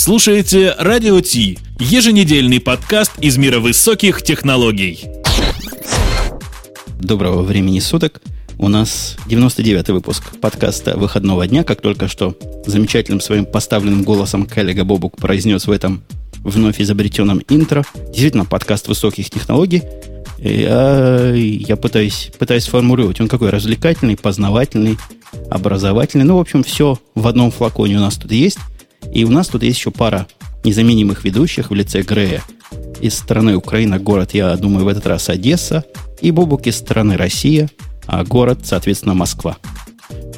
[0.00, 5.04] слушаете «Радио Ти»– еженедельный подкаст из мира высоких технологий.
[6.98, 8.22] Доброго времени суток.
[8.56, 12.34] У нас 99-й выпуск подкаста выходного дня, как только что
[12.64, 16.02] замечательным своим поставленным голосом коллега Бобук произнес в этом
[16.38, 17.84] вновь изобретенном интро.
[18.06, 19.82] Действительно, подкаст высоких технологий.
[20.38, 23.20] Я, я пытаюсь, пытаюсь сформулировать.
[23.20, 24.96] Он какой развлекательный, познавательный,
[25.50, 26.24] образовательный.
[26.24, 28.56] Ну, в общем, все в одном флаконе у нас тут есть.
[29.12, 30.26] И у нас тут есть еще пара
[30.64, 32.42] незаменимых ведущих в лице Грея.
[33.00, 35.84] Из страны Украина город, я думаю, в этот раз Одесса.
[36.20, 37.70] И Бобук из страны Россия,
[38.06, 39.56] а город, соответственно, Москва.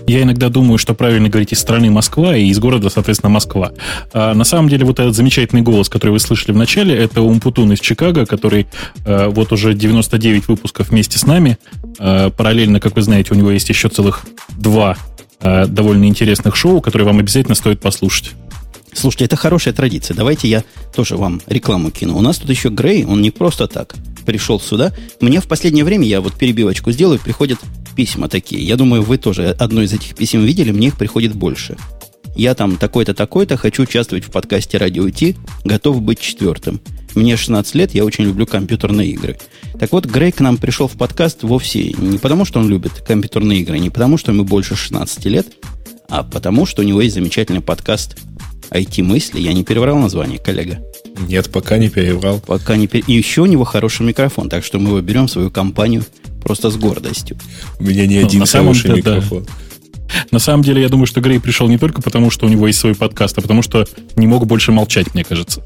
[0.06, 3.72] Я иногда думаю, что правильно говорить из страны Москва и из города, соответственно, Москва.
[4.12, 7.72] А на самом деле вот этот замечательный голос, который вы слышали в начале, это Умпутун
[7.72, 8.66] из Чикаго, который
[9.04, 11.56] э, вот уже 99 выпусков вместе с нами.
[11.98, 14.96] Э, параллельно, как вы знаете, у него есть еще целых два
[15.40, 18.32] э, довольно интересных шоу, которые вам обязательно стоит послушать.
[18.92, 20.14] Слушайте, это хорошая традиция.
[20.14, 22.16] Давайте я тоже вам рекламу кину.
[22.16, 24.92] У нас тут еще Грей, он не просто так пришел сюда.
[25.20, 27.58] Мне в последнее время, я вот перебивочку сделаю, приходят
[27.96, 28.62] письма такие.
[28.62, 31.76] Я думаю, вы тоже одно из этих писем видели, мне их приходит больше.
[32.34, 36.80] Я там такой-то, такой-то, хочу участвовать в подкасте «Радио Ти», готов быть четвертым.
[37.14, 39.38] Мне 16 лет, я очень люблю компьютерные игры.
[39.78, 43.60] Так вот, Грей к нам пришел в подкаст вовсе не потому, что он любит компьютерные
[43.60, 45.46] игры, не потому, что ему больше 16 лет,
[46.08, 48.16] а потому, что у него есть замечательный подкаст
[48.72, 49.40] IT-мысли.
[49.40, 50.82] Я не переврал название, коллега?
[51.28, 52.40] Нет, пока не переврал.
[52.40, 53.02] Пока не пер...
[53.06, 56.04] И еще у него хороший микрофон, так что мы его берем в свою компанию
[56.42, 57.38] просто с гордостью.
[57.78, 59.44] У меня не ну, один хороший деле, микрофон.
[59.44, 59.52] Да.
[60.30, 62.78] На самом деле, я думаю, что Грей пришел не только потому, что у него есть
[62.78, 65.62] свой подкаст, а потому что не мог больше молчать, мне кажется.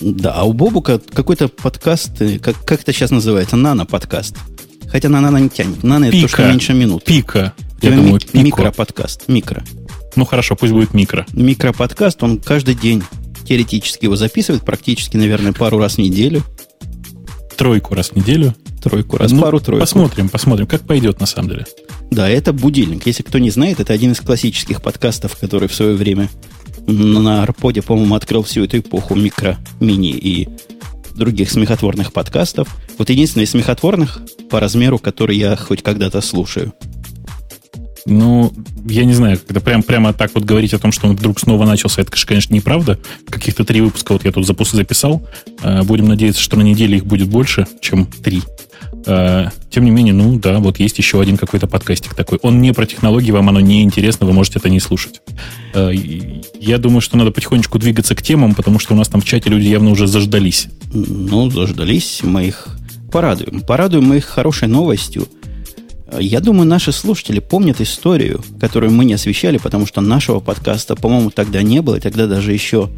[0.00, 4.36] Да, а у Бобука какой-то подкаст, э, как, как это сейчас называется, нано-подкаст.
[4.90, 5.82] Хотя на нано не тянет.
[5.82, 7.04] Нано это то, что меньше минут.
[7.04, 7.54] Пика.
[7.80, 9.28] Я думаю, ми- микро-подкаст.
[9.28, 9.64] Микро.
[10.14, 11.26] Ну хорошо, пусть будет микро.
[11.32, 13.02] Микро-подкаст, он каждый день
[13.46, 16.42] теоретически его записывает, практически, наверное, пару раз в неделю.
[17.56, 18.54] Тройку раз в неделю.
[18.82, 19.80] Тройку раз, ну, пару-тройку.
[19.80, 21.66] Посмотрим, посмотрим, как пойдет на самом деле.
[22.10, 23.06] Да, это будильник.
[23.06, 26.28] Если кто не знает, это один из классических подкастов, который в свое время
[26.86, 30.48] на Арподе, по-моему, открыл всю эту эпоху микро, мини и
[31.14, 32.68] других смехотворных подкастов.
[32.98, 34.20] Вот единственный из смехотворных
[34.50, 36.74] по размеру, который я хоть когда-то слушаю–
[38.04, 38.52] ну,
[38.84, 41.64] я не знаю, когда прям, прямо так вот говорить о том, что он вдруг снова
[41.66, 42.98] начался, это, конечно, неправда.
[43.28, 45.26] Каких-то три выпуска вот я тут запуск записал.
[45.62, 48.42] Э, будем надеяться, что на неделе их будет больше, чем три.
[49.06, 52.38] Э, тем не менее, ну да, вот есть еще один какой-то подкастик такой.
[52.42, 55.20] Он не про технологии, вам оно не интересно, вы можете это не слушать.
[55.74, 55.92] Э,
[56.60, 59.48] я думаю, что надо потихонечку двигаться к темам, потому что у нас там в чате
[59.48, 60.66] люди явно уже заждались.
[60.92, 62.68] Ну, заждались, мы их
[63.12, 63.60] порадуем.
[63.60, 65.28] Порадуем мы их хорошей новостью–
[66.20, 71.30] я думаю, наши слушатели помнят историю, которую мы не освещали, потому что нашего подкаста, по-моему,
[71.30, 72.90] тогда не было, и тогда даже еще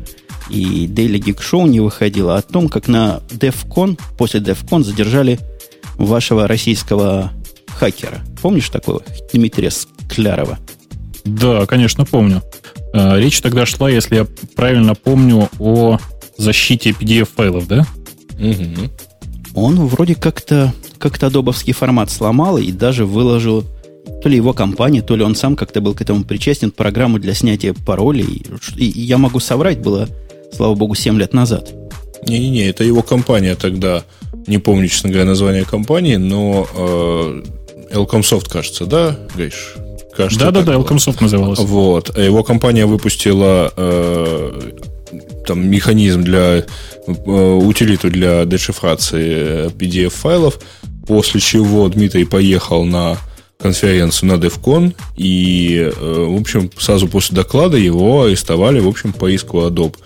[0.51, 5.39] и Daily Geek Show не выходило, о том, как на DevCon, после DevCon задержали
[5.97, 7.33] вашего российского
[7.67, 8.21] хакера.
[8.43, 10.59] Помнишь такого Дмитрия Склярова?
[11.25, 12.43] Да, конечно, помню.
[12.93, 15.99] Э, речь тогда шла, если я правильно помню, о
[16.37, 17.87] защите PDF-файлов, да?
[18.39, 18.91] Угу.
[19.55, 23.65] Он вроде как-то как-то адобовский формат сломал и даже выложил
[24.23, 27.35] то ли его компания, то ли он сам как-то был к этому причастен, программу для
[27.35, 28.43] снятия паролей.
[28.77, 30.09] И, и я могу соврать, было,
[30.53, 31.73] слава богу, 7 лет назад.
[32.27, 34.05] Не-не-не, это его компания тогда,
[34.47, 37.43] не помню, честно говоря, название компании, но э,
[37.93, 39.75] Elcomsoft, кажется, да, Гриш?
[40.17, 41.59] Кажется, да, да, да, Elcomsoft называлась.
[41.59, 42.17] Вот.
[42.17, 44.71] Его компания выпустила э,
[45.47, 46.63] там механизм для э,
[47.07, 50.59] утилиту для дешифрации PDF-файлов,
[51.07, 53.19] После чего Дмитрий поехал на
[53.59, 59.31] конференцию на DevCon, и, э, в общем, сразу после доклада его арестовали, в общем, по
[59.31, 59.97] иску Adobe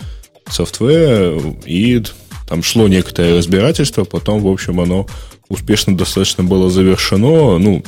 [0.48, 2.02] Software, и
[2.48, 5.06] там шло некоторое разбирательство, потом, в общем, оно
[5.48, 7.84] успешно достаточно было завершено, ну,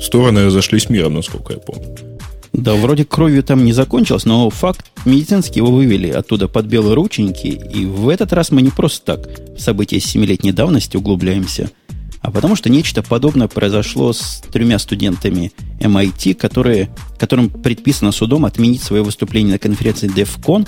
[0.00, 2.15] стороны разошлись миром, насколько я помню.
[2.56, 7.46] Да, вроде кровью там не закончилось, но факт медицинский его вывели оттуда под белые рученьки,
[7.46, 11.70] и в этот раз мы не просто так в события семилетней давности углубляемся–
[12.26, 18.82] а потому что нечто подобное произошло с тремя студентами MIT, которые, которым предписано судом отменить
[18.82, 20.66] свое выступление на конференции DEFCON.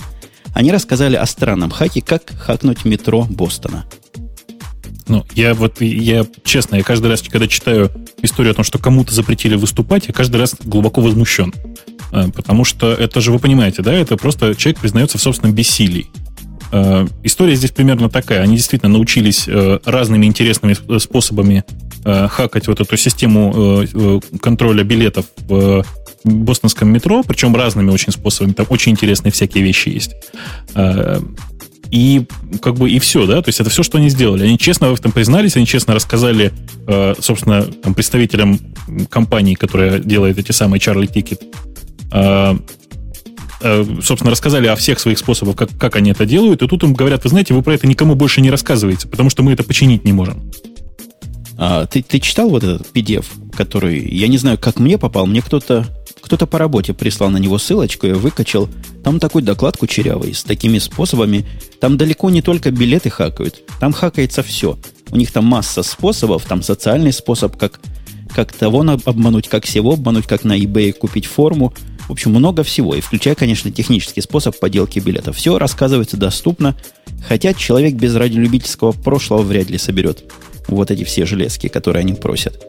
[0.55, 3.85] Они рассказали о странном хаке, как хакнуть метро Бостона.
[5.09, 7.91] Ну, я вот, я честно, я каждый раз, когда читаю
[8.21, 11.53] историю о том, что кому-то запретили выступать, я каждый раз глубоко возмущен.
[12.11, 16.07] А, потому что это же, вы понимаете, да, это просто человек признается в собственном бессилии.
[16.71, 18.41] Э, история здесь примерно такая.
[18.41, 21.63] Они действительно научились э, разными интересными способами
[22.05, 23.83] э, хакать вот эту систему
[24.41, 25.83] контроля билетов в
[26.23, 30.11] бостонском метро, причем разными очень способами, там очень интересные всякие вещи есть.
[31.91, 32.25] И
[32.61, 34.43] как бы и все, да, то есть это все, что они сделали.
[34.43, 36.53] Они честно в этом признались, они честно рассказали,
[36.87, 38.59] э, собственно, там, представителям
[39.09, 41.41] компании, которая делает эти самые Charlie Ticket,
[42.11, 42.57] э,
[43.61, 46.93] э, собственно, рассказали о всех своих способах, как, как они это делают, и тут им
[46.93, 50.05] говорят, вы знаете, вы про это никому больше не рассказываете, потому что мы это починить
[50.05, 50.51] не можем.
[51.57, 53.25] А, ты, ты читал вот этот PDF,
[53.55, 55.85] который, я не знаю, как мне попал, мне кто-то
[56.29, 58.69] кто-то по работе прислал на него ссылочку, я выкачал.
[59.03, 61.43] Там такой доклад кучерявый с такими способами.
[61.79, 64.77] Там далеко не только билеты хакают, там хакается все.
[65.09, 67.79] У них там масса способов, там социальный способ, как,
[68.31, 71.73] как того обмануть, как всего обмануть, как на eBay купить форму.
[72.07, 72.93] В общем, много всего.
[72.93, 75.35] И включая, конечно, технический способ поделки билетов.
[75.35, 76.75] Все рассказывается доступно,
[77.27, 80.31] хотя человек без радиолюбительского прошлого вряд ли соберет
[80.67, 82.63] вот эти все железки, которые они просят.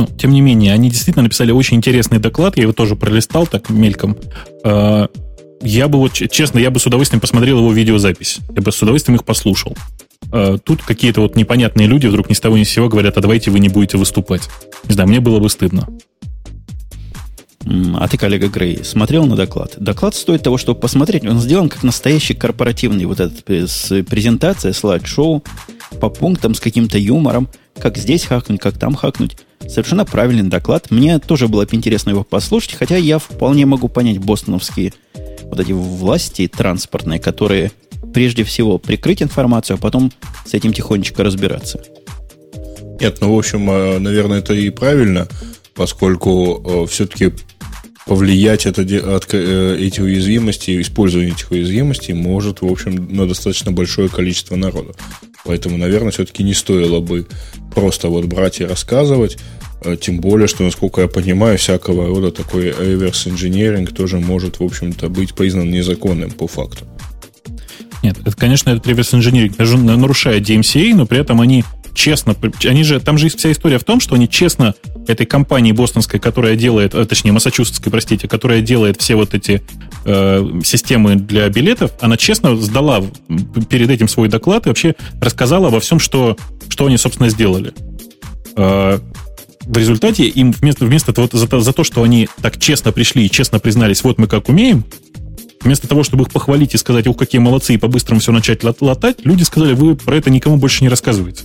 [0.00, 3.68] Ну, тем не менее, они действительно написали очень интересный доклад, я его тоже пролистал так
[3.68, 4.16] мельком.
[4.64, 5.08] А,
[5.60, 8.38] я бы вот, честно, я бы с удовольствием посмотрел его видеозапись.
[8.56, 9.76] Я бы с удовольствием их послушал.
[10.32, 13.20] А, тут какие-то вот непонятные люди вдруг ни с того ни с сего говорят, а
[13.20, 14.48] давайте вы не будете выступать.
[14.88, 15.86] Не знаю, мне было бы стыдно.
[17.66, 19.74] А ты, коллега Грей, смотрел на доклад?
[19.76, 21.26] Доклад стоит того, чтобы посмотреть.
[21.26, 25.44] Он сделан как настоящий корпоративный вот этот э, с презентация, слайд-шоу
[26.00, 27.50] по пунктам с каким-то юмором.
[27.78, 29.36] Как здесь хакнуть, как там хакнуть.
[29.68, 30.90] Совершенно правильный доклад.
[30.90, 34.92] Мне тоже было бы интересно его послушать, хотя я вполне могу понять бостоновские
[35.42, 37.72] вот эти власти транспортные, которые
[38.12, 40.12] прежде всего прикрыть информацию, а потом
[40.44, 41.80] с этим тихонечко разбираться.
[43.00, 45.28] Нет, ну, в общем, э, наверное, это и правильно,
[45.74, 47.32] поскольку э, все-таки
[48.06, 54.08] повлиять это, от, э, эти уязвимости, использование этих уязвимостей может, в общем, на достаточно большое
[54.08, 54.94] количество народа.
[55.44, 57.26] Поэтому, наверное, все-таки не стоило бы
[57.74, 59.38] просто вот брать и рассказывать.
[59.82, 64.64] Э, тем более, что, насколько я понимаю, всякого рода такой reverse engineering тоже может, в
[64.64, 66.86] общем-то, быть признан незаконным по факту.
[68.02, 71.64] Нет, это, конечно, этот reverse engineering нарушает DMCA, но при этом они
[71.94, 74.74] честно, они же, там же вся история в том, что они честно
[75.06, 79.62] этой компании бостонской, которая делает, э, точнее, массачусетской, простите, которая делает все вот эти
[80.04, 83.02] э, системы для билетов, она честно сдала
[83.68, 86.36] перед этим свой доклад и вообще рассказала обо всем, что,
[86.68, 87.72] что они, собственно, сделали.
[88.56, 88.98] Э,
[89.62, 93.30] в результате им вместо, вместо того, за, за то, что они так честно пришли и
[93.30, 94.84] честно признались, вот мы как умеем,
[95.62, 99.18] вместо того, чтобы их похвалить и сказать, ух, какие молодцы, и по-быстрому все начать латать,
[99.24, 101.44] люди сказали, вы про это никому больше не рассказываете.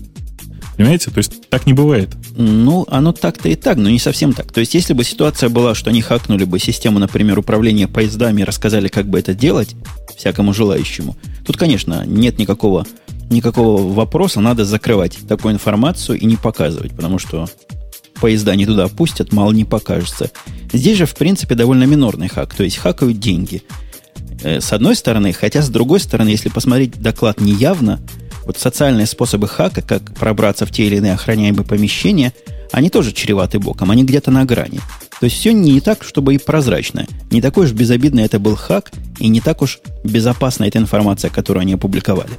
[0.78, 1.12] Понимаете?
[1.12, 2.10] То есть так не бывает.
[2.36, 4.52] Ну, оно так-то и так, но не совсем так.
[4.52, 8.44] То есть, если бы ситуация была, что они хакнули бы систему, например, управления поездами и
[8.44, 9.76] рассказали, как бы это делать
[10.18, 12.86] всякому желающему, тут, конечно, нет никакого,
[13.30, 17.48] никакого вопроса, надо закрывать такую информацию и не показывать, потому что
[18.20, 20.32] поезда не туда пустят, мало не покажется.
[20.74, 23.64] Здесь же, в принципе, довольно минорный хак, то есть хакают деньги.
[24.44, 28.02] Э, с одной стороны, хотя с другой стороны, если посмотреть доклад неявно,
[28.46, 32.34] вот социальные способы хака, как пробраться в те или иные охраняемые помещения,
[32.72, 34.80] они тоже чреваты боком, они где-то на грани.
[35.20, 37.06] То есть все не так, чтобы и прозрачно.
[37.32, 41.62] Не такой уж безобидный это был хак, и не так уж безопасна эта информация, которую
[41.62, 42.32] они опубликовали.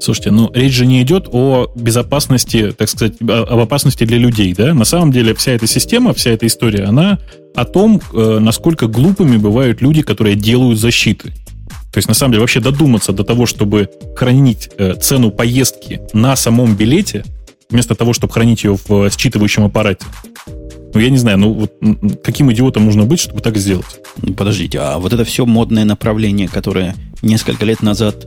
[0.00, 4.74] Слушайте, ну речь же не идет о безопасности, так сказать, об опасности для людей, да?
[4.74, 7.20] На самом деле вся эта система, вся эта история, она
[7.54, 11.32] о том, э, насколько глупыми бывают люди, которые делают защиты.
[11.94, 16.34] То есть, на самом деле, вообще додуматься до того, чтобы хранить э, цену поездки на
[16.34, 17.24] самом билете,
[17.70, 20.04] вместо того, чтобы хранить ее в э, считывающем аппарате.
[20.92, 21.72] Ну, я не знаю, ну, вот,
[22.24, 24.00] каким идиотом нужно быть, чтобы так сделать?
[24.20, 28.26] Ну, подождите, а вот это все модное направление, которое несколько лет назад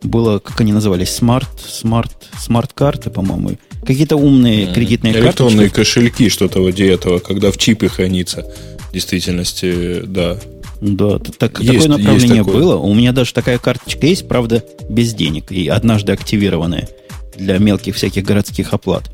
[0.00, 5.26] было, как они назывались, smart, smart, смарт-карты, по-моему, какие-то умные кредитные карты.
[5.26, 5.74] Электронные карточки.
[5.74, 8.46] кошельки, что-то вроде этого, когда в чипе хранится.
[8.90, 10.38] В действительности, да.
[10.80, 12.54] Да, так, есть, такое направление есть такое.
[12.54, 12.76] было.
[12.76, 16.88] У меня даже такая карточка есть, правда, без денег и однажды активированная
[17.36, 19.10] для мелких всяких городских оплат.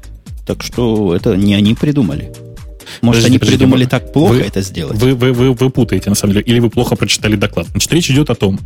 [0.47, 2.33] Так что это не они придумали.
[3.01, 4.99] Может, подожди, они придумали так плохо вы, это сделать?
[4.99, 7.67] Вы, вы, вы, вы путаете, на самом деле, или вы плохо прочитали доклад.
[7.69, 8.61] Значит, речь идет о том,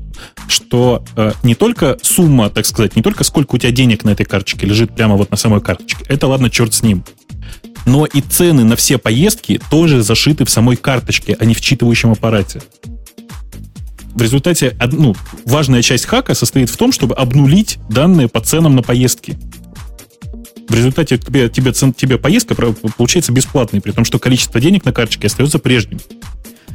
[0.49, 4.26] что э, не только сумма, так сказать, не только сколько у тебя денег на этой
[4.26, 6.05] карточке лежит прямо вот на самой карточке.
[6.09, 7.05] Это ладно, черт с ним
[7.87, 12.12] но и цены на все поездки тоже зашиты в самой карточке, а не в читывающем
[12.12, 12.62] аппарате.
[14.14, 18.82] В результате ну, важная часть хака состоит в том, чтобы обнулить данные по ценам на
[18.82, 19.38] поездки.
[20.68, 25.28] В результате тебе, тебе, тебе поездка получается бесплатной, при том, что количество денег на карточке
[25.28, 25.99] остается прежним.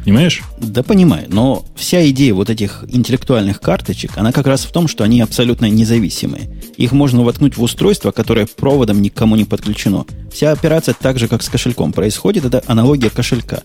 [0.03, 0.41] Понимаешь?
[0.57, 5.03] Да понимаю, но вся идея вот этих интеллектуальных карточек, она как раз в том, что
[5.03, 6.49] они абсолютно независимые.
[6.75, 10.05] Их можно воткнуть в устройство, которое проводом никому не подключено.
[10.31, 13.61] Вся операция так же, как с кошельком происходит, это аналогия кошелька.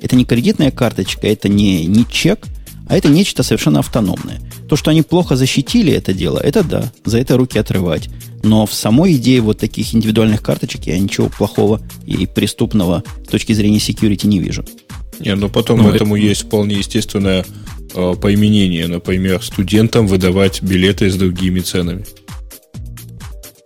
[0.00, 2.46] Это не кредитная карточка, это не, не чек,
[2.88, 4.40] а это нечто совершенно автономное.
[4.68, 8.08] То, что они плохо защитили это дело, это да, за это руки отрывать.
[8.42, 13.52] Но в самой идее вот таких индивидуальных карточек я ничего плохого и преступного с точки
[13.52, 14.64] зрения security не вижу.
[15.24, 16.26] Не, но потом ну, этому это...
[16.26, 17.44] есть вполне естественное
[17.94, 18.86] э, поименение.
[18.88, 22.04] Например, студентам выдавать билеты с другими ценами.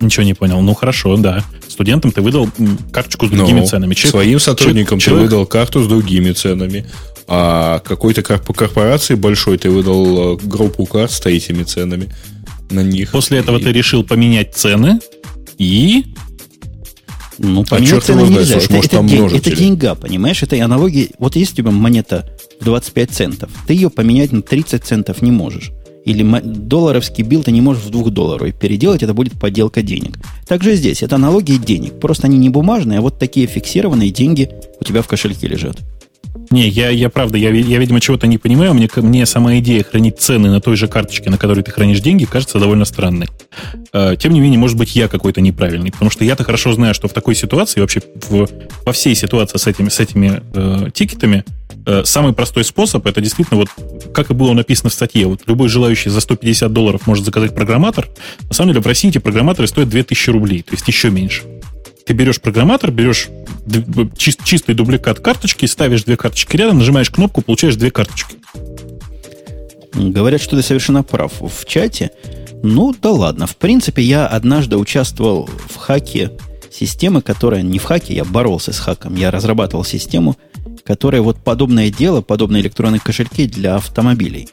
[0.01, 0.61] Ничего не понял.
[0.61, 1.43] Ну хорошо, да.
[1.69, 2.49] Студентам ты выдал
[2.93, 3.95] карточку с другими ну, ценами.
[3.95, 6.87] Человек, своим сотрудникам человек, ты выдал карту с другими ценами.
[7.29, 12.09] А какой-то корпорации большой ты выдал э, группу карт с этими ценами
[12.71, 13.11] на них.
[13.11, 13.63] После этого и...
[13.63, 15.01] ты решил поменять цены
[15.59, 16.05] и...
[17.39, 18.61] Ну, поменять а цены нельзя.
[18.61, 20.43] Знает, это, может, это, день, это деньга, понимаешь?
[20.43, 21.09] Это аналогия.
[21.19, 22.29] Вот есть у тебя монета
[22.61, 23.51] в 25 центов.
[23.67, 25.73] Ты ее поменять на 30 центов не можешь.
[26.05, 30.19] Или долларовский bill ты не можешь в 2 долларов переделать, это будет подделка денег.
[30.47, 31.99] Также здесь это аналогия денег.
[31.99, 34.49] Просто они не бумажные, а вот такие фиксированные деньги
[34.81, 35.79] у тебя в кошельке лежат.
[36.51, 38.75] Не, я, я правда, я, я, видимо, чего-то не понимаю.
[38.75, 42.25] Мне, мне сама идея хранить цены на той же карточке, на которой ты хранишь деньги,
[42.25, 43.29] кажется довольно странной.
[43.93, 45.91] Э, тем не менее, может быть, я какой-то неправильный.
[45.91, 48.49] Потому что я-то хорошо знаю, что в такой ситуации, вообще в,
[48.85, 51.45] во всей ситуации с этими, с этими э, тикетами,
[51.87, 53.69] э, самый простой способ, это действительно, вот
[54.13, 58.09] как и было написано в статье, вот любой желающий за 150 долларов может заказать программатор.
[58.49, 61.43] На самом деле в России эти программаторы стоят 2000 рублей, то есть еще меньше.
[62.07, 63.29] Ты берешь программатор, берешь
[64.17, 68.37] чист, чистый дубликат карточки, ставишь две карточки рядом, нажимаешь кнопку, получаешь две карточки.
[69.93, 71.33] Говорят, что ты совершенно прав.
[71.41, 72.13] В чате,
[72.63, 73.47] ну да ладно.
[73.47, 76.31] В принципе, я однажды участвовал в хаке
[76.71, 79.17] системы, которая не в хаке, я боролся с хаком.
[79.17, 80.37] Я разрабатывал систему,
[80.85, 84.49] которая вот подобное дело, подобные электронные кошельки для автомобилей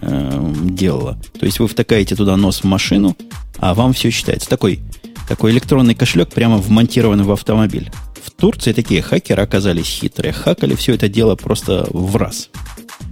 [0.00, 1.16] э, делала.
[1.38, 3.16] То есть вы втыкаете туда нос в машину,
[3.58, 4.48] а вам все считается.
[4.48, 4.80] Такой
[5.28, 7.90] такой электронный кошелек прямо вмонтированный в автомобиль.
[8.24, 10.32] В Турции такие хакеры оказались хитрые.
[10.32, 12.48] Хакали все это дело просто в раз.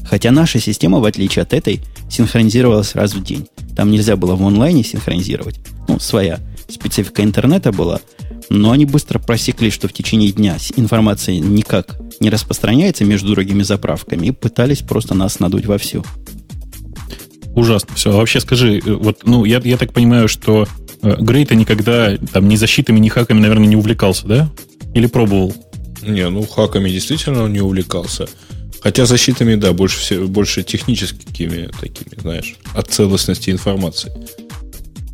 [0.04, 3.46] Хотя наша система, в отличие от этой, синхронизировалась раз в день.
[3.76, 5.60] Там нельзя было в онлайне синхронизировать.
[5.88, 8.00] Ну, своя специфика интернета была.
[8.48, 14.28] Но они быстро просекли, что в течение дня информация никак не распространяется между другими заправками
[14.28, 16.04] и пытались просто нас надуть вовсю.
[17.54, 18.12] Ужасно все.
[18.12, 20.68] А вообще скажи, э, вот, ну, я, я так понимаю, что
[21.02, 24.50] Э, Грей-то никогда там ни защитами, ни хаками, наверное, не увлекался, да?
[24.94, 25.54] Или пробовал?
[26.02, 28.28] Не, ну хаками действительно он не увлекался.
[28.80, 34.12] Хотя защитами, да, больше, все, больше техническими такими, знаешь, от целостности информации.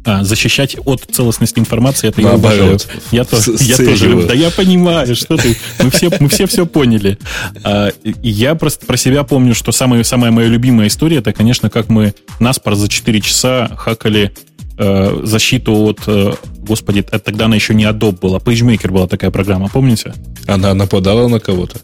[0.05, 2.77] А, защищать от целостности информации, это я обожаю.
[3.13, 4.27] Я, то, я тоже люблю.
[4.27, 5.57] Да я понимаю, что ты.
[5.81, 7.19] Мы все, мы все все поняли.
[7.63, 11.89] А, я просто про себя помню, что самая, самая моя любимая история, это, конечно, как
[11.89, 14.33] мы наспор за 4 часа хакали
[14.79, 16.01] э, защиту от...
[16.07, 18.39] Э, господи, это тогда она еще не Adobe была.
[18.39, 20.15] PageMaker была такая программа, помните?
[20.47, 21.79] Она нападала на кого-то?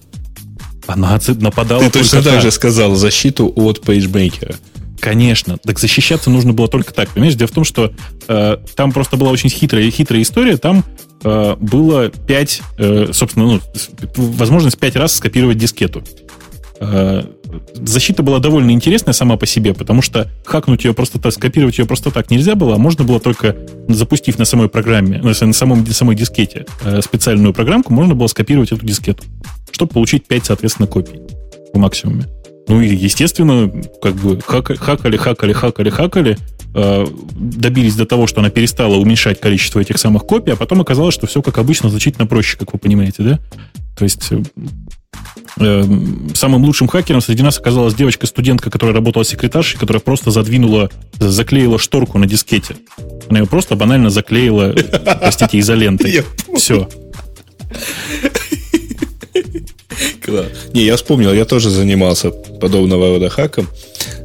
[0.86, 4.56] Она нападала Ты точно так же сказал, защиту от PageMaker.
[5.00, 5.58] Конечно.
[5.58, 7.08] Так защищаться нужно было только так.
[7.10, 7.92] Понимаешь, дело в том, что
[8.26, 10.56] э, там просто была очень хитрая, хитрая история.
[10.56, 10.84] Там
[11.22, 13.60] э, было 5, э, собственно, ну,
[14.16, 16.02] возможность 5 раз скопировать дискету.
[16.80, 17.22] Э,
[17.74, 21.86] защита была довольно интересная сама по себе, потому что хакнуть ее просто так, скопировать ее
[21.86, 23.56] просто так нельзя было, а можно было только
[23.88, 28.72] запустив на самой программе, на самом, на самой дискете э, специальную программку, можно было скопировать
[28.72, 29.24] эту дискету,
[29.70, 31.20] чтобы получить 5, соответственно, копий
[31.72, 32.26] в максимуме.
[32.68, 33.70] Ну и, естественно,
[34.02, 34.76] как бы хакали,
[35.16, 36.38] хакали, хакали, хакали,
[36.74, 41.14] э, добились до того, что она перестала уменьшать количество этих самых копий, а потом оказалось,
[41.14, 43.38] что все, как обычно, значительно проще, как вы понимаете, да?
[43.96, 44.30] То есть
[45.60, 45.84] Э,
[46.34, 52.18] самым лучшим хакером среди нас оказалась девочка-студентка, которая работала секретаршей, которая просто задвинула, заклеила шторку
[52.18, 52.76] на дискете.
[53.28, 54.74] Она ее просто банально заклеила,
[55.20, 56.22] простите, изолентой.
[56.56, 56.88] Все.
[60.72, 63.68] Не, я вспомнил, я тоже занимался подобного рода хаком.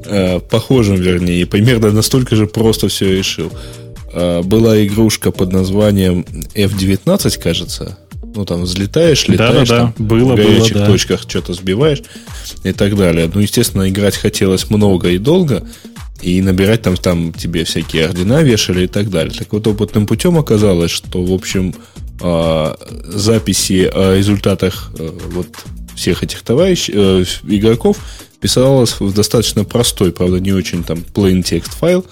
[0.06, 3.52] Э, похожим, вернее, примерно настолько же просто все решил.
[4.12, 7.98] Э, была игрушка под названием F19, кажется
[8.36, 10.04] ну, там, взлетаешь, летаешь, да, да, там, да.
[10.04, 10.92] Было, в горячих было, да.
[10.92, 12.02] точках что-то сбиваешь
[12.64, 13.30] и так далее.
[13.34, 15.64] Ну, естественно, играть хотелось много и долго,
[16.22, 19.34] и набирать там, там тебе всякие ордена вешали и так далее.
[19.38, 21.76] Так вот, опытным путем оказалось, что, в общем,
[22.22, 25.48] а, записи о результатах э, вот
[25.96, 27.98] всех этих товарищей, э, игроков
[28.40, 32.06] писалось в достаточно простой, правда, не очень там plain текст файл,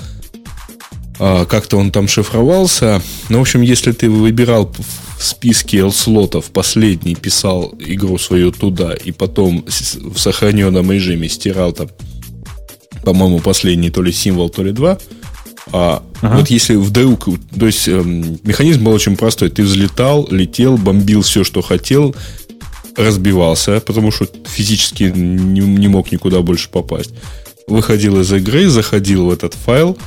[1.20, 3.02] а, как-то он там шифровался.
[3.30, 4.74] Ну, в общем, если ты выбирал
[5.20, 11.90] в списке L-слотов последний, писал игру свою туда, и потом в сохраненном режиме стирал там,
[13.04, 14.98] по-моему, последний то ли символ, то ли два,
[15.72, 16.38] а ага.
[16.38, 17.26] вот если вдруг,
[17.58, 19.50] то есть эм, механизм был очень простой.
[19.50, 22.16] Ты взлетал, летел, бомбил все, что хотел,
[22.96, 27.14] разбивался, потому что физически не, не мог никуда больше попасть.
[27.68, 29.98] Выходил из игры, заходил в этот файл,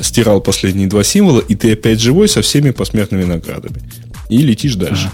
[0.00, 3.80] стирал последние два символа, и ты опять живой со всеми посмертными наградами.
[4.28, 5.10] И летишь дальше.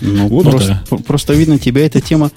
[0.00, 0.96] Ну, вот просто, да.
[0.98, 2.30] просто видно, тебя эта тема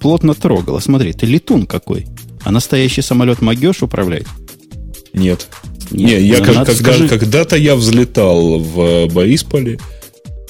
[0.00, 0.80] плотно трогала.
[0.80, 2.06] Смотри, ты летун какой.
[2.44, 4.26] А настоящий самолет могешь управлять?
[5.12, 5.48] Нет.
[5.90, 7.08] Нет, Не, я ну, как, когда, скажи...
[7.08, 9.78] когда-то я взлетал в Борисполе,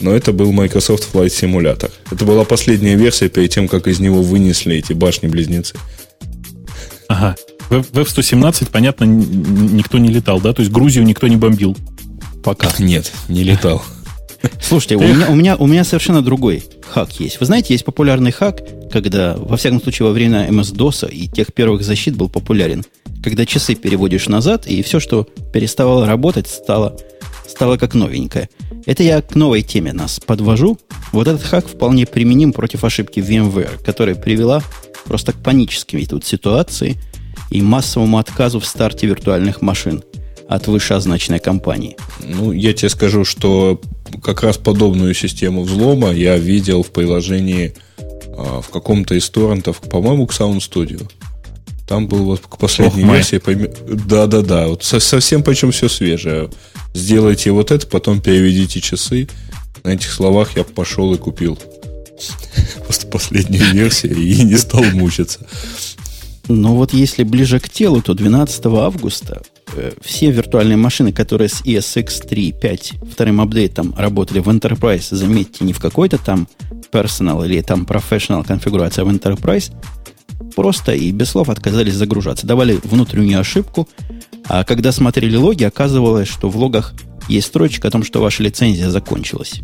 [0.00, 1.90] но это был Microsoft Flight Simulator.
[2.10, 5.76] Это была последняя версия перед тем, как из него вынесли эти башни-близнецы.
[7.08, 7.36] Ага.
[7.70, 10.52] В, в F-117, понятно, никто не летал, да?
[10.52, 11.76] То есть Грузию никто не бомбил.
[12.42, 12.70] Пока.
[12.78, 13.82] Нет, не летал.
[14.60, 17.40] Слушайте, у меня, у, меня, у меня совершенно другой хак есть.
[17.40, 21.82] Вы знаете, есть популярный хак, когда, во всяком случае, во время MS-DOS и тех первых
[21.82, 22.84] защит был популярен,
[23.22, 26.96] когда часы переводишь назад, и все, что переставало работать, стало,
[27.62, 28.48] стало как новенькое.
[28.86, 30.80] Это я к новой теме нас подвожу.
[31.12, 34.64] Вот этот хак вполне применим против ошибки VMware, которая привела
[35.04, 36.96] просто к паническим тут ситуации
[37.50, 40.02] и массовому отказу в старте виртуальных машин
[40.48, 41.96] от вышеозначенной компании.
[42.18, 43.80] Ну, я тебе скажу, что
[44.24, 47.76] как раз подобную систему взлома я видел в приложении
[48.36, 51.08] а, в каком-то из торрентов, по-моему, к Sound Studio.
[51.86, 53.40] Там был вот к последней Ох, версии.
[54.08, 54.66] Да-да-да.
[54.66, 56.50] Вот совсем причем все свежее.
[56.94, 59.28] Сделайте вот это, потом переведите часы.
[59.84, 61.58] На этих словах я пошел и купил
[62.84, 65.46] просто последнюю версию и не стал мучиться.
[66.48, 69.42] Но вот если ближе к телу, то 12 августа
[69.74, 75.72] э, все виртуальные машины, которые с ESX 3.5 вторым апдейтом работали в Enterprise, заметьте, не
[75.72, 76.48] в какой-то там
[76.92, 79.72] Personal или там Professional конфигурация, а в Enterprise,
[80.54, 82.46] просто и без слов отказались загружаться.
[82.46, 83.88] Давали внутреннюю ошибку,
[84.48, 86.94] а когда смотрели логи, оказывалось, что в логах
[87.28, 89.62] есть строчка о том, что ваша лицензия закончилась.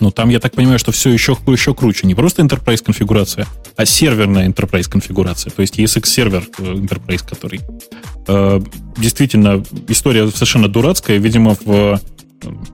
[0.00, 2.06] Ну, там, я так понимаю, что все еще, еще круче.
[2.06, 5.50] Не просто enterprise конфигурация, а серверная enterprise конфигурация.
[5.50, 7.60] То есть ESX сервер э, enterprise, который...
[8.26, 8.60] Э,
[8.96, 11.18] действительно, история совершенно дурацкая.
[11.18, 12.00] Видимо, в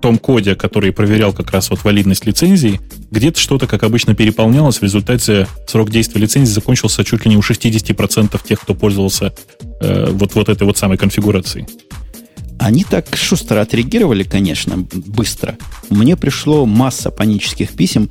[0.00, 2.80] том коде, который проверял как раз вот валидность лицензии,
[3.10, 4.78] где-то что-то, как обычно, переполнялось.
[4.78, 9.32] В результате срок действия лицензии закончился чуть ли не у 60% тех, кто пользовался
[9.80, 11.66] э, вот, вот этой вот самой конфигурацией.
[12.60, 15.56] Они так шустро отреагировали, конечно, быстро.
[15.88, 18.10] Мне пришло масса панических писем.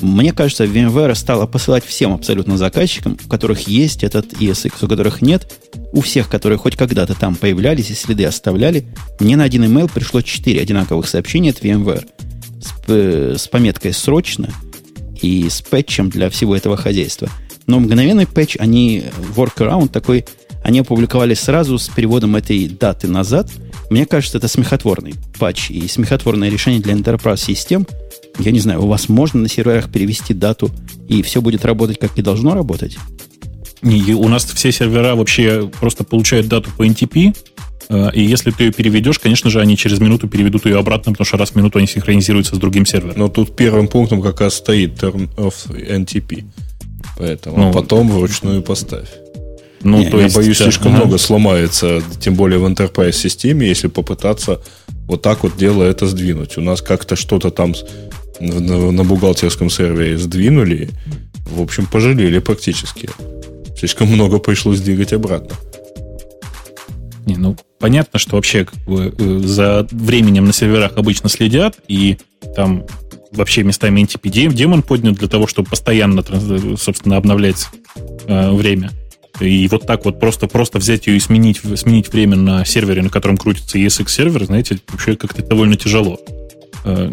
[0.00, 5.22] Мне кажется, VMware стала посылать всем абсолютно заказчикам, у которых есть этот ESX, у которых
[5.22, 5.52] нет,
[5.92, 8.86] у всех, которые хоть когда-то там появлялись и следы оставляли.
[9.20, 12.06] Мне на один email пришло 4 одинаковых сообщения от VMware
[12.60, 14.50] с, э, с пометкой «срочно»
[15.22, 17.30] и с пэтчем для всего этого хозяйства.
[17.66, 19.04] Но мгновенный патч, они,
[19.34, 20.24] workaround такой,
[20.66, 23.50] они опубликовали сразу с переводом этой даты назад–
[23.90, 27.86] мне кажется, это смехотворный патч и смехотворное решение для Enterprise систем.
[28.38, 30.70] Я не знаю, у вас можно на серверах перевести дату,
[31.08, 32.98] и все будет работать, как и должно работать?
[33.82, 37.36] Не, у нас все сервера вообще просто получают дату по NTP,
[37.88, 41.24] э, и если ты ее переведешь, конечно же, они через минуту переведут ее обратно, потому
[41.24, 43.18] что раз в минуту они синхронизируются с другим сервером.
[43.18, 46.44] Но тут первым пунктом как раз стоит turn off NTP.
[47.18, 49.08] Поэтому ну, потом вручную поставь.
[49.86, 51.04] Ну, не, то я есть, боюсь, да, слишком ага.
[51.04, 54.60] много сломается, тем более в Enterprise системе, если попытаться
[55.06, 56.58] вот так вот дело это сдвинуть.
[56.58, 57.74] У нас как-то что-то там
[58.40, 60.90] на, на бухгалтерском сервере сдвинули,
[61.46, 63.08] в общем, пожалели практически.
[63.78, 65.56] Слишком много пришлось двигать обратно.
[67.26, 72.18] Не, ну, понятно, что вообще как бы, э, за временем на серверах обычно следят, и
[72.54, 72.84] там
[73.32, 76.24] вообще местами NTP демон поднят для того, чтобы постоянно,
[76.76, 77.68] собственно, обновлять
[78.26, 78.90] э, время.
[79.40, 83.10] И вот так вот просто, просто взять ее и сменить, сменить время на сервере, на
[83.10, 86.18] котором крутится ESX сервер, знаете, вообще как-то довольно тяжело.
[86.84, 87.10] Э,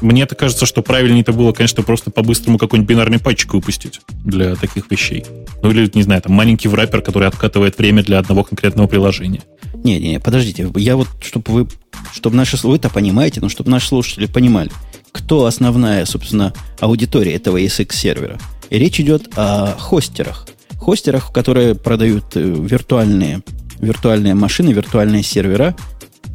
[0.00, 4.56] мне это кажется, что правильнее это было, конечно, просто по-быстрому какой-нибудь бинарный патчик выпустить для
[4.56, 5.24] таких вещей.
[5.62, 9.42] Ну или, не знаю, там маленький враппер, который откатывает время для одного конкретного приложения.
[9.72, 11.68] Не-не, подождите, я вот, чтобы вы,
[12.12, 14.70] чтобы наши, вы-то понимаете, но чтобы наши слушатели понимали,
[15.12, 18.38] кто основная, собственно, аудитория этого ESX сервера.
[18.70, 20.46] И речь идет о хостерах
[20.78, 23.42] хостерах, которые продают э, виртуальные,
[23.78, 25.76] виртуальные машины, виртуальные сервера.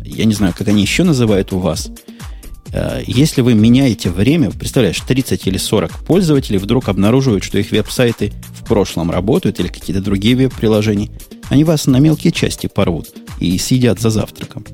[0.04, 1.92] Я не знаю, как они еще называют у вас.
[2.72, 8.34] Э, если вы меняете время, представляешь, 30 или 40 пользователей вдруг обнаруживают, что их веб-сайты
[8.54, 11.10] в прошлом работают или какие-то другие веб-приложения,
[11.50, 14.66] они вас на мелкие части порвут и съедят за завтраком.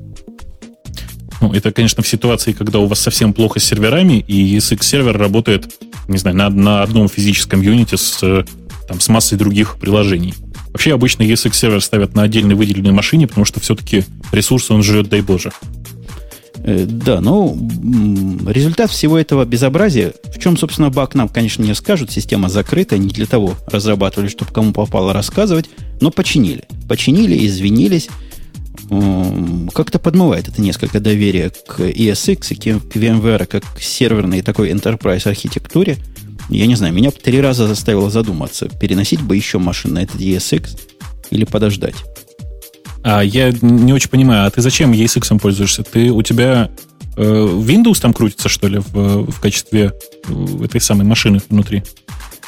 [1.40, 5.18] Ну, это, конечно, в ситуации, когда у вас совсем плохо с серверами, и ESX сервер
[5.18, 5.70] работает,
[6.08, 8.44] не знаю, на, на одном физическом юните с э,
[8.88, 10.34] там, с массой других приложений.
[10.68, 15.08] Вообще обычно ESX сервер ставят на отдельной выделенной машине, потому что все-таки ресурсы он жрет,
[15.08, 15.52] дай боже.
[16.58, 17.56] Э, да, ну,
[18.46, 23.08] результат всего этого безобразия, в чем, собственно, баг нам, конечно, не скажут, система закрыта, не
[23.08, 25.70] для того разрабатывали, чтобы кому попало рассказывать,
[26.00, 26.64] но починили.
[26.88, 28.08] Починили, извинились,
[29.72, 35.28] как-то подмывает это несколько доверия к ESX и к VMware как к серверной такой enterprise
[35.28, 35.96] архитектуре.
[36.48, 40.78] Я не знаю, меня три раза заставило задуматься, переносить бы еще машин на этот ESX
[41.30, 41.96] или подождать.
[43.02, 45.82] А я не очень понимаю, а ты зачем ESX пользуешься?
[45.82, 46.70] Ты у тебя
[47.16, 49.92] э, Windows там крутится, что ли, в, в качестве
[50.28, 51.82] э, этой самой машины внутри?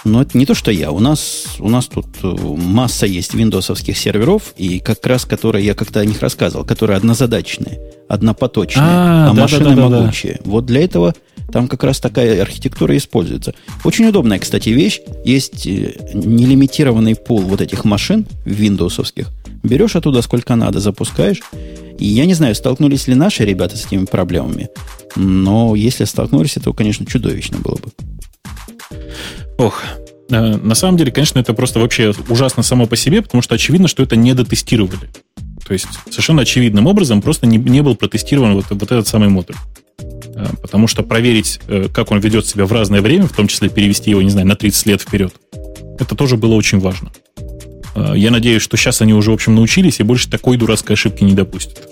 [0.05, 0.91] Ну, это не то, что я.
[0.91, 5.75] У нас, у нас тут э, масса есть виндосовских серверов, и как раз, которые я
[5.75, 10.41] как-то о них рассказывал, которые однозадачные, однопоточные, а, а да, машины да, да, могучие.
[10.45, 10.51] Да.
[10.51, 11.15] Вот для этого
[11.53, 13.55] там как раз такая архитектура используется.
[13.85, 15.01] Очень удобная, кстати, вещь.
[15.25, 19.29] Есть нелимитированный пул вот этих машин виндосовских,
[19.63, 21.43] Берешь оттуда сколько надо, запускаешь.
[21.99, 24.69] И я не знаю, столкнулись ли наши ребята с этими проблемами,
[25.17, 27.91] но если столкнулись, то, конечно, чудовищно было бы.
[29.59, 33.55] Ох, э, на самом деле, конечно, это просто вообще ужасно само по себе, потому что
[33.55, 35.09] очевидно, что это не дотестировали.
[35.67, 39.57] То есть совершенно очевидным образом просто не, не был протестирован вот, вот этот самый модуль.
[40.35, 43.69] Э, потому что проверить, э, как он ведет себя в разное время, в том числе
[43.69, 45.35] перевести его, не знаю, на 30 лет вперед,
[45.99, 47.11] это тоже было очень важно.
[47.95, 51.25] Э, я надеюсь, что сейчас они уже, в общем, научились и больше такой дурацкой ошибки
[51.25, 51.87] не допустят.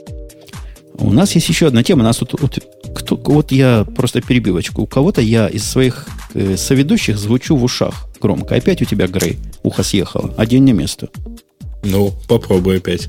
[0.98, 2.00] У нас есть еще одна тема.
[2.00, 2.58] У нас вот, вот,
[2.94, 4.82] кто, вот я просто перебивочку.
[4.82, 8.54] У кого-то я из своих э, соведущих звучу в ушах громко.
[8.54, 10.34] Опять у тебя, Грей, ухо съехало.
[10.36, 11.08] Один не место.
[11.82, 13.08] Ну, попробуй опять.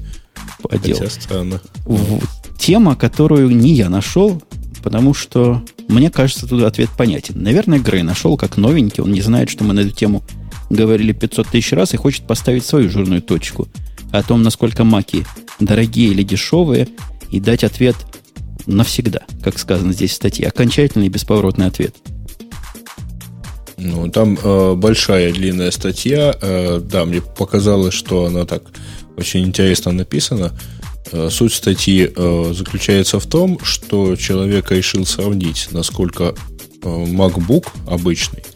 [0.62, 0.98] Подел.
[0.98, 1.62] Хотя странно.
[1.86, 2.22] В,
[2.58, 4.41] тема, которую не я нашел,
[4.84, 7.41] потому что мне кажется, тут ответ понятен.
[7.41, 9.04] Наверное, Грей нашел как новенький.
[9.04, 10.24] Он не знает, что мы на эту тему
[10.70, 13.67] говорили 500 тысяч раз и хочет поставить свою жирную точку
[14.12, 15.26] о том, насколько маки
[15.60, 16.88] дорогие или дешевые,
[17.32, 17.96] и дать ответ
[18.65, 20.48] навсегда, как сказано здесь в статье.
[20.48, 21.96] Окончательный и бесповоротный ответ.
[23.78, 26.36] Ну, там э, большая длинная статья.
[26.42, 28.63] Э, да, мне показалось, что она так
[29.18, 30.52] очень интересно написана.
[31.12, 36.34] Э, суть статьи э, заключается в том, что человек решил сравнить, насколько
[36.84, 38.44] э, MacBook обычный–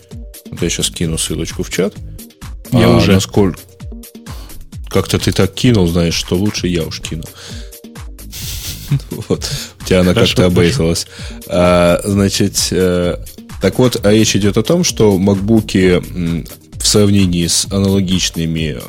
[0.52, 1.96] вот я сейчас кину ссылочку в чат.
[2.72, 3.14] Я а уже.
[3.14, 3.60] Насколько...
[4.90, 7.24] Как-то ты так кинул, знаешь, что лучше я уж кину.
[9.30, 9.50] Вот.
[9.80, 11.08] У тебя она как-то обрезалась.
[11.48, 13.24] А, значит, э,
[13.62, 16.02] так вот, а речь идет о том, что макбуки
[16.78, 18.82] в сравнении с аналогичными э,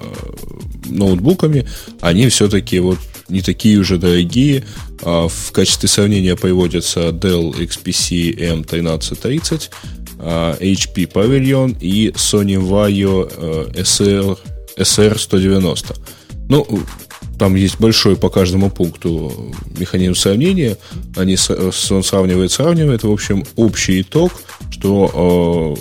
[0.87, 1.69] ноутбуками,
[2.01, 4.65] они все-таки вот не такие уже дорогие.
[5.03, 9.71] А в качестве сравнения приводятся Dell XPC M1330,
[10.19, 13.29] HP Pavilion и Sony Vaio
[13.75, 14.39] SR,
[14.77, 15.97] SR190.
[16.49, 16.67] Ну,
[17.43, 19.33] там есть большой по каждому пункту
[19.77, 20.77] механизм сравнения.
[21.17, 21.37] Они,
[21.91, 23.03] он сравнивает, сравнивает.
[23.03, 24.31] В общем, общий итог,
[24.71, 25.77] что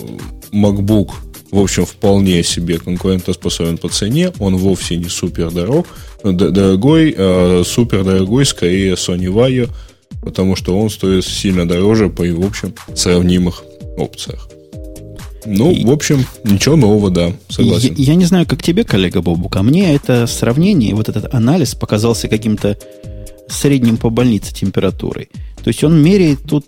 [0.52, 1.10] э, MacBook,
[1.52, 4.32] в общем, вполне себе конкурентоспособен по цене.
[4.40, 5.86] Он вовсе не супер дорог,
[6.24, 9.70] дорогой, э, супер дорогой, скорее Sony Vaio,
[10.20, 13.62] потому что он стоит сильно дороже по, в общем, сравнимых
[13.96, 14.48] опциях.
[15.44, 15.84] Ну, и...
[15.84, 17.94] в общем, ничего нового, да, согласен.
[17.96, 21.74] Я, я не знаю, как тебе, коллега Бобук, а мне это сравнение, вот этот анализ
[21.74, 22.78] показался каким-то
[23.48, 25.28] средним по больнице температурой.
[25.62, 26.66] То есть он меряет тут,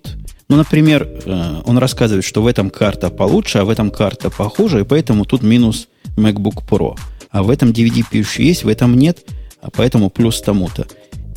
[0.49, 4.81] ну, например, э, он рассказывает, что в этом карта получше, а в этом карта похуже,
[4.81, 6.97] и поэтому тут минус MacBook Pro.
[7.31, 9.25] А в этом DVD пишущий есть, в этом нет,
[9.61, 10.87] а поэтому плюс тому-то.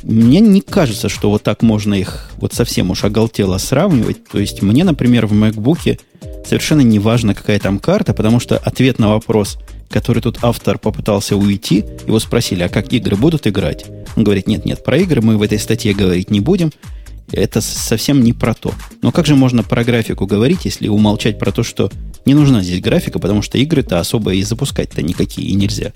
[0.04, 4.26] Мне не кажется, что вот так можно их вот совсем уж оголтело сравнивать.
[4.26, 6.00] То есть мне, например, в MacBook
[6.48, 9.58] совершенно не важно, какая там карта, потому что ответ на вопрос,
[9.90, 13.86] который тут автор попытался уйти, его спросили, а как игры будут играть?
[14.16, 16.72] Он говорит, нет, нет, про игры мы в этой статье говорить не будем.
[17.32, 18.74] Это совсем не про то.
[19.02, 21.92] Но как же можно про графику говорить, если умолчать про то, что
[22.26, 25.92] не нужна здесь графика, потому что игры-то особо и запускать-то никакие и нельзя.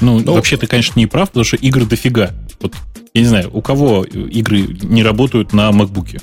[0.00, 0.34] Ну, Но...
[0.34, 2.32] вообще ты, конечно, не прав, потому что игр дофига.
[2.60, 2.74] Вот,
[3.12, 6.20] я не знаю, у кого игры не работают на макбуке?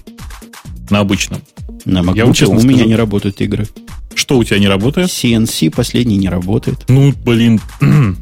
[0.92, 1.42] На обычном.
[1.86, 2.68] На MacBook я у скажу.
[2.68, 3.68] меня не работают игры.
[4.14, 5.08] Что у тебя не работает?
[5.08, 6.80] CNC последний не работает.
[6.88, 7.60] Ну, блин.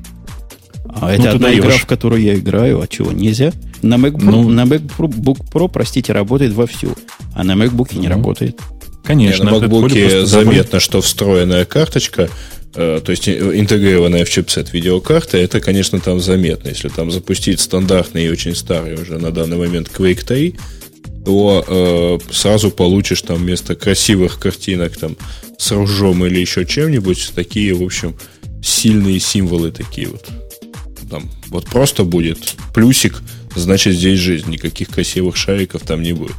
[0.91, 3.53] А это ну, одна игра, в которую я играю, а чего, нельзя?
[3.83, 6.95] На MacBook, ну, на MacBook Pro, простите, работает вовсю,
[7.35, 8.59] а на MacBook не ну, работает.
[9.03, 9.45] Конечно.
[9.45, 12.29] на MacBook заметно, что встроенная карточка,
[12.73, 16.69] э, то есть интегрированная в чипсет видеокарта, это, конечно, там заметно.
[16.69, 20.55] Если там запустить стандартный и очень старый уже на данный момент Quake 3,
[21.25, 25.17] то э, сразу получишь там вместо красивых картинок там
[25.57, 28.15] с ружом или еще чем-нибудь такие, в общем,
[28.63, 30.27] сильные символы такие вот.
[31.09, 33.21] Там вот просто будет плюсик
[33.55, 34.49] значит здесь жизнь.
[34.49, 36.35] Никаких красивых шариков там не будет.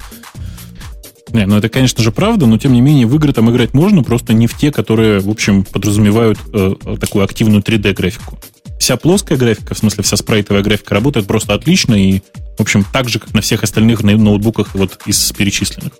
[1.32, 4.02] Не, ну это, конечно же, правда, но тем не менее в игры там играть можно,
[4.02, 8.38] просто не в те, которые, в общем, подразумевают э, такую активную 3D-графику.
[8.80, 12.22] Вся плоская графика, в смысле вся спрейтовая графика работает просто отлично и,
[12.60, 15.94] в общем, так же, как на всех остальных ноутбуках вот из перечисленных.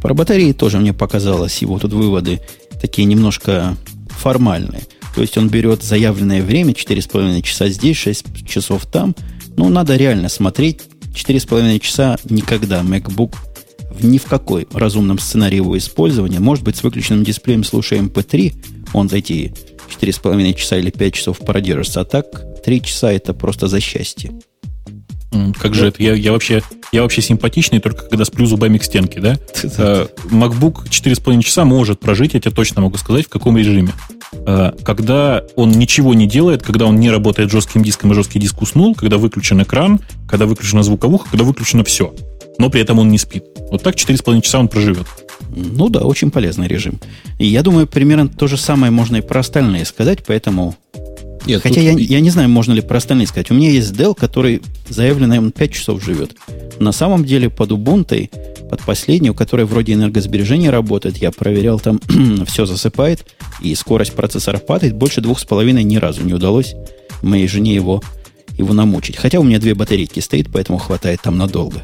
[0.00, 2.40] Про батареи тоже мне показалось, его тут выводы
[2.80, 3.76] такие немножко
[4.08, 4.82] формальные.
[5.16, 9.16] То есть он берет заявленное время, 4,5 часа здесь, 6 часов там.
[9.56, 10.82] Ну, надо реально смотреть.
[11.12, 13.34] 4,5 часа никогда MacBook
[14.00, 16.38] ни в какой разумном сценарии его использования.
[16.38, 18.54] Может быть, с выключенным дисплеем слушая MP3,
[18.92, 19.52] он за эти
[20.00, 22.02] 4,5 часа или 5 часов продержится.
[22.02, 24.30] А так, 3 часа это просто за счастье.
[25.60, 26.02] Как же это?
[26.02, 26.62] Я, я, вообще,
[26.92, 29.38] я вообще симпатичный, только когда сплю зубами к стенке, да?
[29.78, 33.92] Э, MacBook 4,5 часа может прожить, я тебе точно могу сказать, в каком режиме.
[34.32, 38.60] Э, когда он ничего не делает, когда он не работает жестким диском и жесткий диск
[38.62, 42.14] уснул, когда выключен экран, когда выключена звуковуха, когда выключено все.
[42.58, 43.44] Но при этом он не спит.
[43.70, 45.06] Вот так 4,5 часа он проживет.
[45.50, 46.98] Ну да, очень полезный режим.
[47.38, 50.74] И я думаю, примерно то же самое можно и про остальные сказать, поэтому
[51.48, 51.84] нет, Хотя тут...
[51.84, 53.50] я, я не знаю, можно ли про остальные сказать.
[53.50, 56.36] У меня есть Dell, который заявлено он 5 часов живет.
[56.78, 58.28] На самом деле под Ubuntu,
[58.68, 62.00] под последнюю, которая вроде энергосбережения работает, я проверял, там
[62.46, 63.26] все засыпает,
[63.62, 64.94] и скорость процессора падает.
[64.94, 66.74] Больше двух с половиной ни разу не удалось
[67.22, 68.02] моей жене его,
[68.56, 69.16] его намучить.
[69.16, 71.82] Хотя у меня две батарейки стоит, поэтому хватает там надолго.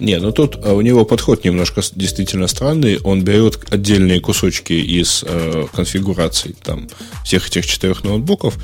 [0.00, 2.98] Не, ну тут а, у него подход немножко действительно странный.
[3.00, 6.88] Он берет отдельные кусочки из э, конфигураций там,
[7.24, 8.58] всех этих четырех ноутбуков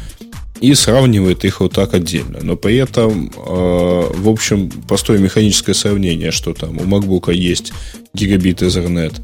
[0.61, 2.39] и сравнивает их вот так отдельно.
[2.43, 7.73] Но при этом, э, в общем, простое механическое сравнение, что там у MacBook есть
[8.15, 9.21] гигабит Ethernet,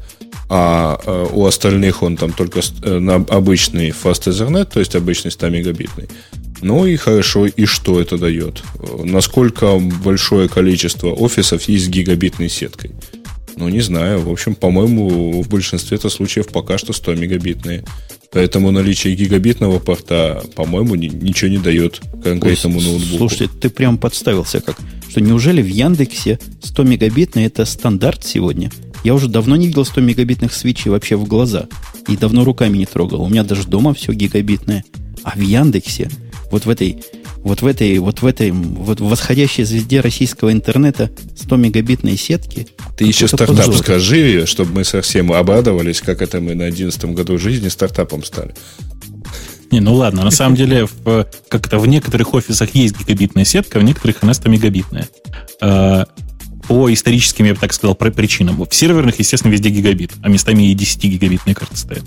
[0.49, 5.31] а э, у остальных он там только э, на обычный Fast Ethernet, то есть обычный
[5.31, 6.09] 100 мегабитный.
[6.61, 8.63] Ну и хорошо, и что это дает?
[9.03, 12.91] Насколько большое количество офисов есть с гигабитной сеткой?
[13.57, 14.21] Ну, не знаю.
[14.21, 17.83] В общем, по-моему, в большинстве это случаев пока что 100 мегабитные.
[18.31, 23.17] Поэтому наличие гигабитного порта, по-моему, ничего не дает конкретному Ой, ноутбуку.
[23.17, 24.77] Слушайте, ты прям подставился как.
[25.09, 28.71] Что неужели в Яндексе 100 мегабитный это стандарт сегодня?
[29.03, 31.67] Я уже давно не видел 100 мегабитных свечей вообще в глаза.
[32.07, 33.21] И давно руками не трогал.
[33.21, 34.85] У меня даже дома все гигабитное.
[35.23, 36.09] А в Яндексе
[36.51, 37.03] вот в этой,
[37.37, 42.67] вот в этой, вот в этой, вот в восходящей звезде российского интернета 100 мегабитной сетки.
[42.97, 43.77] Ты еще стартап позор.
[43.77, 48.53] скажи, чтобы мы совсем обрадовались, как это мы на 11 году жизни стартапом стали.
[49.71, 53.79] Не, ну ладно, на самом деле, в, как это в некоторых офисах есть гигабитная сетка,
[53.79, 55.07] в некоторых она 100 мегабитная.
[55.61, 56.05] А,
[56.67, 58.63] по историческим, я бы так сказал, причинам.
[58.63, 62.03] В серверных, естественно, везде гигабит, а местами и 10 гигабитные карты стоят.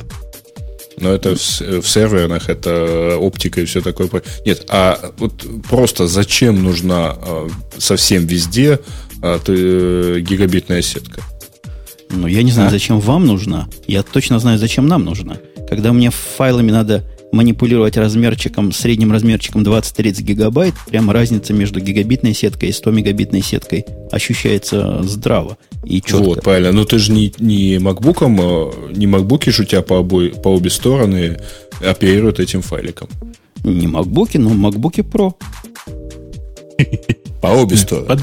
[0.98, 4.08] Но это в, в серверных, это оптика и все такое.
[4.46, 8.80] Нет, а вот просто зачем нужна а, совсем везде
[9.22, 11.22] а, гигабитная сетка?
[12.10, 12.70] Ну, я не знаю, а?
[12.70, 13.68] зачем вам нужна.
[13.86, 15.38] Я точно знаю, зачем нам нужна.
[15.68, 22.70] Когда мне файлами надо манипулировать размерчиком, средним размерчиком 20-30 гигабайт, прям разница между гигабитной сеткой
[22.70, 26.18] и 100 мегабитной сеткой ощущается здраво и четко.
[26.18, 26.72] Вот, правильно.
[26.72, 30.70] Но ты же не, не MacBook, а, не MacBook у тебя по, обои, по обе
[30.70, 31.38] стороны
[31.80, 33.08] оперируют этим файликом.
[33.64, 35.34] Не MacBook, но MacBook Pro.
[37.44, 38.06] По обе стороны.
[38.06, 38.20] Под,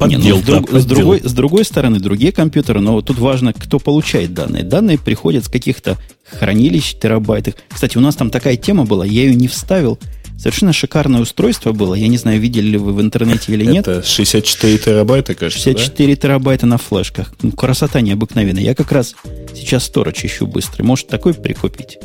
[0.00, 3.52] поддел, Не, ну, с, друг, с, другой, с другой стороны, другие компьютеры, но тут важно,
[3.52, 4.64] кто получает данные.
[4.64, 7.54] Данные приходят с каких-то хранилищ, терабайтов.
[7.72, 10.00] Кстати, у нас там такая тема была, я ее не вставил.
[10.36, 11.94] Совершенно шикарное устройство было.
[11.94, 13.86] Я не знаю, видели ли вы в интернете или нет.
[13.86, 16.20] Это 64 терабайта, кажется, 64 да?
[16.20, 17.34] терабайта на флешках.
[17.42, 18.64] Ну, красота необыкновенная.
[18.64, 19.14] Я как раз
[19.54, 20.82] сейчас сторож ищу быстрый.
[20.82, 21.98] Может, такой прикупить?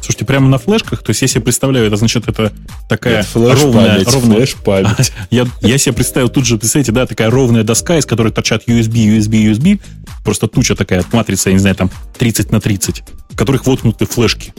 [0.00, 2.52] Слушайте, прямо на флешках, то есть я себе представляю, это значит, это
[2.88, 3.94] такая Нет, флеш ровная...
[3.94, 5.12] Память, ровная флеш память.
[5.30, 9.18] я, я себе представил тут же, представляете, да, такая ровная доска, из которой торчат USB,
[9.18, 9.80] USB, USB,
[10.24, 14.54] просто туча такая матрица, я не знаю, там 30 на 30, в которых воткнуты флешки.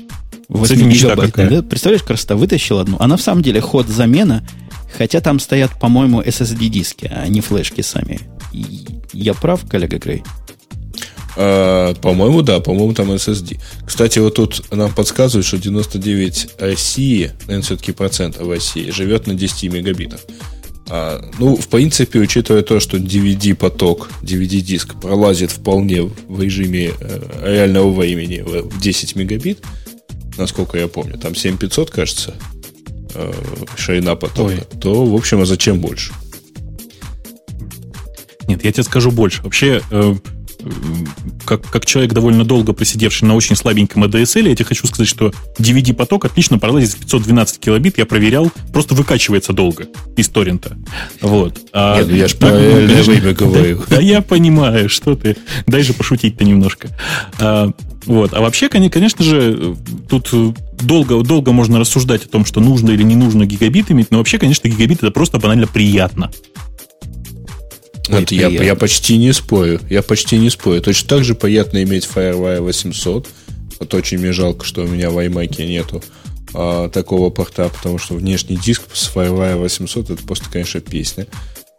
[0.47, 1.63] 8 гигабайтная, да?
[1.63, 2.97] Представляешь, красота, вытащил одну.
[2.99, 4.45] А на самом деле ход замена,
[4.97, 8.19] хотя там стоят, по-моему, SSD-диски, а не флешки сами.
[9.13, 10.23] Я прав, коллега Грей?
[11.37, 13.59] А, по-моему, да, по-моему, там SSD.
[13.85, 19.71] Кстати, вот тут нам подсказывают, что 99 России, наверное, все-таки процентов России, живет на 10
[19.71, 20.19] мегабитах.
[20.89, 27.91] А, ну, в принципе, учитывая то, что DVD-поток, DVD-диск пролазит вполне в режиме э, реального
[27.93, 29.59] времени в 10 мегабит,
[30.37, 32.33] насколько я помню, там 7500, кажется,
[33.13, 33.33] э,
[33.77, 34.79] ширина потока, Ой.
[34.81, 36.11] то, в общем, а зачем больше?
[38.47, 39.41] Нет, я тебе скажу больше.
[39.43, 40.15] Вообще, э,
[41.51, 45.33] как, как человек, довольно долго просидевший на очень слабеньком ADSL, я тебе хочу сказать, что
[45.59, 50.77] DVD-поток отлично пролазит с 512 килобит, я проверял, просто выкачивается долго из торрента.
[51.19, 51.59] Вот.
[51.73, 53.83] А, Нет, ну я же про время говорю.
[53.89, 55.35] Да, я понимаю, что ты.
[55.67, 56.87] Дай же пошутить-то немножко.
[57.37, 57.71] А,
[58.05, 58.33] вот.
[58.33, 59.75] А вообще, конечно же,
[60.09, 60.29] тут
[60.81, 64.37] долго, долго можно рассуждать о том, что нужно или не нужно гигабит иметь, но вообще,
[64.37, 66.31] конечно, гигабит это просто банально приятно.
[68.19, 69.79] Вот я, я почти не спорю.
[69.89, 70.81] Я почти не спорю.
[70.81, 73.27] Точно так же приятно иметь FireWire 800.
[73.79, 76.03] Вот очень мне жалко, что у меня в iMac нету
[76.53, 81.27] а, такого порта, потому что внешний диск с FireWire 800 это просто, конечно, песня.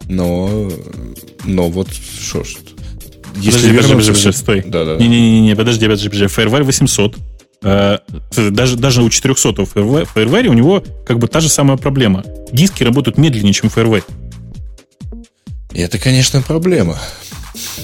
[0.07, 0.69] Но,
[1.45, 2.55] но вот что ж.
[3.37, 4.63] Если подожди, подожди, подожди, стой.
[4.65, 4.97] Да, да.
[4.97, 6.25] Не-не-не, подожди, подожди, подожди.
[6.25, 7.15] FireWire 800
[7.63, 7.99] э,
[8.51, 12.23] даже, даже у 400 в FireWire у него как бы та же самая проблема.
[12.51, 14.03] Диски работают медленнее, чем FireWire.
[15.73, 16.99] И это, конечно, проблема.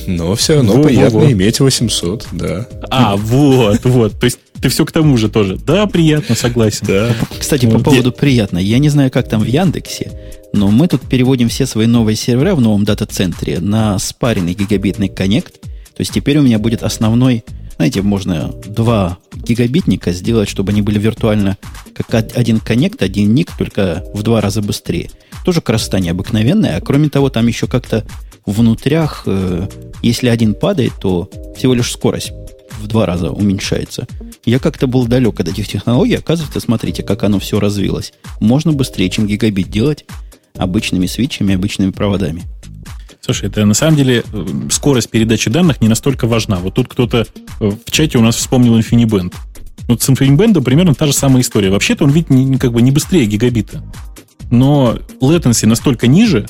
[0.08, 1.32] Но все равно во, приятно во, во.
[1.32, 2.68] иметь 800, да.
[2.90, 4.20] А, вот, вот.
[4.20, 5.58] То есть ты все к тому же тоже.
[5.58, 6.86] Да, приятно, согласен.
[6.88, 7.16] Да.
[7.38, 8.58] Кстати, по поводу приятно.
[8.58, 10.12] Я не знаю, как там в Яндексе,
[10.54, 15.62] но мы тут переводим все свои новые сервера в новом дата-центре на спаренный гигабитный коннект.
[15.62, 17.44] То есть теперь у меня будет основной,
[17.80, 21.58] знаете, можно два гигабитника сделать, чтобы они были виртуально
[21.96, 25.10] как один коннект, один ник, только в два раза быстрее.
[25.46, 26.76] Тоже красота необыкновенная.
[26.76, 28.06] А кроме того, там еще как-то
[28.46, 29.70] внутрях, э,
[30.02, 32.34] если один падает, то всего лишь скорость
[32.82, 34.08] в два раза уменьшается.
[34.44, 36.16] Я как-то был далек от этих технологий.
[36.16, 38.12] Оказывается, смотрите, как оно все развилось.
[38.42, 40.04] Можно быстрее, чем гигабит делать
[40.58, 42.44] обычными свитчами, обычными проводами.
[43.22, 46.58] Слушай, это на самом деле э, скорость передачи данных не настолько важна.
[46.58, 47.26] Вот тут кто-то
[47.60, 49.34] э, в чате у нас вспомнил InfiniBand.
[49.88, 51.70] Вот с InfiniBand примерно та же самая история.
[51.70, 53.84] Вообще-то он ведь не, как бы не быстрее гигабита
[54.52, 56.48] но latency настолько ниже,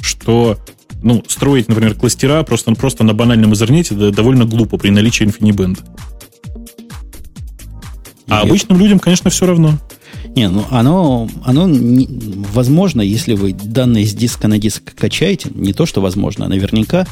[0.00, 0.58] что
[1.02, 5.78] ну, строить, например, кластера просто, просто на банальном интернете довольно глупо при наличии InfiniBand.
[8.28, 9.78] А обычным людям, конечно, все равно.
[10.36, 12.08] Не, ну оно, оно не,
[12.52, 17.06] возможно, если вы данные с диска на диск качаете, не то, что возможно, а наверняка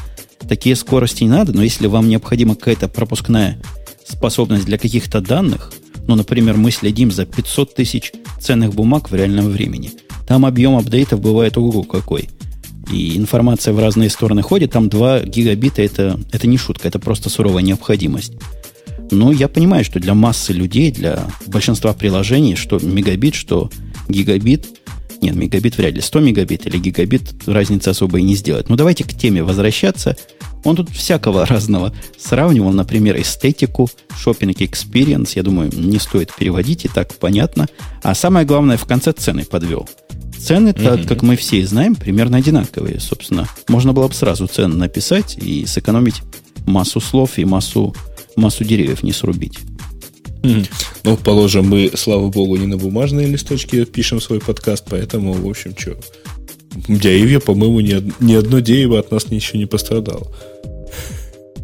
[0.47, 3.59] такие скорости не надо, но если вам необходима какая-то пропускная
[4.07, 5.73] способность для каких-то данных,
[6.07, 9.91] ну, например, мы следим за 500 тысяч ценных бумаг в реальном времени–
[10.29, 12.29] там объем апдейтов бывает ого какой.
[12.91, 14.71] И информация в разные стороны ходит.
[14.71, 18.33] Там 2 гигабита это, это не шутка, это просто суровая необходимость.
[19.11, 23.69] Но я понимаю, что для массы людей, для большинства приложений, что мегабит, что
[24.07, 24.67] гигабит,
[25.21, 28.69] нет, мегабит вряд ли, 100 мегабит или гигабит разницы особо и не сделает.
[28.69, 30.15] Но давайте к теме возвращаться.
[30.63, 35.33] Он тут всякого разного сравнивал, например, эстетику, shopping experience.
[35.35, 37.67] Я думаю, не стоит переводить, и так понятно.
[38.01, 39.89] А самое главное, в конце цены подвел.
[40.37, 41.07] Цены-то, mm-hmm.
[41.07, 43.45] как мы все знаем, примерно одинаковые, собственно.
[43.67, 46.21] Можно было бы сразу цены написать и сэкономить
[46.65, 47.93] массу слов и массу,
[48.39, 49.59] массу деревьев не срубить.
[50.41, 50.69] Mm-hmm.
[51.03, 55.73] Ну, положим, мы, слава богу, не на бумажные листочки пишем свой подкаст, поэтому, в общем,
[55.77, 55.97] что...
[56.87, 60.31] Деревья, по-моему, ни, ни одно дерево от нас ничего не пострадало.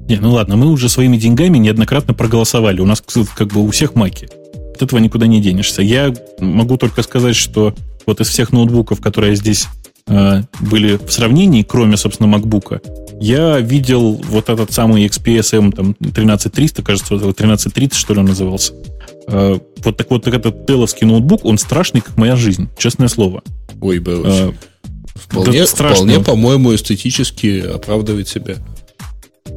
[0.07, 2.81] Не, ну ладно, мы уже своими деньгами неоднократно проголосовали.
[2.81, 3.03] У нас
[3.35, 4.27] как бы у всех маки.
[4.75, 5.81] От этого никуда не денешься.
[5.81, 7.73] Я могу только сказать, что
[8.05, 9.67] вот из всех ноутбуков, которые здесь
[10.07, 12.81] э, были в сравнении, кроме, собственно, MacBook,
[13.19, 18.73] я видел вот этот самый XPS M там, 13300, кажется, 1330, что ли, он назывался.
[19.28, 23.43] Э, вот так вот этот деловский ноутбук, он страшный, как моя жизнь, честное слово.
[23.82, 24.51] Ой, был э,
[25.15, 28.58] Вполне, вполне, по-моему, эстетически оправдывает себя.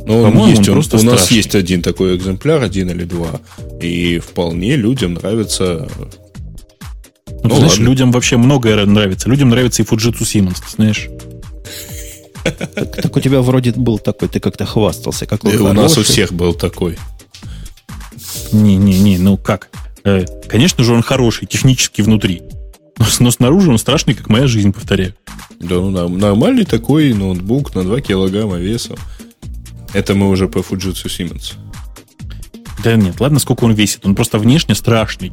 [0.07, 3.41] Ну, он есть, он, он, у нас есть один такой экземпляр, один или два,
[3.83, 5.89] и вполне людям нравится
[7.27, 7.85] ну, ну знаешь, ладно.
[7.85, 9.29] людям вообще многое нравится.
[9.29, 11.09] Людям нравится и Fujitsu Siemens, ты знаешь.
[12.75, 15.27] Так, так у тебя вроде был такой, ты как-то хвастался.
[15.27, 16.99] Какой у нас у всех был такой.
[18.53, 19.69] Не-не-не, ну как?
[20.05, 22.43] Э, конечно же, он хороший, технически внутри.
[22.99, 25.15] Но, но снаружи он страшный, как моя жизнь, повторяю.
[25.61, 28.95] Да, ну нормальный такой ноутбук на 2 килограмма веса.
[29.95, 31.55] Это мы уже по Fujitsu Siemens.
[32.83, 34.07] Да нет, ладно, сколько он весит.
[34.07, 35.33] Он просто внешне страшный.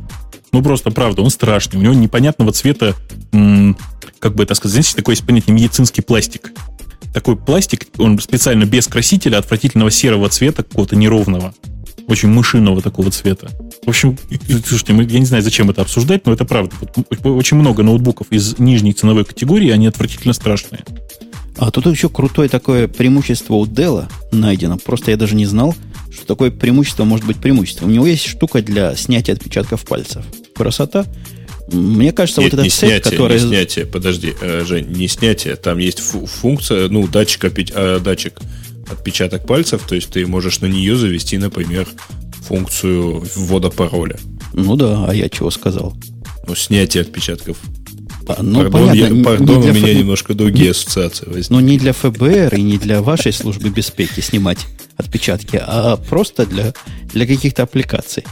[0.52, 1.80] Ну, просто, правда, он страшный.
[1.80, 2.96] У него непонятного цвета,
[3.34, 3.78] м-
[4.20, 6.54] как бы это сказать, знаете, такой есть понятие медицинский пластик.
[7.16, 11.54] Такой пластик, он специально без красителя, отвратительного серого цвета, какого-то неровного.
[12.10, 13.50] Очень мышиного такого цвета.
[13.86, 14.18] В общем,
[14.68, 16.76] слушайте, я не знаю, зачем это обсуждать, но это правда.
[17.24, 20.84] Очень много ноутбуков из нижней ценовой категории, они отвратительно страшные.
[21.58, 24.78] А тут еще крутое такое преимущество у Dell найдено.
[24.78, 25.74] Просто я даже не знал,
[26.12, 27.88] что такое преимущество может быть преимуществом.
[27.88, 31.06] У него есть штука для снятия отпечатков пальцев красота.
[31.68, 33.40] Мне кажется, Нет, вот этот не цепь, снятие, который...
[33.40, 35.56] Не снятие, подожди, э, Жень, не снятие.
[35.56, 38.40] Там есть функция, ну, датчик, э, датчик
[38.90, 41.88] отпечаток пальцев, то есть ты можешь на нее завести, например,
[42.48, 44.20] функцию ввода пароля.
[44.54, 45.96] Ну да, а я чего сказал?
[46.48, 47.58] Ну, снятие отпечатков.
[48.28, 50.00] А, ну, пардон, понятно, я, пардон не у меня ФБ...
[50.00, 51.54] немножко другие ассоциации возникли.
[51.54, 54.66] Ну, не для ФБР и не для вашей службы беспеки снимать
[54.98, 56.74] отпечатки, а просто для,
[57.14, 58.24] для каких-то аппликаций.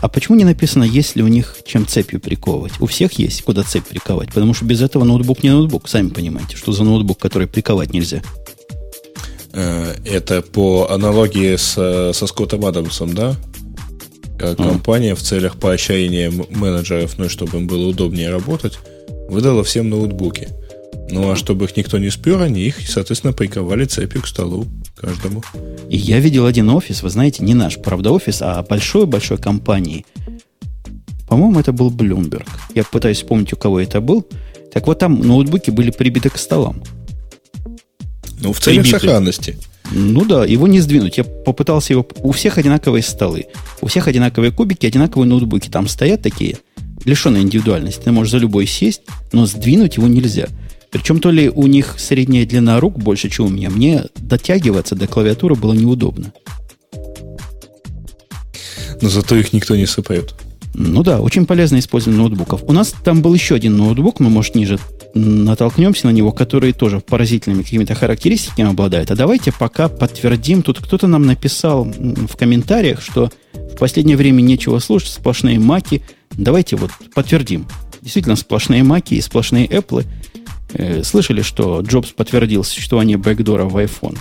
[0.00, 2.72] А, а почему не написано, есть ли у них чем цепью приковывать?
[2.80, 5.88] У всех есть, куда цепь приковать, потому что без этого ноутбук не ноутбук.
[5.88, 8.22] Сами понимаете, что за ноутбук, который приковать нельзя.
[9.52, 13.36] Э, это по аналогии с, со Скоттом Адамсом, да?
[14.38, 18.78] Компания в целях поощрения менеджеров, ну чтобы им было удобнее работать,
[19.28, 20.48] выдала всем ноутбуки.
[21.10, 25.42] Ну а чтобы их никто не спер, они их, соответственно, приковали цепью к столу каждому.
[25.88, 30.04] И я видел один офис, вы знаете, не наш, правда, офис, а большой-большой компании.
[31.28, 32.46] По-моему, это был Bloomberg.
[32.74, 34.26] Я пытаюсь вспомнить, у кого это был.
[34.72, 36.82] Так вот, там ноутбуки были прибиты к столам.
[38.40, 39.00] Ну, в целях Прибиты.
[39.00, 39.58] сохранности.
[39.90, 41.18] Ну да, его не сдвинуть.
[41.18, 42.06] Я попытался его...
[42.20, 43.46] У всех одинаковые столы.
[43.80, 45.68] У всех одинаковые кубики, одинаковые ноутбуки.
[45.68, 46.58] Там стоят такие,
[47.04, 48.02] лишенные индивидуальности.
[48.04, 49.02] Ты можешь за любой сесть,
[49.32, 50.48] но сдвинуть его нельзя.
[50.90, 53.70] Причем то ли у них средняя длина рук больше, чем у меня.
[53.70, 56.32] Мне дотягиваться до клавиатуры было неудобно.
[59.00, 60.34] Но зато их никто не сыпает.
[60.74, 62.62] Ну да, очень полезно использование ноутбуков.
[62.64, 64.78] У нас там был еще один ноутбук, мы, может, ниже
[65.14, 69.10] натолкнемся на него, который тоже поразительными какими-то характеристиками обладает.
[69.10, 70.62] А давайте пока подтвердим.
[70.62, 76.02] Тут кто-то нам написал в комментариях, что в последнее время нечего слушать, сплошные маки.
[76.32, 77.66] Давайте вот подтвердим.
[78.02, 80.06] Действительно, сплошные маки и сплошные Apple.
[80.74, 84.18] Э, слышали, что Джобс подтвердил существование бэкдора в iPhone?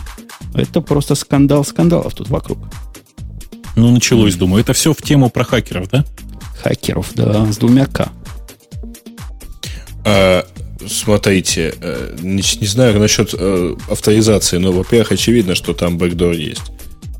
[0.53, 2.59] Это просто скандал скандалов тут вокруг.
[3.75, 4.61] Ну, началось, думаю.
[4.61, 6.05] Это все в тему про хакеров, да?
[6.61, 8.09] Хакеров, да, с двумя К.
[10.03, 10.47] А,
[10.87, 16.63] смотрите, э, не, не знаю насчет э, авторизации, но, во-первых, очевидно, что там бэкдор есть.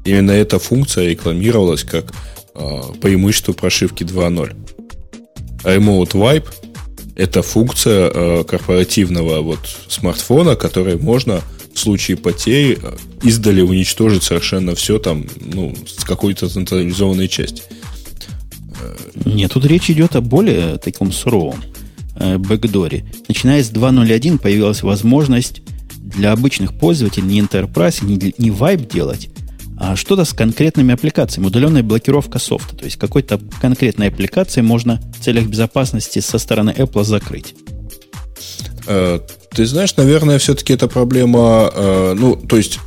[0.05, 2.13] Именно эта функция рекламировалась как
[2.55, 4.55] э, преимущество прошивки 2.0.
[5.63, 6.47] Remote Wipe–
[7.17, 9.59] это функция э, корпоративного вот
[9.89, 11.41] смартфона, которой можно
[11.73, 17.63] в случае потери э, издали уничтожить совершенно все там, ну, с какой-то централизованной части.
[19.25, 21.63] Нет, тут речь идет о более таком суровом
[22.15, 23.03] э, бэкдоре.
[23.27, 25.63] Начиная с 2.0.1 появилась возможность
[25.97, 29.29] для обычных пользователей не Enterprise, не, не Vibe делать,
[29.79, 32.75] а что-то с конкретными аппликациями, удаленная блокировка софта.
[32.75, 37.53] То есть какой-то конкретной аппликации можно в целях безопасности со стороны Apple закрыть.
[38.87, 39.19] Э,
[39.51, 42.79] ты знаешь, наверное, все-таки эта проблема, э, ну, то есть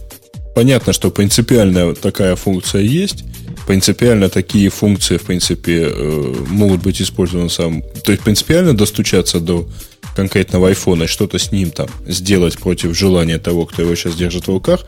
[0.54, 3.24] понятно, что принципиальная такая функция есть,
[3.66, 7.82] принципиально такие функции, в принципе, э, могут быть использованы сам.
[8.04, 9.68] То есть принципиально достучаться до
[10.16, 14.50] конкретного айфона что-то с ним там сделать против желания того, кто его сейчас держит в
[14.50, 14.84] руках,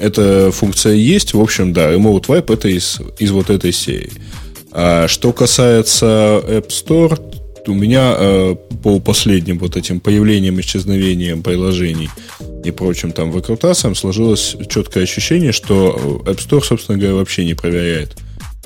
[0.00, 1.34] эта функция есть.
[1.34, 4.12] В общем, да, Remote Wipe это из, из вот этой серии.
[4.72, 7.18] А что касается App Store,
[7.66, 12.10] у меня э, по последним вот этим появлениям, исчезновениям приложений
[12.64, 18.16] и прочим там выкрутасам сложилось четкое ощущение, что App Store, собственно говоря, вообще не проверяет,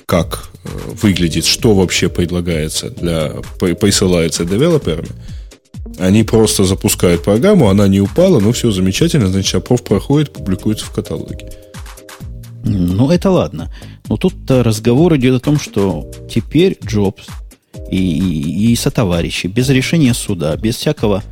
[0.06, 0.68] как э,
[1.02, 5.10] выглядит, что вообще предлагается для, присылается девелоперами.
[5.98, 10.90] Они просто запускают программу, она не упала, ну все замечательно, значит, опрос проходит, публикуется в
[10.90, 11.50] каталоге.
[12.64, 13.72] Ну, это ладно.
[14.08, 17.26] Но тут разговор идет о том, что теперь Джобс
[17.90, 21.22] и, и, и сотоварищи без решения суда, без всякого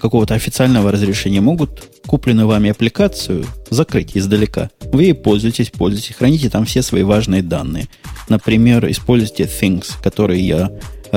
[0.00, 4.70] какого-то официального разрешения могут купленную вами аппликацию закрыть издалека.
[4.92, 7.86] Вы ей пользуетесь, пользуетесь, храните там все свои важные данные.
[8.28, 10.70] Например, используйте Things, который я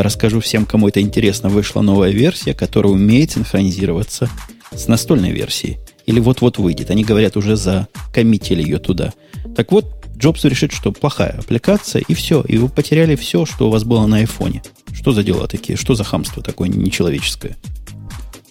[0.03, 1.49] расскажу всем, кому это интересно.
[1.49, 4.29] Вышла новая версия, которая умеет синхронизироваться
[4.71, 5.77] с настольной версией.
[6.05, 6.91] Или вот-вот выйдет.
[6.91, 9.13] Они говорят, уже закоммитили ее туда.
[9.55, 12.41] Так вот, Джобс решит, что плохая аппликация, и все.
[12.41, 14.63] И вы потеряли все, что у вас было на айфоне.
[14.93, 15.77] Что за дела такие?
[15.77, 17.57] Что за хамство такое нечеловеческое?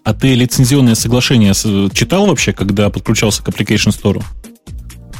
[0.02, 1.54] А ты лицензионное соглашение
[1.94, 4.22] читал вообще, когда подключался к Application Store?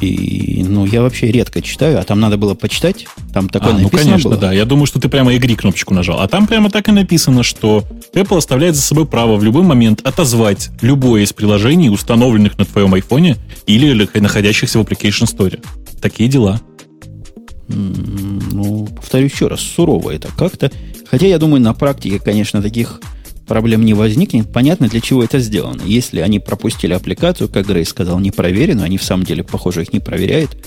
[0.01, 3.07] И, ну, я вообще редко читаю, а там надо было почитать.
[3.33, 4.39] Там такое а, ну, написано ну, конечно, было.
[4.39, 4.53] да.
[4.53, 6.19] Я думаю, что ты прямо игри кнопочку нажал.
[6.19, 7.83] А там прямо так и написано, что
[8.13, 12.93] Apple оставляет за собой право в любой момент отозвать любое из приложений, установленных на твоем
[12.93, 15.63] айфоне или находящихся в Application Store.
[16.01, 16.59] Такие дела.
[17.67, 20.71] Ну, повторю еще раз, сурово это как-то.
[21.09, 22.99] Хотя, я думаю, на практике, конечно, таких
[23.47, 24.51] проблем не возникнет.
[24.51, 25.81] Понятно, для чего это сделано.
[25.85, 29.93] Если они пропустили аппликацию, как Грей сказал, не проверено, они в самом деле, похоже, их
[29.93, 30.57] не проверяют,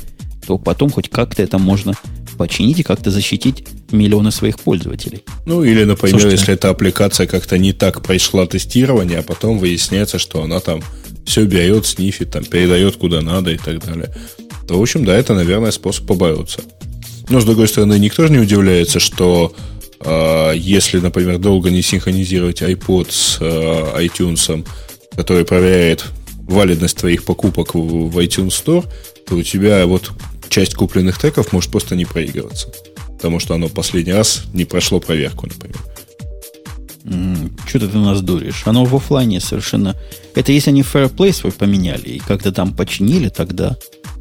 [0.47, 1.93] то потом хоть как-то это можно
[2.39, 5.25] починить и как-то защитить миллионы своих пользователей.
[5.45, 6.37] Ну, или, например, Слушайте.
[6.37, 10.81] если эта аппликация как-то не так прошла тестирование, а потом выясняется, что она там
[11.27, 14.15] все берет, снифит, там, передает куда надо и так далее,
[14.67, 16.61] то, в общем, да, это, наверное, способ побороться.
[17.29, 19.55] Но, с другой стороны, никто же не удивляется, что
[20.55, 24.67] если, например, долго не синхронизировать iPod с э, iTunes,
[25.17, 26.05] который проверяет
[26.49, 28.87] валидность твоих покупок в, iTunes Store,
[29.27, 30.13] то у тебя вот
[30.49, 32.69] часть купленных треков может просто не проигрываться.
[33.17, 35.79] Потому что оно последний раз не прошло проверку, например.
[37.67, 38.63] Что ты нас дуришь?
[38.67, 39.97] Оно в офлайне совершенно...
[40.35, 43.77] Это если они Fairplay свой поменяли и как-то там починили, тогда...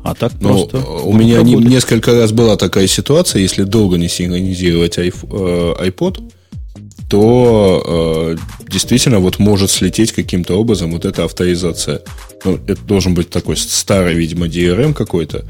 [0.08, 0.78] А так Но просто...
[0.78, 6.32] У меня не, несколько раз была такая ситуация, если долго не синхронизировать э, iPod,
[7.10, 8.38] то э,
[8.70, 12.03] действительно вот может слететь каким-то образом вот эта авторизация.
[12.45, 15.43] Ну, это должен быть такой старый, видимо, DRM какой-то.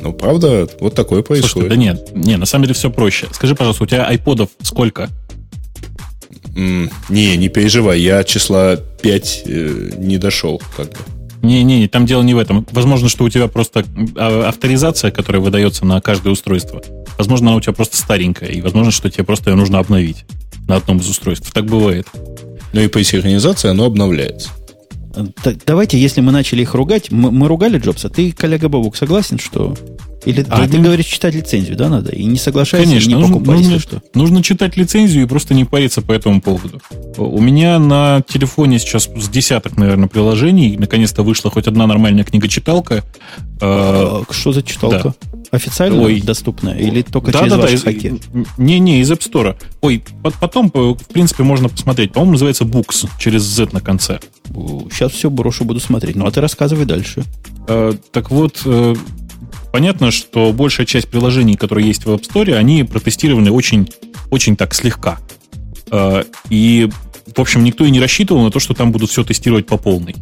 [0.00, 1.52] Но правда, вот такое происходит.
[1.52, 3.28] Слушай, да нет, не, на самом деле все проще.
[3.32, 5.10] Скажи, пожалуйста, у тебя айподов сколько?
[6.54, 10.96] Mm, не, не переживай, я числа 5 э, не дошел, как бы.
[11.44, 12.66] Не-не, там дело не в этом.
[12.72, 13.84] Возможно, что у тебя просто
[14.16, 16.82] а, авторизация, которая выдается на каждое устройство.
[17.18, 20.24] Возможно, она у тебя просто старенькая, и возможно, что тебе просто ее нужно обновить
[20.66, 21.52] на одном из устройств.
[21.52, 22.08] Так бывает.
[22.72, 24.50] Ну и по синхронизации оно обновляется.
[25.42, 29.38] Так, давайте, если мы начали их ругать, мы, мы ругали Джобса, ты, коллега Бабук, согласен,
[29.38, 29.76] что
[30.24, 32.12] или а, ты, ты говоришь, читать лицензию, да, надо?
[32.12, 34.02] И не соглашайся, Конечно, и не нужно, покупай, нужно, что.
[34.14, 36.80] Нужно читать лицензию и просто не париться по этому поводу.
[37.16, 40.76] У меня на телефоне сейчас с десяток, наверное, приложений.
[40.78, 43.04] Наконец-то вышла хоть одна нормальная книга-читалка.
[43.60, 45.14] А, что за читалка?
[45.20, 45.34] Да.
[45.50, 46.20] Официально Ой.
[46.20, 46.76] доступная?
[46.76, 48.14] Или только да, через да, ваши да, хаки?
[48.58, 49.56] Не-не, из App Store.
[49.82, 50.02] Ой,
[50.40, 52.12] потом, в принципе, можно посмотреть.
[52.12, 54.18] По-моему, называется Books через Z на конце.
[54.90, 56.16] Сейчас все брошу, буду смотреть.
[56.16, 57.22] Ну, а ты рассказывай дальше.
[57.68, 58.94] А, так вот, э,
[59.74, 63.90] понятно, что большая часть приложений, которые есть в App Store, они протестированы очень,
[64.30, 65.18] очень так слегка.
[65.90, 66.88] А, и,
[67.34, 70.14] в общем, никто и не рассчитывал на то, что там будут все тестировать по полной.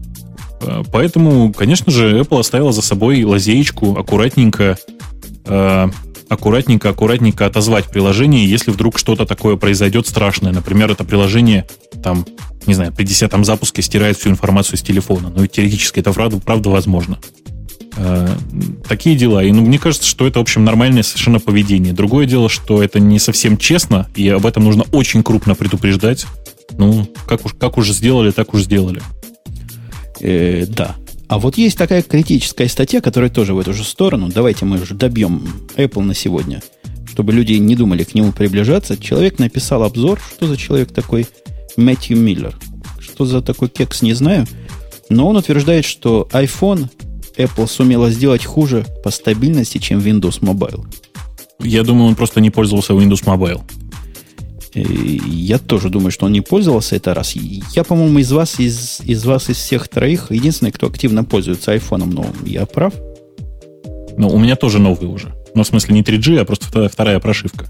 [0.63, 4.79] А, поэтому, конечно же, Apple оставила за собой лазеечку аккуратненько,
[5.45, 5.91] а,
[6.31, 10.53] аккуратненько, аккуратненько отозвать приложение, если вдруг что-то такое произойдет страшное.
[10.53, 11.67] Например, это приложение
[12.03, 12.25] там,
[12.67, 15.29] не знаю, при десятом запуске стирает всю информацию с телефона.
[15.29, 17.19] Но теоретически это правда, правда возможно.
[17.97, 18.29] Э,
[18.89, 19.45] такие дела.
[19.45, 21.93] И ну, мне кажется, что это, в общем, нормальное совершенно поведение.
[21.93, 26.27] Другое дело, что это не совсем честно, и об этом нужно очень крупно предупреждать.
[26.79, 29.03] Ну, как уж, как уж сделали, так уж сделали.
[30.21, 30.97] Э, да.
[31.29, 34.29] А вот есть такая критическая статья, которая тоже в эту же сторону.
[34.29, 36.63] Давайте мы уже добьем Apple на сегодня,
[37.11, 38.97] чтобы люди не думали к нему приближаться.
[38.97, 40.21] Человек написал обзор.
[40.37, 41.27] Что за человек такой?
[41.77, 42.59] Мэтью Миллер.
[42.99, 44.47] Что за такой кекс, не знаю.
[45.09, 46.89] Но он утверждает, что iPhone
[47.37, 50.85] Apple сумела сделать хуже по стабильности, чем Windows Mobile.
[51.61, 53.61] Я думаю, он просто не пользовался Windows Mobile.
[54.75, 57.35] Я тоже думаю, что он не пользовался это раз.
[57.35, 62.11] Я, по-моему, из вас, из, из вас, из всех троих, единственный, кто активно пользуется айфоном
[62.11, 62.35] новым.
[62.47, 62.95] Я прав?
[64.17, 65.35] Ну, у меня тоже новый уже.
[65.55, 67.67] Ну, в смысле, не 3G, а просто вторая, вторая прошивка.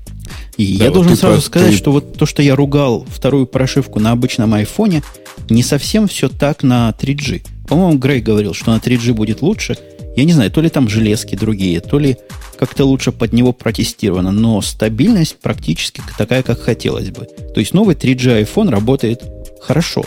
[0.57, 1.43] И да, я вот должен сразу про...
[1.45, 1.77] сказать, ты...
[1.77, 5.03] что вот то, что я ругал вторую прошивку на обычном айфоне,
[5.51, 7.45] не совсем все так на 3G.
[7.69, 9.77] По-моему, Грей говорил, что на 3G будет лучше.
[10.17, 12.17] Я не знаю, то ли там железки другие, то ли
[12.59, 17.27] как-то лучше под него протестировано, но стабильность практически такая, как хотелось бы.
[17.55, 19.23] То есть новый 3G iPhone работает
[19.61, 20.05] хорошо.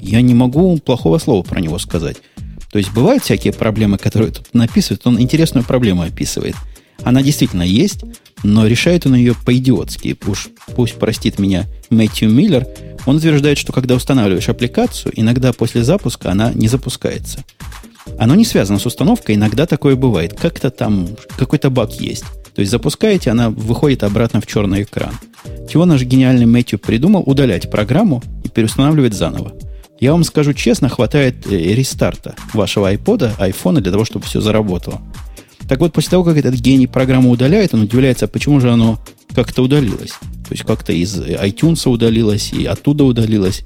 [0.00, 2.16] Я не могу плохого слова про него сказать.
[2.70, 5.06] То есть бывают всякие проблемы, которые тут написывают.
[5.06, 6.54] Он интересную проблему описывает.
[7.02, 8.00] Она действительно есть,
[8.42, 10.16] но решает он ее по-идиотски.
[10.26, 12.66] Уж пусть простит меня Мэтью Миллер.
[13.08, 17.42] Он утверждает, что когда устанавливаешь аппликацию, иногда после запуска она не запускается.
[18.18, 20.38] Оно не связано с установкой, иногда такое бывает.
[20.38, 22.24] Как-то там какой-то баг есть.
[22.54, 25.14] То есть запускаете, она выходит обратно в черный экран.
[25.72, 27.22] Чего наш гениальный Мэтью придумал?
[27.24, 29.54] Удалять программу и переустанавливать заново.
[29.98, 35.00] Я вам скажу честно, хватает э, рестарта вашего iPod, iPhone для того, чтобы все заработало.
[35.66, 38.98] Так вот, после того, как этот гений программу удаляет, он удивляется, почему же оно
[39.34, 40.12] как-то удалилось.
[40.48, 43.64] То есть как-то из iTunes удалилось и оттуда удалилось.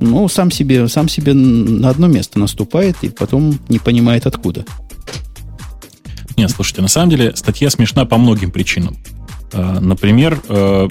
[0.00, 4.64] Ну, сам себе, сам себе на одно место наступает и потом не понимает откуда.
[6.36, 8.96] Нет, слушайте, на самом деле статья смешна по многим причинам.
[9.52, 10.88] А, например, э,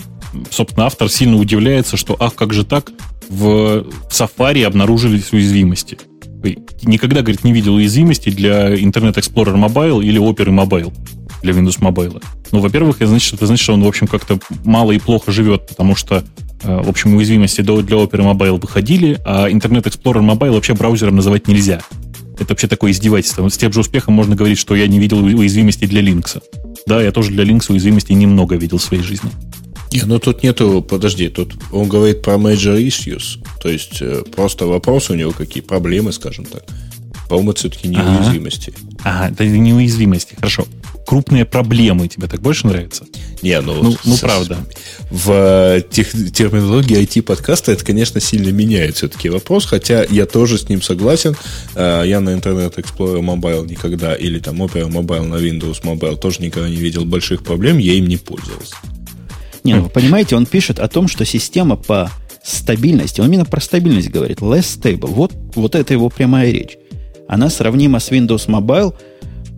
[0.51, 2.91] собственно, автор сильно удивляется, что ах, как же так,
[3.27, 5.97] в Safari обнаружились уязвимости
[6.83, 10.93] никогда, говорит, не видел уязвимости для Internet Explorer Mobile или Opera Mobile
[11.45, 12.21] для Windows Mobile.
[12.51, 15.67] Ну, во-первых, это значит, это значит, что он, в общем, как-то мало и плохо живет,
[15.67, 16.23] потому что,
[16.63, 21.47] э, в общем, уязвимости для Opera Mobile выходили, а Internet Explorer Mobile вообще браузером называть
[21.47, 21.81] нельзя.
[22.37, 23.47] Это вообще такое издевательство.
[23.47, 26.41] С тем же успехом можно говорить, что я не видел уязвимости для Linux.
[26.85, 29.31] Да, я тоже для Linux уязвимости немного видел в своей жизни.
[29.91, 34.65] Не, ну тут нету, подожди, тут он говорит про major issues, то есть э, просто
[34.65, 36.63] вопрос у него какие проблемы, скажем так.
[37.29, 38.19] По-моему, это все-таки не Ага.
[38.19, 38.73] уязвимости.
[39.03, 40.67] Ага, это неуязвимости, хорошо.
[41.07, 43.05] Крупные проблемы тебе так больше нравятся?
[43.43, 44.57] Не, ну, Ну, ну правда.
[45.11, 50.67] В э, тех- терминологии IT-подкаста это, конечно, сильно меняет все-таки вопрос, хотя я тоже с
[50.67, 51.35] ним согласен.
[51.75, 56.41] Э, Я на Internet Explorer Mobile никогда, или там Opera Mobile на Windows Mobile тоже
[56.41, 58.75] никогда не видел больших проблем, я им не пользовался.
[59.63, 62.11] Не, ну, вы понимаете, он пишет о том, что система по
[62.43, 65.07] стабильности, он именно про стабильность говорит, less stable.
[65.07, 66.77] Вот, вот это его прямая речь.
[67.27, 68.93] Она сравнима с Windows Mobile.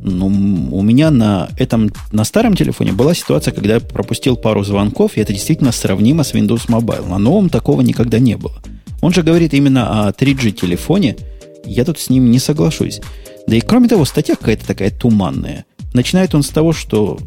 [0.01, 5.18] Ну, у меня на этом, на старом телефоне была ситуация, когда я пропустил пару звонков,
[5.18, 7.07] и это действительно сравнимо с Windows Mobile.
[7.07, 8.61] На новом такого никогда не было.
[9.01, 11.18] Он же говорит именно о 3G телефоне,
[11.65, 13.01] я тут с ним не соглашусь.
[13.47, 15.65] Да и кроме того, статья какая-то такая туманная.
[15.93, 17.18] Начинает он с того, что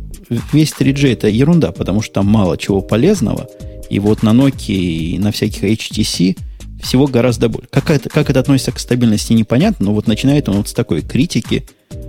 [0.53, 3.49] весь 3G это ерунда, потому что там мало чего полезного.
[3.88, 6.38] И вот на Nokia и на всяких HTC
[6.81, 7.68] всего гораздо больше.
[7.70, 11.03] Как это, как это относится к стабильности, непонятно, но вот начинает он вот с такой
[11.03, 11.64] критики.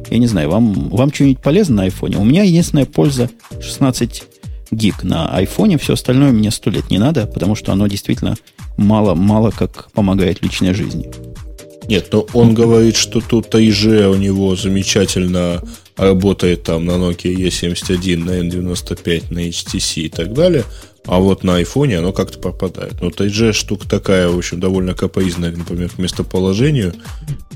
[0.10, 2.18] Я не знаю, вам, вам что-нибудь полезно на айфоне?
[2.18, 3.30] У меня единственная польза
[3.62, 4.24] 16
[4.72, 8.36] гиг на айфоне, все остальное мне сто лет не надо, потому что оно действительно
[8.78, 11.12] мало-мало как помогает личной жизни.
[11.88, 15.62] Нет, но он говорит, что тут AIG у него замечательно
[15.98, 20.64] работает там на Nokia E71, на N95, на HTC и так далее,
[21.08, 23.02] а вот на айфоне оно как-то пропадает.
[23.02, 26.94] Но AIG штука такая, в общем, довольно капоизная, например, к местоположению,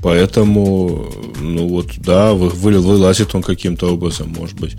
[0.02, 1.06] поэтому,
[1.40, 4.76] ну вот, да, вы- вы- вылазит он каким-то образом, может быть.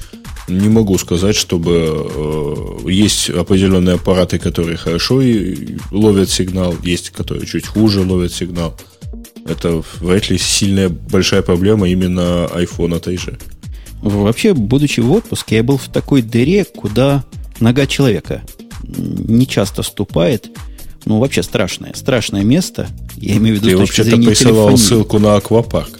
[0.48, 1.74] Не могу сказать, чтобы
[2.86, 8.74] э, есть определенные аппараты, которые хорошо и ловят сигнал, есть, которые чуть хуже ловят сигнал.
[9.46, 13.40] Это вряд ли сильная большая проблема именно iPhone от AIG.
[14.02, 17.26] Вообще, будучи в отпуске, я был в такой дыре, куда
[17.60, 18.42] нога человека
[18.88, 20.50] не часто ступает.
[21.06, 21.94] Ну, вообще страшное.
[21.96, 22.88] Страшное место.
[23.18, 24.76] Я имею в виду Ты вообще-то присылал телефонии.
[24.76, 26.00] ссылку на аквапарк.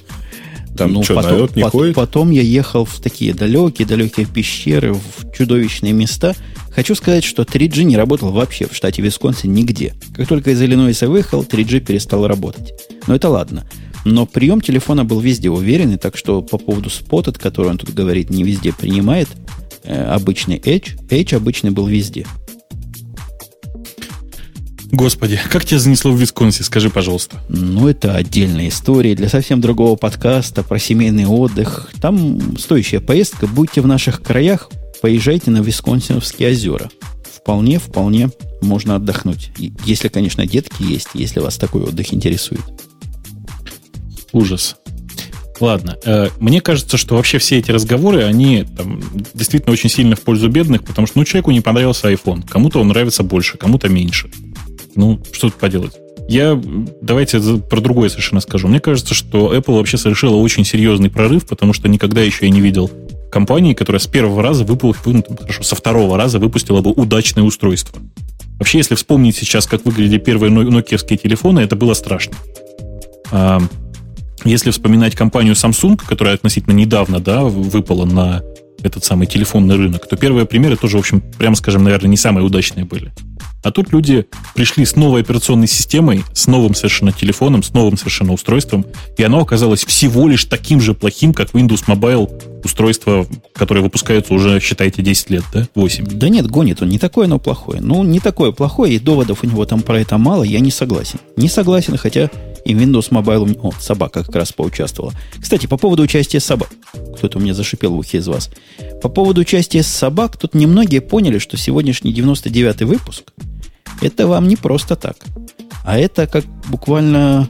[0.78, 1.96] Там Ну, что, потом, народ не пот- ходит?
[1.96, 6.36] Потом я ехал в такие далекие-далекие пещеры, в чудовищные места.
[6.72, 9.96] Хочу сказать, что 3G не работал вообще в штате Висконсин нигде.
[10.16, 12.74] Как только из Иллинойса выехал, 3G перестал работать.
[13.08, 13.68] Но это ладно.
[14.06, 18.30] Но прием телефона был везде уверенный, так что по поводу Spotted, который он тут говорит,
[18.30, 19.28] не везде принимает,
[19.84, 22.28] э, обычный Edge, Edge обычный был везде.
[24.98, 27.38] Господи, как тебя занесло в Висконсин, скажи, пожалуйста.
[27.50, 31.92] Ну, это отдельная история для совсем другого подкаста про семейный отдых.
[32.02, 33.46] Там стоящая поездка.
[33.46, 36.90] Будьте в наших краях, поезжайте на Висконсиновские озера.
[37.32, 38.32] Вполне, вполне
[38.64, 39.52] можно отдохнуть.
[39.86, 42.64] Если, конечно, детки есть, если вас такой отдых интересует.
[44.32, 44.78] Ужас.
[45.60, 49.00] Ладно, э, мне кажется, что вообще все эти разговоры, они там,
[49.36, 52.48] действительно очень сильно в пользу бедных, потому что ну, человеку не понравился iPhone.
[52.48, 54.32] Кому-то он нравится больше, кому-то меньше.
[54.98, 55.94] Ну, что тут поделать?
[56.28, 56.62] Я
[57.02, 57.40] давайте
[57.70, 58.68] про другое совершенно скажу.
[58.68, 62.60] Мне кажется, что Apple вообще совершила очень серьезный прорыв, потому что никогда еще я не
[62.60, 62.92] видел
[63.32, 68.00] компании, которая с первого раза выпустила, ну, хорошо, со второго раза выпустила бы удачное устройство.
[68.58, 72.36] Вообще, если вспомнить сейчас, как выглядели первые но- нокиевские телефоны, это было страшно.
[73.32, 73.62] А,
[74.44, 78.42] если вспоминать компанию Samsung, которая относительно недавно да, выпала на
[78.82, 82.46] этот самый телефонный рынок, то первые примеры тоже, в общем, прямо скажем, наверное, не самые
[82.46, 83.12] удачные были.
[83.64, 88.34] А тут люди пришли с новой операционной системой, с новым совершенно телефоном, с новым совершенно
[88.34, 88.86] устройством,
[89.18, 94.60] и оно оказалось всего лишь таким же плохим, как Windows Mobile устройство, которое выпускается уже,
[94.60, 95.68] считайте, 10 лет, да?
[95.76, 96.06] 8.
[96.06, 96.90] Да нет, гонит он.
[96.90, 97.82] Не такое оно плохое.
[97.82, 101.20] Ну, не такое плохое, и доводов у него там про это мало, я не согласен.
[101.36, 102.30] Не согласен, хотя
[102.68, 103.58] и Windows Mobile...
[103.62, 105.14] О, собака как раз поучаствовала.
[105.40, 106.70] Кстати, по поводу участия собак.
[107.18, 108.50] Кто-то у меня зашипел в ухе из вас.
[109.02, 113.34] По поводу участия собак, тут немногие поняли, что сегодняшний 99-й выпуск
[114.02, 115.18] это вам не просто так.
[115.84, 117.50] А это как буквально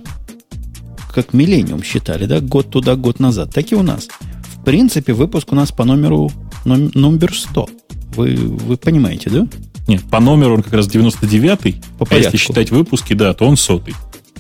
[1.14, 2.40] как миллениум считали, да?
[2.40, 3.52] Год туда, год назад.
[3.54, 4.08] Так и у нас.
[4.56, 6.32] В принципе, выпуск у нас по номеру
[6.64, 7.70] ном- номер 100.
[8.16, 9.48] Вы, вы понимаете, да?
[9.88, 13.58] Нет, по номеру он как раз 99-й, По а если считать выпуски, да, то он
[13.58, 13.96] сотый.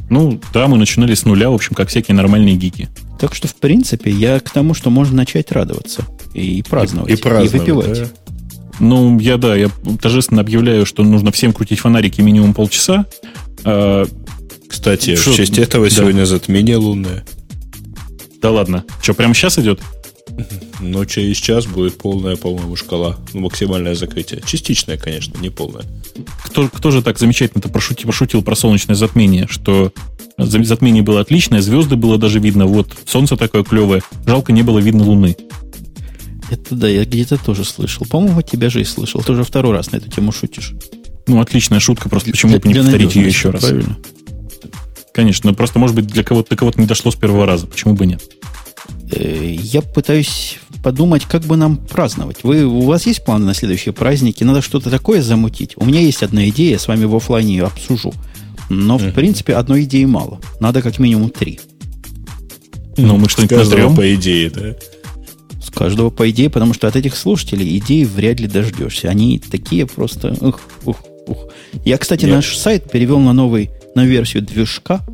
[0.09, 2.87] Ну, да, мы начинали с нуля, в общем, как всякие нормальные гики.
[3.19, 7.51] Так что, в принципе, я к тому, что можно начать радоваться и праздновать, И, праздновать,
[7.53, 7.99] выпивать.
[7.99, 8.07] да?
[8.79, 9.69] Ну, я, да, я
[10.01, 13.05] торжественно объявляю, что нужно всем крутить фонарики минимум полчаса.
[13.63, 14.05] А,
[14.69, 15.95] Кстати, Шо- в честь этого да.
[15.95, 17.25] сегодня затмение лунное.
[18.41, 18.83] да ладно.
[19.01, 19.81] Что, прямо сейчас идет?
[20.79, 23.17] Но через час будет полная, по-моему, шкала.
[23.33, 24.41] Ну, максимальное закрытие.
[24.45, 25.83] Частичное, конечно, не полное.
[26.45, 29.91] Кто, кто же так замечательно-то пошутил, пошутил про солнечное затмение, что
[30.37, 34.77] за- затмение было отличное, звезды было даже видно, вот солнце такое клевое, жалко не было
[34.79, 35.35] видно луны.
[36.49, 38.05] Это да, я где-то тоже слышал.
[38.05, 39.21] По-моему, от тебя же и слышал.
[39.21, 40.73] Ты уже второй раз на эту тему шутишь.
[41.25, 43.63] Ну, отличная шутка, просто почему Для- бы не повторить ее еще раз?
[43.63, 43.97] Правильно.
[45.13, 47.65] Конечно, но просто, может быть, для кого-то, кого-то не дошло с первого раза.
[47.67, 48.21] Почему бы нет?
[49.11, 52.43] Э, я пытаюсь подумать, как бы нам праздновать.
[52.43, 54.43] Вы, у вас есть планы на следующие праздники?
[54.43, 55.73] Надо что-то такое замутить.
[55.75, 58.13] У меня есть одна идея, я с вами в офлайне ее обсужу.
[58.69, 60.39] Но, в принципе, одной идеи мало.
[60.59, 61.59] Надо как минимум три.
[62.97, 64.75] Ну, мы что-нибудь Каждого по идее, да?
[65.61, 69.09] С каждого по идее, потому что от этих слушателей идеи вряд ли дождешься.
[69.09, 70.35] Они такие просто...
[70.41, 70.97] Ух, ух,
[71.27, 71.47] ух.
[71.85, 72.35] Я, кстати, Нет.
[72.35, 75.05] наш сайт перевел на новый, на версию движка,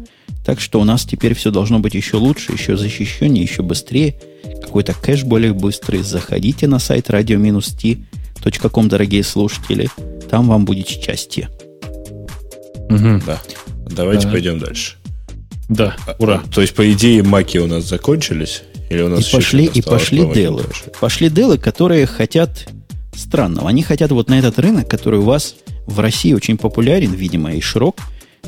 [0.46, 4.16] так что у нас теперь все должно быть еще лучше, еще защищеннее, еще быстрее.
[4.62, 6.02] Какой-то кэш более быстрый.
[6.04, 9.90] Заходите на сайт radio-t.com, дорогие слушатели.
[10.30, 11.50] Там вам будет счастье.
[12.90, 13.24] Мгм.
[13.26, 13.42] Да.
[13.90, 14.32] Давайте Да.
[14.32, 14.98] пойдем дальше.
[15.70, 16.44] Да, ура.
[16.54, 18.64] То есть, по идее, маки у нас закончились?
[18.90, 20.66] Или у нас И еще пошли, и пошли делы.
[21.00, 22.68] Пошли делы, которые хотят
[23.16, 23.70] странного.
[23.70, 27.62] Они хотят вот на этот рынок, который у вас в России очень популярен, видимо, и
[27.62, 27.98] широк.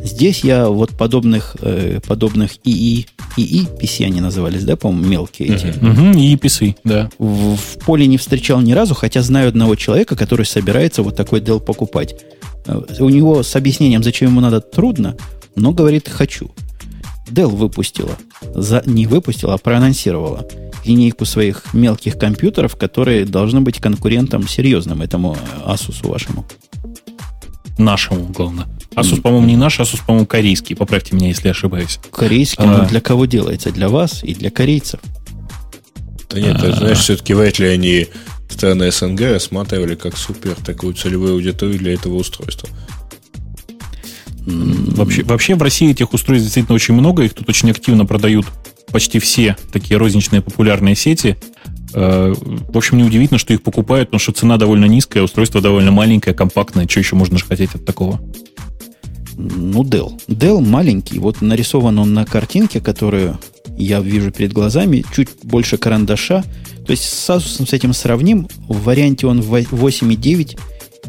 [0.05, 5.73] Здесь я вот подобных, э, подобных ИИ, ИИ, PC они назывались, да, по-моему, мелкие эти,
[5.81, 7.09] Мгм, и писы, да.
[7.17, 11.41] в, в поле не встречал ни разу, хотя знаю одного человека, который собирается вот такой
[11.41, 12.15] Dell покупать.
[12.67, 15.17] Э, У него с объяснением, зачем ему надо, трудно,
[15.55, 16.51] но говорит «хочу».
[17.29, 18.15] Dell выпустила,
[18.53, 20.47] за, не выпустила, а проанонсировала
[20.85, 26.45] линейку своих мелких компьютеров, которые должны быть конкурентом серьезным этому э, Asus вашему.
[27.79, 28.67] Нашему, главное.
[28.95, 30.75] Asus, по-моему, не наш, Asus, по-моему, корейский.
[30.75, 31.99] Поправьте меня, если ошибаюсь.
[32.11, 32.67] Корейский, А.
[32.79, 33.71] но для кого делается?
[33.71, 34.99] Для вас и для корейцев.
[36.29, 38.07] Да нет, ты знаешь, все-таки вряд ли они
[38.49, 42.69] страны СНГ рассматривали как супер такую целевую аудиторию для этого устройства.
[44.45, 47.23] Вообще, вообще в России этих устройств действительно очень много.
[47.23, 48.45] Их тут очень активно продают
[48.91, 51.35] почти все такие розничные популярные сети.
[51.93, 56.35] Э, В общем, неудивительно, что их покупают, потому что цена довольно низкая, устройство довольно маленькое,
[56.35, 56.87] компактное.
[56.87, 58.21] Что еще можно же хотеть от такого?
[59.37, 60.19] Ну, Dell.
[60.27, 61.19] Dell маленький.
[61.19, 63.37] Вот нарисован он на картинке, которую
[63.77, 66.43] я вижу перед глазами, чуть больше карандаша.
[66.85, 68.47] То есть с Asus с этим сравним.
[68.69, 70.57] В варианте он в 8,9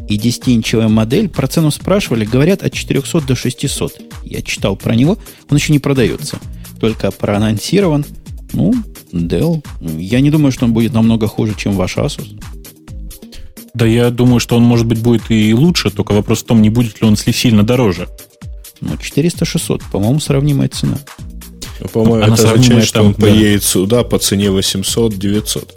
[0.09, 1.29] и 10-инчевая модель.
[1.29, 2.25] Про цену спрашивали.
[2.25, 4.01] Говорят от 400 до 600.
[4.23, 5.17] Я читал про него.
[5.49, 6.39] Он еще не продается.
[6.79, 8.05] Только проанонсирован.
[8.53, 8.73] Ну,
[9.11, 9.63] Dell.
[9.81, 12.39] Я не думаю, что он будет намного хуже, чем ваш Asus.
[13.77, 16.71] Да я думаю, что он, может быть, будет и лучше, только вопрос в том, не
[16.71, 18.07] будет ли он сильно дороже.
[18.81, 19.83] Ну, 400-600.
[19.91, 20.97] По-моему, сравнимая цена.
[21.79, 23.21] Ну, По-моему, Она это означает, что там, он да.
[23.27, 25.69] поедет сюда по цене 800-900.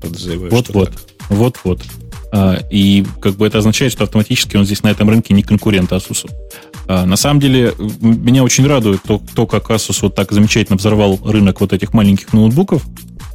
[0.00, 0.90] Подозреваю, что Вот-вот.
[0.90, 1.02] так.
[1.28, 1.82] Вот-вот.
[2.32, 5.90] А, И как бы это означает, что автоматически он здесь на этом рынке не конкурент
[5.90, 6.30] Asus.
[6.86, 11.18] А, На самом деле, меня очень радует то, то, как Asus вот так замечательно взорвал
[11.24, 12.84] рынок вот этих маленьких ноутбуков,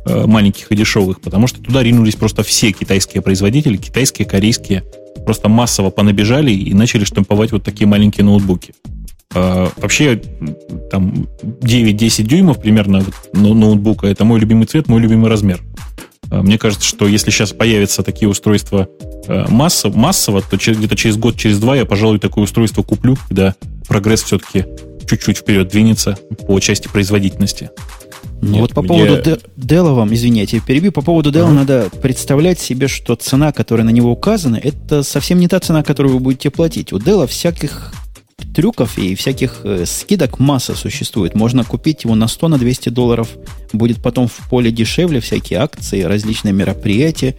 [0.05, 4.83] маленьких и дешевых, потому что туда ринулись просто все китайские производители, китайские, корейские,
[5.25, 8.73] просто массово понабежали и начали штамповать вот такие маленькие ноутбуки.
[9.33, 10.21] А, Вообще,
[10.89, 15.61] там 9-10 дюймов примерно ноутбука, это мой любимый цвет, мой любимый размер.
[16.29, 18.89] А, Мне кажется, что если сейчас появятся такие устройства
[19.27, 23.55] э, масса, массово, то где-то через год, через два я, пожалуй, такое устройство куплю, когда
[23.87, 24.65] прогресс все-таки
[25.07, 27.69] чуть-чуть вперед двинется по части производительности.
[28.41, 29.37] Ну Нет, вот по мне- поводу Де-
[29.75, 34.11] Dell вам, извините, перебью, по поводу Dell надо представлять себе, что цена, которая на него
[34.11, 36.91] указана, это совсем не та цена, которую вы будете платить.
[36.91, 37.93] У Dell всяких
[38.55, 41.35] трюков и всяких э, скидок масса существует.
[41.35, 43.29] Можно купить его на 100, на 200 долларов.
[43.73, 47.35] Будет потом в поле дешевле всякие акции, различные мероприятия.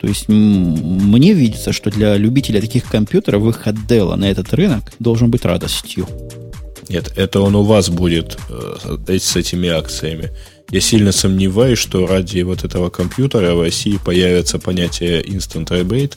[0.00, 5.30] То есть мне видится, что для любителя таких компьютеров выход Dell на этот рынок должен
[5.30, 6.08] быть радостью.
[6.90, 10.30] Нет, это он у вас будет э, с этими акциями.
[10.70, 16.14] Я сильно сомневаюсь, что ради вот этого компьютера в России появится понятие Instant Rebate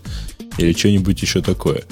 [0.57, 1.83] или что-нибудь еще такое.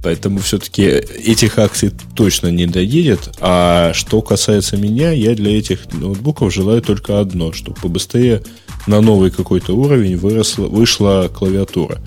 [0.00, 3.32] Поэтому все-таки этих акций точно не доедет.
[3.40, 8.42] А что касается меня, я для этих ноутбуков желаю только одно, чтобы побыстрее
[8.86, 12.00] на новый какой-то уровень выросла, вышла клавиатура.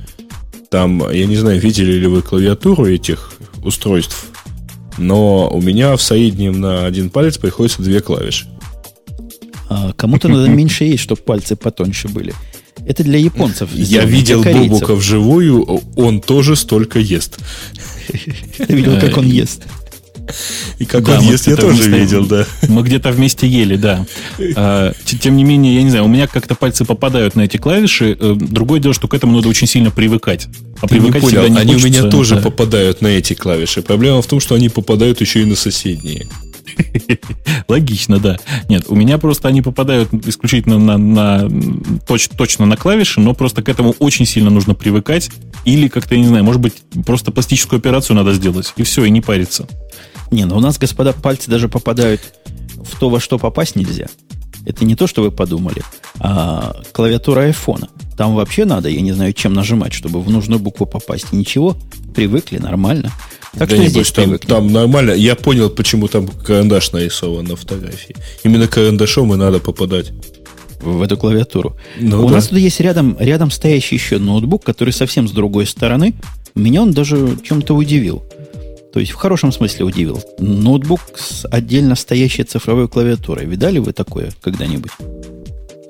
[0.70, 4.28] Там, я не знаю, видели ли вы клавиатуру этих устройств,
[4.98, 8.48] но у меня в среднем на один палец приходится две клавиши.
[9.70, 12.34] А кому-то надо меньше есть, чтобы пальцы потоньше были.
[12.86, 13.70] Это для японцев.
[13.74, 14.44] Я видел.
[14.44, 17.40] Бобука вживую, он тоже столько ест.
[18.58, 19.64] Ты видел, как он ест.
[20.80, 22.46] И как Да, он ест, я тоже вместе- видел, да.
[22.68, 24.06] Мы где-то вместе ели, да.
[24.56, 28.18] А, Тем не менее, я не знаю, у меня как-то пальцы попадают на эти клавиши.
[28.20, 30.48] Э, Другое дело, что к этому надо очень сильно привыкать.
[30.82, 32.42] А Ты не привыкать всегда понял, не они у хочется, меня тоже да.
[32.42, 33.82] попадают на эти клавиши.
[33.82, 36.28] Проблема в том, что они попадают еще и на соседние.
[37.68, 38.38] Логично, да.
[38.70, 41.48] Нет, у меня просто они попадают исключительно на, на-
[42.08, 45.30] точ- точно на клавиши, но просто к этому очень сильно нужно привыкать.
[45.64, 46.74] Или как-то, я не знаю, может быть,
[47.06, 48.74] просто пластическую операцию надо сделать.
[48.78, 49.68] И все, и не париться.
[50.32, 52.22] Не, ну у нас, господа, пальцы даже попадают
[52.76, 54.08] в то, во что попасть нельзя.
[54.66, 55.84] Это не то, что вы подумали,
[56.20, 57.90] а клавиатура айфона.
[58.18, 61.32] Там вообще надо, я не знаю, чем нажимать, чтобы в нужную букву попасть.
[61.34, 61.78] Ничего,
[62.16, 63.12] привыкли, нормально.
[63.58, 65.12] Так да что здесь там, там нормально.
[65.12, 68.16] Я понял, почему там карандаш нарисован на фотографии.
[68.44, 70.12] Именно карандашом и надо попадать
[70.82, 71.78] в эту клавиатуру.
[72.00, 72.36] Ну, У да.
[72.36, 76.16] нас тут есть рядом, рядом стоящий еще ноутбук, который совсем с другой стороны.
[76.54, 78.24] Меня он даже чем-то удивил.
[78.96, 80.24] То есть в хорошем смысле удивил.
[80.40, 83.46] Ноутбук с отдельно стоящей цифровой клавиатурой.
[83.46, 84.92] Видали вы такое когда-нибудь?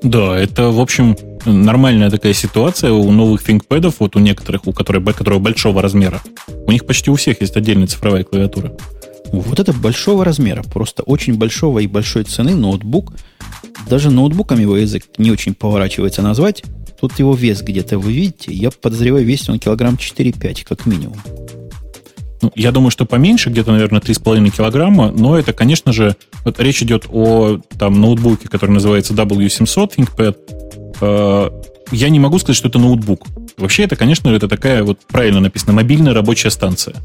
[0.02, 5.16] Да, это, в общем, нормальная такая ситуация у новых ThinkPad, вот у некоторых, у которых,
[5.16, 6.20] которых большого размера.
[6.66, 8.76] У них почти у всех есть отдельная цифровая клавиатура.
[9.32, 13.14] Вот это большого размера, просто очень большого и большой цены ноутбук.
[13.88, 16.64] Даже ноутбуком его язык не очень поворачивается назвать.
[17.00, 18.52] Тут его вес где-то вы видите.
[18.52, 21.18] Я подозреваю, весит он килограмм 4-5, как минимум.
[22.46, 26.84] Ну, я думаю, что поменьше, где-то, наверное, 3,5 килограмма, но это, конечно же, вот речь
[26.84, 30.36] идет о там, ноутбуке, который называется W700 ThinkPad.
[31.02, 31.50] Э,
[31.92, 33.26] я не могу сказать, что это ноутбук.
[33.58, 36.96] Вообще, это, конечно, это такая, вот правильно написано, мобильная рабочая станция.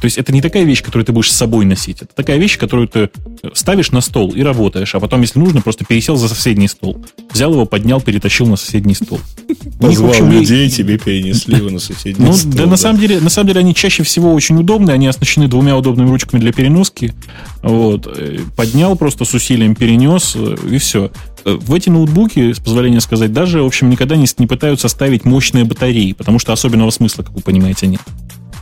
[0.00, 2.02] То есть это не такая вещь, которую ты будешь с собой носить.
[2.02, 3.10] Это такая вещь, которую ты
[3.54, 7.04] ставишь на стол и работаешь, а потом, если нужно, просто пересел за соседний стол.
[7.32, 9.20] Взял его, поднял, перетащил на соседний стол.
[9.80, 12.52] Позвал общем, людей, тебе перенесли его на соседний ну, стол.
[12.52, 15.76] Да, на самом деле, на самом деле они чаще всего очень удобные, они оснащены двумя
[15.76, 17.14] удобными ручками для переноски.
[17.62, 18.06] Вот.
[18.06, 21.10] Э, поднял просто с усилием, перенес, э, и все
[21.44, 25.24] э, в эти ноутбуки, с позволения сказать, даже, в общем, никогда не, не пытаются ставить
[25.24, 28.00] мощные батареи, потому что особенного смысла, как вы понимаете, нет.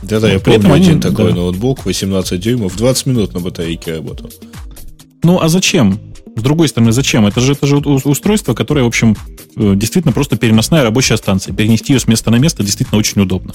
[0.03, 1.37] Да-да, я помню один такой да.
[1.37, 4.31] ноутбук, 18 дюймов, 20 минут на батарейке работал.
[5.23, 5.99] Ну, а зачем?
[6.35, 7.25] С другой стороны, зачем?
[7.25, 9.15] Это же, это же устройство, которое, в общем,
[9.55, 11.53] э, действительно просто переносная рабочая станция.
[11.53, 13.53] Перенести ее с места на место действительно очень удобно.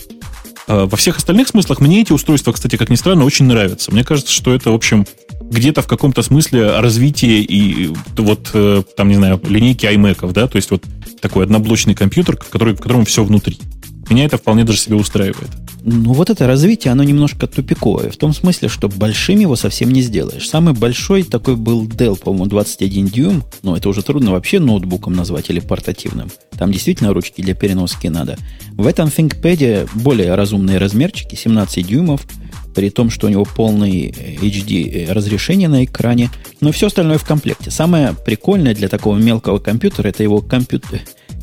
[0.67, 3.93] А во всех остальных смыслах мне эти устройства, кстати, как ни странно, очень нравятся.
[3.93, 5.07] Мне кажется, что это, в общем,
[5.43, 10.57] где-то в каком-то смысле развитие и вот, э, там, не знаю, линейки iMac, да, то
[10.57, 10.85] есть вот
[11.21, 13.59] такой одноблочный компьютер, в, который, в котором все внутри.
[14.09, 15.51] Меня это вполне даже себе устраивает.
[15.83, 18.11] Ну, вот это развитие, оно немножко тупиковое.
[18.11, 20.49] В том смысле, что большим его совсем не сделаешь.
[20.49, 23.45] Самый большой такой был Dell, по-моему, 21 дюйм.
[23.63, 26.31] Но это уже трудно вообще ноутбуком назвать или портативным.
[26.59, 28.37] Там действительно ручки для переноски надо.
[28.73, 32.27] В этом ThinkPad более разумные размерчики, 17 дюймов,
[32.75, 37.71] при том, что у него полный HD разрешение на экране, но все остальное в комплекте.
[37.71, 41.01] Самое прикольное для такого мелкого компьютера это его компьютер,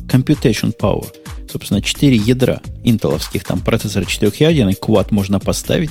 [0.08, 1.06] computation power–
[1.50, 5.90] собственно, 4 ядра интеловских, там процессор четырехъядерный, квад можно поставить.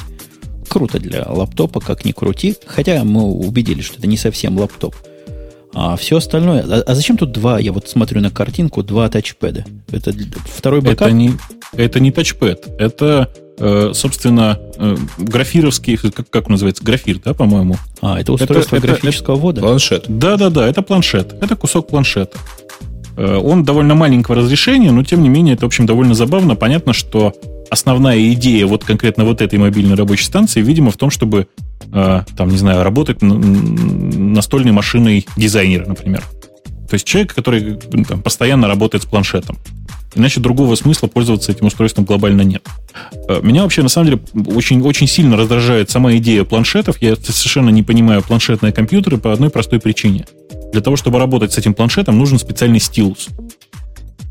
[0.68, 2.56] Круто для лаптопа, как ни крути.
[2.66, 4.96] Хотя мы убедились, что это не совсем лаптоп.
[5.74, 6.64] А все остальное...
[6.64, 9.66] А, а зачем тут два, я вот смотрю на картинку, два тачпэда?
[9.92, 10.12] Это
[10.46, 11.08] второй бэкап?
[11.08, 11.34] Это не,
[11.74, 12.68] это не тачпэд.
[12.80, 15.98] Это, э, собственно, э, графировский...
[15.98, 16.84] Как, как он называется?
[16.84, 17.78] Графир, да, по-моему?
[18.02, 19.62] А, это устройство это, графического это, ввода?
[19.62, 20.06] Планшет.
[20.08, 21.36] Да-да-да, это планшет.
[21.42, 22.40] Это кусок планшета.
[23.18, 26.56] Э, он довольно маленького разрешения, но тем не менее это, в общем, довольно забавно.
[26.56, 27.34] Понятно, что
[27.70, 31.48] основная идея вот конкретно вот этой мобильной рабочей станции, видимо, в том, чтобы,
[31.92, 36.24] э, там, не знаю, работать настольной машиной дизайнера, например.
[36.90, 37.76] То есть человек, который
[38.08, 39.58] там, постоянно работает с планшетом.
[40.18, 42.66] Иначе другого смысла пользоваться этим устройством глобально нет.
[43.30, 47.02] Э, меня вообще, на самом деле, очень, очень сильно раздражает сама идея планшетов.
[47.02, 50.26] Я совершенно не понимаю планшетные компьютеры по одной простой причине–
[50.72, 53.30] для того, чтобы работать с этим планшетом, нужен специальный стилус.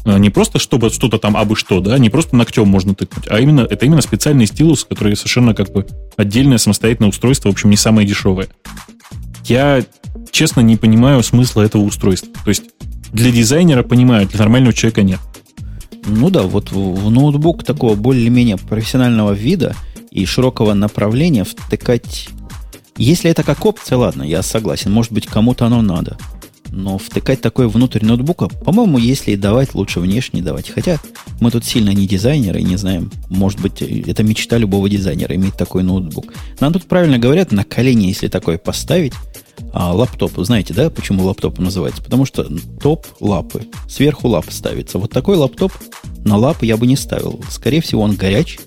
[0.05, 3.41] А, не просто, чтобы что-то там абы что, да, не просто ногтем можно тыкнуть, а
[3.41, 7.77] именно, это именно специальный стилус, который совершенно как бы отдельное самостоятельное устройство, в общем, не
[7.77, 8.49] самое дешевое.
[9.45, 9.85] Я,
[10.31, 12.29] честно, не понимаю смысла этого устройства.
[12.45, 12.65] То есть
[13.13, 15.21] для дизайнера понимаю, для нормального человека нет.
[16.07, 19.75] Ну да, вот в ноутбук такого более-менее профессионального вида
[20.11, 22.29] и широкого направления втыкать
[22.99, 24.91] если это как опция, ладно, я согласен.
[24.91, 26.17] Может быть, кому-то оно надо.
[26.71, 30.71] Но втыкать такое внутрь ноутбука, по-моему, если и давать, лучше внешне давать.
[30.71, 30.99] Хотя
[31.41, 33.11] мы тут сильно не дизайнеры не знаем.
[33.29, 36.33] Может быть, это мечта любого дизайнера иметь такой ноутбук.
[36.59, 39.13] Нам тут правильно говорят, на колени, если такое поставить,
[39.73, 42.03] а лаптоп, знаете, да, почему лаптоп называется?
[42.03, 42.47] Потому что
[42.81, 44.99] топ лапы, сверху лап ставится.
[44.99, 45.73] Вот такой лаптоп
[46.25, 47.41] на лапы я бы не ставил.
[47.51, 48.59] Скорее всего, он горяч,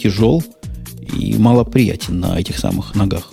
[0.00, 0.42] тяжел
[1.00, 3.32] и малоприятен на этих самых ногах.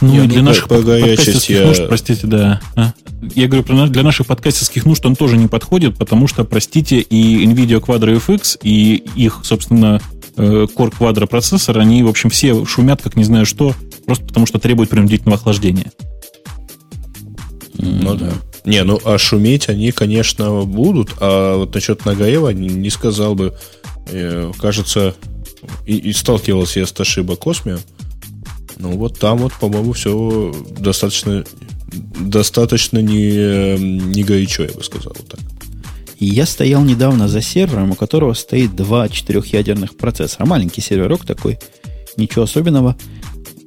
[0.00, 1.66] Ну, и для ну, наших по подкастерских я...
[1.66, 2.60] нужд, простите, да.
[2.76, 2.92] А?
[3.34, 7.80] Я говорю, для наших подкастерских нужд он тоже не подходит, потому что, простите, и NVIDIA
[7.80, 10.00] Quadro FX, и их, собственно,
[10.36, 13.74] э, Core Quadro процессор, они, в общем, все шумят, как не знаю что,
[14.06, 15.92] просто потому что требуют принудительного охлаждения.
[17.90, 18.32] Ну да.
[18.64, 23.54] Не, ну а шуметь они, конечно, будут, а вот насчет нагрева не, не сказал бы.
[24.10, 25.14] Э, кажется,
[25.86, 27.80] и, и сталкивался я с Toshiba Cosmio,
[28.78, 31.44] Ну, вот там вот, по-моему, все достаточно,
[31.92, 35.14] достаточно не, не горячо, я бы сказал.
[35.16, 35.40] Вот так.
[36.18, 40.46] Я стоял недавно за сервером, у которого стоит два четырехъядерных процессора.
[40.46, 41.58] Маленький серверок такой,
[42.16, 42.96] ничего особенного.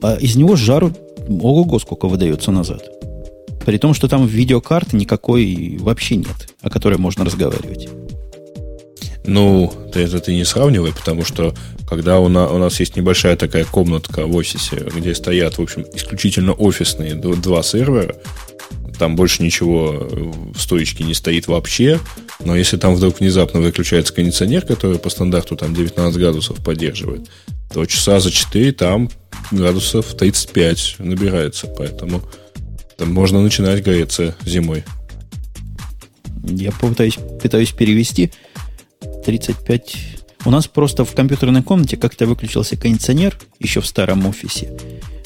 [0.02, 0.92] А из него жару
[1.28, 2.97] ого-го сколько выдается назад.
[3.68, 7.90] При том, что там видеокарты никакой вообще нет, о которой можно разговаривать.
[9.26, 11.54] Ну, ты это ты не сравнивай, потому что
[11.86, 15.86] когда у нас, у нас есть небольшая такая комнатка в офисе, где стоят, в общем,
[15.94, 18.16] исключительно офисные два сервера,
[18.98, 20.08] там больше ничего
[20.56, 22.00] в стоечке не стоит вообще,
[22.40, 27.28] но если там вдруг внезапно выключается кондиционер, который по стандарту там 19 градусов поддерживает,
[27.74, 29.10] то часа за 4 там
[29.52, 32.24] градусов 35 набирается, поэтому
[32.98, 34.84] там можно начинать гореться зимой.
[36.44, 38.32] Я пытаюсь, пытаюсь перевести
[39.26, 39.98] 35...
[40.46, 44.72] У нас просто в компьютерной комнате как-то выключился кондиционер еще в старом офисе.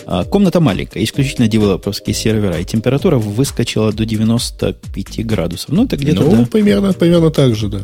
[0.08, 5.70] А комната маленькая, исключительно девелоперские сервера, и температура выскочила до 95 градусов.
[5.70, 6.46] Ну, это где-то, Ну, да.
[6.46, 7.82] примерно, примерно так же, да.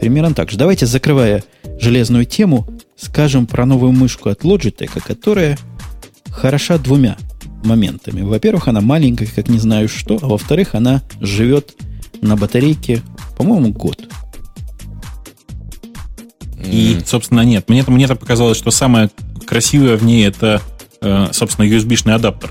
[0.00, 0.56] Примерно так же.
[0.56, 1.44] Давайте, закрывая
[1.78, 5.58] железную тему, скажем про новую мышку от Logitech, которая
[6.30, 7.16] хороша двумя
[7.64, 8.22] моментами.
[8.22, 11.74] Во-первых, она маленькая, как не знаю что, а во-вторых, она живет
[12.20, 13.02] на батарейке,
[13.36, 14.08] по-моему, год.
[16.64, 17.68] И, собственно, нет.
[17.68, 19.10] Мне, мне показалось, что самое
[19.46, 20.60] красивое в ней это,
[21.00, 22.50] э, собственно, USB-шный адаптер.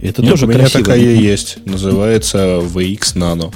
[0.00, 0.84] Это Нет, тоже у меня красиво.
[0.84, 1.58] такая есть.
[1.66, 3.52] Называется VX Nano.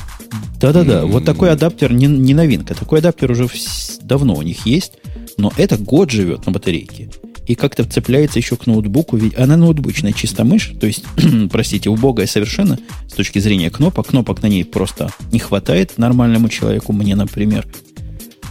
[0.61, 2.75] Да-да-да, вот такой адаптер не, не новинка.
[2.75, 4.95] Такой адаптер уже вс- давно у них есть,
[5.37, 7.11] но это год живет на батарейке.
[7.53, 9.19] И как-то цепляется еще к ноутбуку.
[9.19, 11.05] Ведь она ноутбучная чисто мышь, то есть,
[11.53, 14.07] простите, убогая совершенно с точки зрения кнопок.
[14.07, 17.67] Кнопок на ней просто не хватает нормальному человеку, мне, например.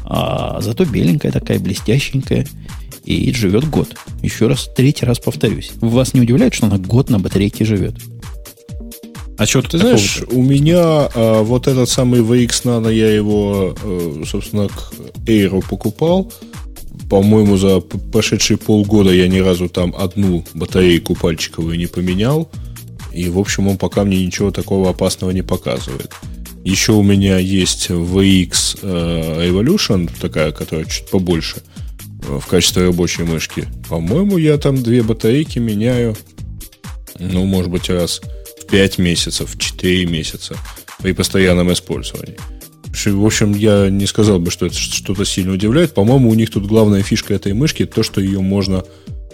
[0.03, 2.45] А зато беленькая такая, блестященькая.
[3.03, 3.95] И живет год.
[4.21, 5.71] Еще раз, третий раз повторюсь.
[5.81, 7.95] Вас не удивляет, что она год на батарейке живет?
[9.39, 14.23] А что Ты знаешь, у меня а, вот этот самый VX Nano, я его, э,
[14.27, 14.93] собственно, к
[15.25, 16.31] Air покупал.
[17.11, 22.49] По-моему, за прошедшие полгода я ни разу там одну батарейку пальчиковую не поменял.
[23.11, 26.13] И, в общем, он пока мне ничего такого опасного не показывает.
[26.63, 31.57] Еще у меня есть VX э, Evolution, такая, которая чуть побольше,
[32.29, 33.65] э, в качестве рабочей мышки.
[33.89, 36.15] По-моему, я там две батарейки меняю,
[37.19, 38.21] ну, может быть, раз
[38.61, 40.55] в 5 месяцев, в 4 месяца
[41.03, 42.37] при постоянном использовании.
[42.93, 45.93] В общем, я не сказал бы, что это что-то сильно удивляет.
[45.93, 48.83] По-моему, у них тут главная фишка этой мышки то, что ее можно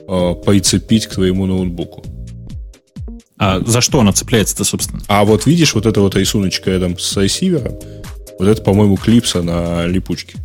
[0.07, 2.03] э, прицепить к твоему ноутбуку.
[3.39, 5.01] А за что она цепляется-то, собственно?
[5.07, 7.75] А вот видишь, вот эта вот рисуночка рядом с ресивером,
[8.39, 10.37] вот это, по-моему, клипса на липучке.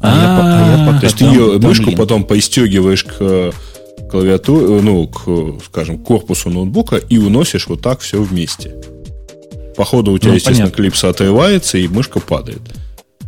[0.00, 3.52] А а То есть ты там- ее мышку потом поистегиваешь к э,
[4.10, 8.74] клавиатуре, ну, к, э, скажем, корпусу ноутбука и уносишь вот так все вместе.
[9.76, 10.82] По ходу у тебя, Ну, естественно, понятно.
[10.82, 12.60] клипса отрывается, и мышка падает.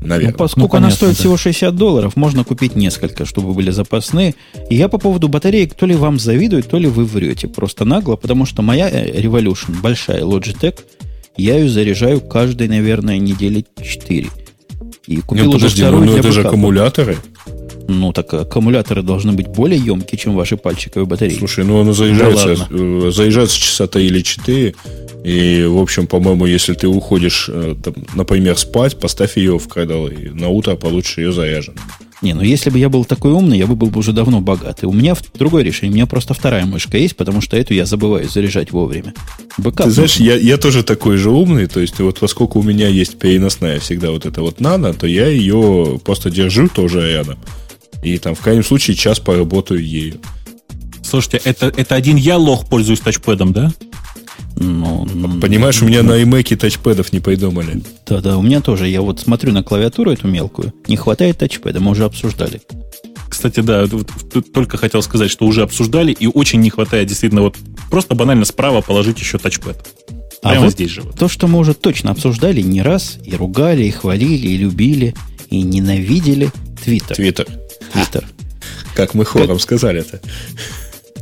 [0.01, 0.33] Ну, Наверное.
[0.35, 1.19] поскольку Ну, она понятно, стоит да.
[1.21, 4.35] всего 60 долларов, можно купить несколько, чтобы были запасные.
[4.71, 8.17] И я по поводу батареек то ли вам завидую, то ли вы врете просто нагло,
[8.17, 10.79] потому что моя э, Revolution, большая Logitech,
[11.37, 14.29] я ее заряжаю каждой, наверное, недели 4.
[15.07, 17.17] И купил Ну, уже подожди, ну, вторую ну, для это же аккумуляторы.
[17.89, 21.39] Ну, так аккумуляторы должны быть более емкие, чем ваши пальчиковые батарейки.
[21.39, 24.75] Слушай, ну оно заезжается, э, заезжается часа 3 или 4.
[25.25, 30.09] И, в общем, по-моему, если ты уходишь, э, там, например, спать, поставь ее в крадал,
[30.09, 31.81] и на утро получишь ее заряженной.
[32.21, 34.87] Не, ну если бы я был такой умный, я бы был бы уже давно богатый.
[34.87, 35.93] У меня другое решение.
[35.93, 39.15] У меня просто вторая мышка есть, потому что эту я забываю заряжать вовремя.
[39.57, 42.89] Бэкап Ты знаешь, я, я тоже такой же умный, то есть вот поскольку у меня
[42.89, 47.39] есть переносная всегда вот эта вот нано, то я ее просто держу тоже рядом.
[48.03, 50.21] И там в крайнем случае час поработаю ею.
[51.03, 53.73] Слушайте, это, это один я лох пользуюсь тачпэдом, да?
[54.57, 55.07] Ну,
[55.41, 57.83] Понимаешь, у меня на iMac тачпэдов не придумали.
[58.07, 58.89] Да-да, у меня тоже.
[58.89, 60.73] Я вот смотрю на клавиатуру эту мелкую.
[60.89, 62.61] Не хватает тачпэда, мы уже обсуждали.
[63.29, 64.11] Кстати, да, вот
[64.53, 67.57] только хотел сказать, что уже обсуждали, и очень не хватает действительно вот
[67.91, 69.77] просто банально справа положить еще тачпэд.
[70.43, 71.03] А Прямо вот здесь же.
[71.03, 71.17] Вот.
[71.17, 75.15] То, что мы уже точно обсуждали не раз, и ругали, и хвалили, и любили,
[75.51, 76.51] и ненавидели,
[76.85, 77.17] Твиттер.
[77.17, 77.47] Твиттер.
[77.93, 78.25] Твиттер.
[78.95, 80.21] Как мы хором сказали это.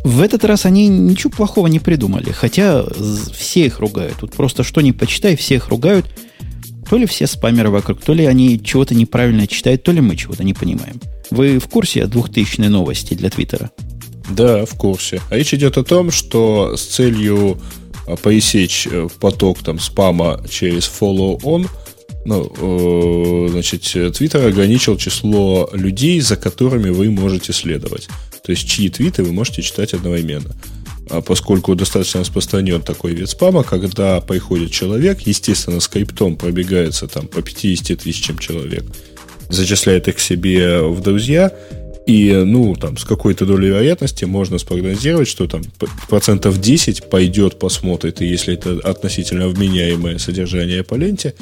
[0.07, 2.85] В этот раз они ничего плохого не придумали, хотя
[3.35, 4.15] все их ругают.
[4.21, 6.07] Тут просто что ни почитай, все их ругают.
[6.89, 10.45] То ли все спамеры вокруг, то ли они чего-то неправильно читают, то ли мы чего-то
[10.45, 11.01] не понимаем.
[11.31, 13.73] Вы в курсе о 2000 новости для Твиттера?
[14.31, 15.21] Да, в курсе.
[15.29, 17.61] А речь идет о том, что с целью
[18.07, 21.69] а, поисечь э, поток там спама через follow on,
[22.25, 28.09] ну, э, значит, Twitter ограничил число людей, за которыми вы можете следовать.
[28.47, 30.55] То есть чьи твиты вы можете читать одновременно.
[31.11, 37.43] А поскольку достаточно распространен такой вид спама, когда приходит человек, естественно, скриптом пробегается там по
[37.43, 38.85] 50 тысячам человек,
[39.49, 41.53] зачисляет их себе в друзья,
[42.07, 45.63] и, ну, там, с какой-то долей вероятности можно спрогнозировать, что там
[46.09, 51.35] процентов 10 пойдет, посмотрит, и если это относительно вменяемое содержание по ленте,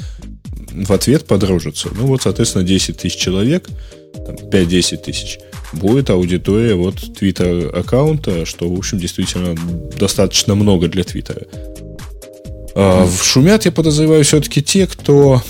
[0.71, 1.89] в ответ подружится.
[1.95, 3.69] Ну, вот, соответственно, 10 тысяч человек,
[4.13, 5.39] 5-10 тысяч–
[5.75, 9.55] будет аудитория вот Twitter аккаунта, что, в общем, действительно
[9.97, 11.43] достаточно много для Твиттера.
[12.75, 15.41] А, шумят, я подозреваю, все-таки те, кто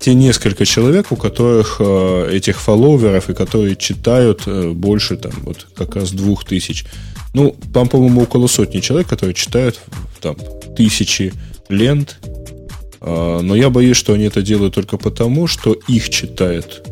[0.00, 5.66] те несколько человек, у которых э, этих фолловеров и которые читают э, больше там вот
[5.74, 6.84] как раз двух тысяч.
[7.32, 9.80] Ну, там, по-моему, около сотни человек, которые читают
[10.20, 10.36] там
[10.76, 11.32] тысячи
[11.70, 12.18] лент.
[13.04, 16.82] Э, но я боюсь, что они это делают только потому, что их читает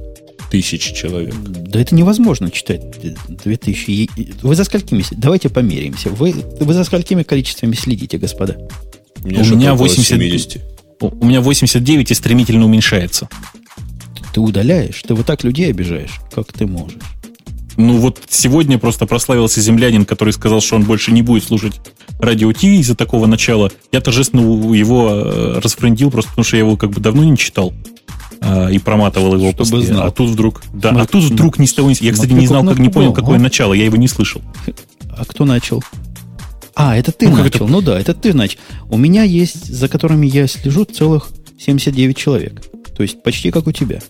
[0.50, 1.34] тысячи человек.
[1.34, 2.82] Да это невозможно читать
[3.28, 4.42] 2000.
[4.42, 5.02] Вы за сколькими?
[5.12, 6.10] Давайте померяемся.
[6.10, 8.58] Вы, вы за сколькими количествами следите, господа?
[9.24, 10.62] У меня, у меня 80, 70.
[11.00, 13.28] У меня 89 и стремительно уменьшается.
[14.34, 15.02] Ты удаляешь?
[15.02, 16.20] Ты вот так людей обижаешь?
[16.34, 16.98] Как ты можешь?
[17.76, 21.80] Ну вот сегодня просто прославился землянин, который сказал, что он больше не будет слушать
[22.18, 23.70] радио Ти из-за такого начала.
[23.92, 24.40] Я торжественно
[24.74, 27.72] его э, расфрендил, просто потому что я его как бы давно не читал.
[28.40, 29.94] А, и проматывал его Чтобы после.
[29.94, 30.06] Знал.
[30.06, 32.46] А тут вдруг, да, Смотри, а тут вдруг ни с того ни Я, кстати, не
[32.46, 34.42] знал, как не понял, какое начало, я его не слышал.
[35.16, 35.82] А кто начал?
[36.74, 37.64] А, это ты ну, начал.
[37.66, 37.66] Это...
[37.66, 38.58] Ну да, это ты начал.
[38.90, 42.62] У меня есть, за которыми я слежу, целых 79 человек.
[42.96, 44.00] То есть почти как у тебя.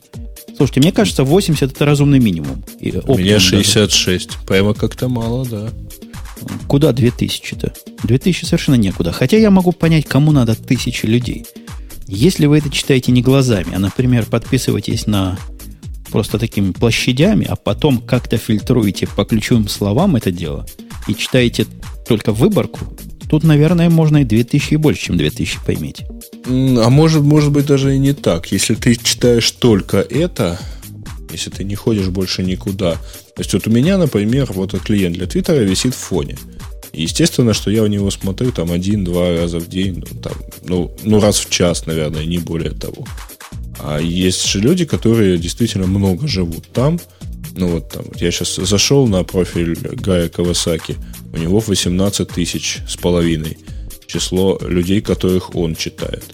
[0.56, 2.64] Слушайте, мне кажется, 80 это разумный минимум.
[2.80, 4.26] И у меня 66.
[4.26, 4.38] Даже.
[4.46, 5.70] Прямо как-то мало, да.
[6.66, 7.72] Куда 2000-то?
[8.04, 9.12] 2000 совершенно некуда.
[9.12, 11.46] Хотя я могу понять, кому надо тысячи людей.
[12.06, 15.38] Если вы это читаете не глазами, а, например, подписываетесь на
[16.10, 20.66] просто такими площадями, а потом как-то фильтруете по ключевым словам это дело
[21.08, 21.66] и читаете
[22.06, 22.80] только выборку,
[23.32, 26.06] тут, наверное, можно и 2000 и больше, чем 2000 поймите.
[26.46, 28.52] А может, может быть даже и не так.
[28.52, 30.60] Если ты читаешь только это,
[31.30, 32.92] если ты не ходишь больше никуда.
[33.34, 36.36] То есть вот у меня, например, вот клиент для Твиттера висит в фоне.
[36.92, 40.34] Естественно, что я у него смотрю там один-два раза в день, ну, там,
[40.66, 43.06] ну, ну, раз в час, наверное, не более того.
[43.78, 47.00] А есть же люди, которые действительно много живут там.
[47.54, 50.96] Ну вот там, я сейчас зашел на профиль Гая Кавасаки,
[51.32, 53.58] у него 18 тысяч с половиной
[54.06, 56.24] число людей, которых он читает.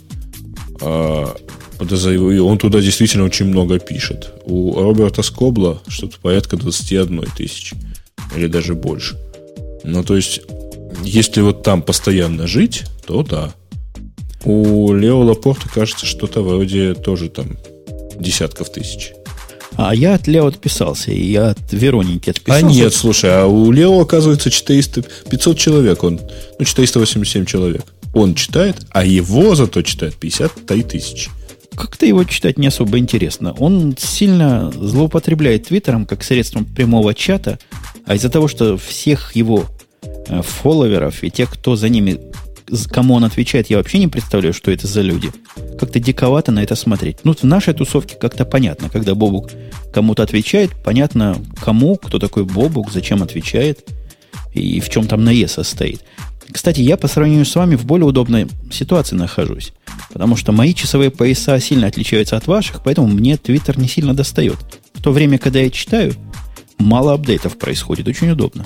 [0.80, 1.36] А,
[1.78, 4.32] подозреваю, он туда действительно очень много пишет.
[4.44, 7.76] У Роберта Скобла что-то порядка 21 тысячи.
[8.36, 9.16] Или даже больше.
[9.84, 10.42] Ну, то есть,
[11.04, 13.54] если вот там постоянно жить, то да.
[14.44, 17.56] У Лео Лапорта, кажется, что-то вроде тоже там
[18.18, 19.12] десятков тысяч.
[19.76, 22.66] А я от Лео отписался, и я от Вероники отписался.
[22.66, 26.20] А нет, слушай, а у Лео, оказывается, 400, 500 человек, он,
[26.58, 27.84] ну, 487 человек.
[28.14, 31.30] Он читает, а его зато читает 53 тысячи.
[31.76, 33.52] Как-то его читать не особо интересно.
[33.52, 37.58] Он сильно злоупотребляет Твиттером как средством прямого чата,
[38.04, 39.66] а из-за того, что всех его
[40.02, 42.18] э, фолловеров и тех, кто за ними,
[42.90, 45.30] кому он отвечает, я вообще не представляю, что это за люди.
[45.78, 47.18] Как-то диковато на это смотреть.
[47.24, 49.50] Ну, в нашей тусовке как-то понятно, когда Бобук
[49.92, 53.88] кому-то отвечает, понятно, кому, кто такой Бобук, зачем отвечает
[54.52, 56.02] и в чем там наезд состоит.
[56.50, 59.72] Кстати, я по сравнению с вами в более удобной ситуации нахожусь.
[60.12, 64.56] Потому что мои часовые пояса сильно отличаются от ваших, поэтому мне Твиттер не сильно достает.
[64.94, 66.14] В то время, когда я читаю,
[66.78, 68.08] мало апдейтов происходит.
[68.08, 68.64] Очень удобно.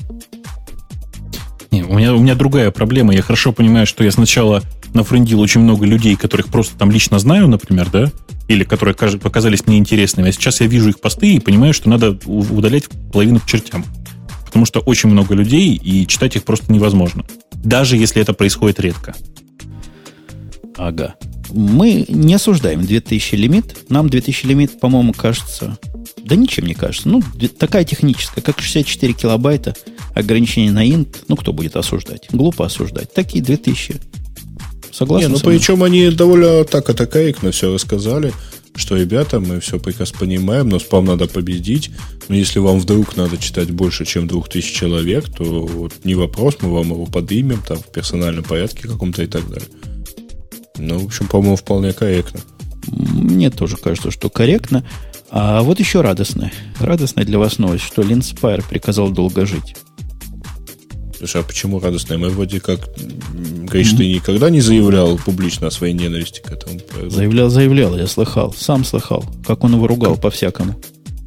[1.72, 3.14] Не, у, меня, у меня другая проблема.
[3.14, 4.62] Я хорошо понимаю, что я сначала
[4.92, 8.12] нафрендил очень много людей, которых просто там лично знаю, например, да,
[8.46, 10.28] или которые показались мне интересными.
[10.28, 13.86] А сейчас я вижу их посты и понимаю, что надо удалять половину к чертям.
[14.44, 17.24] Потому что очень много людей, и читать их просто невозможно.
[17.54, 19.14] Даже если это происходит редко.
[20.76, 21.14] Ага.
[21.50, 23.90] Мы не осуждаем 2000 лимит.
[23.90, 25.78] Нам 2000 лимит, по-моему, кажется...
[26.24, 27.08] Да ничем не кажется.
[27.08, 27.22] Ну,
[27.58, 29.74] такая техническая, как 64 килобайта,
[30.14, 31.24] ограничение на инт.
[31.28, 32.28] Ну, кто будет осуждать?
[32.30, 33.12] Глупо осуждать.
[33.12, 33.96] Такие 2000.
[34.92, 35.28] Согласен?
[35.28, 38.32] Не, ну, причем они довольно так и корректно все рассказали
[38.74, 41.90] что, ребята, мы все прекрасно понимаем, но спам надо победить.
[42.28, 46.72] Но если вам вдруг надо читать больше, чем 2000 человек, то вот не вопрос, мы
[46.72, 49.68] вам его подымем там в персональном порядке каком-то и так далее.
[50.76, 52.40] Ну, в общем, по-моему, вполне корректно.
[52.86, 54.84] Мне тоже кажется, что корректно.
[55.30, 56.52] А вот еще радостная.
[56.80, 59.76] Радостная для вас новость, что Линспайр приказал долго жить.
[61.16, 62.18] Слушай, а почему радостная?
[62.18, 62.80] Мы вроде как...
[63.32, 63.96] Говоришь, mm-hmm.
[63.96, 66.80] ты никогда не заявлял публично о своей ненависти к этому?
[67.08, 68.52] Заявлял, заявлял, я слыхал.
[68.52, 70.74] Сам слыхал, как он его ругал как, по-всякому.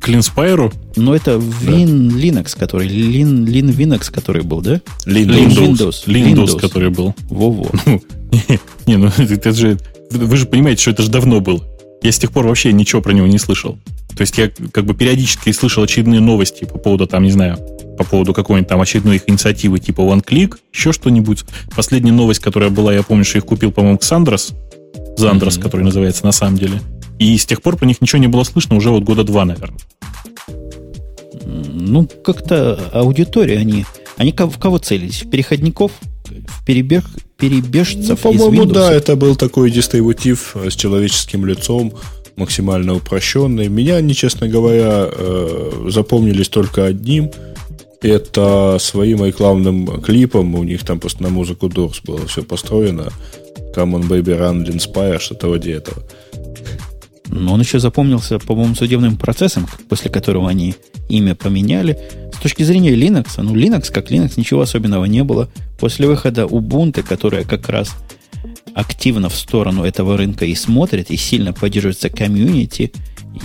[0.06, 0.72] К Linspire?
[0.98, 2.18] Ну, это Win да.
[2.18, 4.76] Linux, который, Lin, Lin Linux, который был, да?
[5.08, 5.58] Lin Windows.
[5.58, 7.16] Windows, Windows, Windows, который был.
[7.28, 7.72] Во-во.
[7.88, 8.02] Ну,
[8.86, 9.80] не, ну это же,
[10.12, 11.64] вы же понимаете, что это же давно было.
[12.04, 13.80] Я с тех пор вообще ничего про него не слышал.
[14.16, 17.58] То есть я как бы периодически слышал очередные новости по поводу, там, не знаю,
[17.98, 21.46] по поводу какой-нибудь там очередной их инициативы типа OneClick, еще что-нибудь.
[21.76, 24.54] Последняя новость, которая была, я помню, что их купил, по-моему, Ксандрос.
[25.18, 25.62] Зандрос, mm-hmm.
[25.62, 26.80] который называется на самом деле.
[27.20, 29.80] И с тех пор про них ничего не было слышно уже вот года два, наверное.
[31.46, 33.86] Ну, как-то аудитория они...
[34.18, 35.24] Они в кого целились?
[35.24, 35.92] В переходников?
[36.26, 37.04] В перебег,
[37.38, 41.94] перебежцев ну, По-моему, да, это был такой дистрибутив с человеческим лицом,
[42.36, 43.68] максимально упрощенный.
[43.68, 47.32] Меня они, честно говоря, э, запомнились только одним.
[48.02, 50.56] Это своим рекламным клипом.
[50.56, 53.10] У них там просто на музыку Doors было все построено.
[53.76, 56.04] Come on, baby, run, inspire, что-то вроде этого.
[57.28, 60.76] Но он еще запомнился, по-моему, судебным процессом, после которого они
[61.10, 61.98] имя поменяли.
[62.34, 65.50] С точки зрения Linux, ну, Linux как Linux, ничего особенного не было.
[65.80, 67.96] После выхода Ubuntu, которая как раз
[68.74, 72.92] активно в сторону этого рынка и смотрит, и сильно поддерживается комьюнити,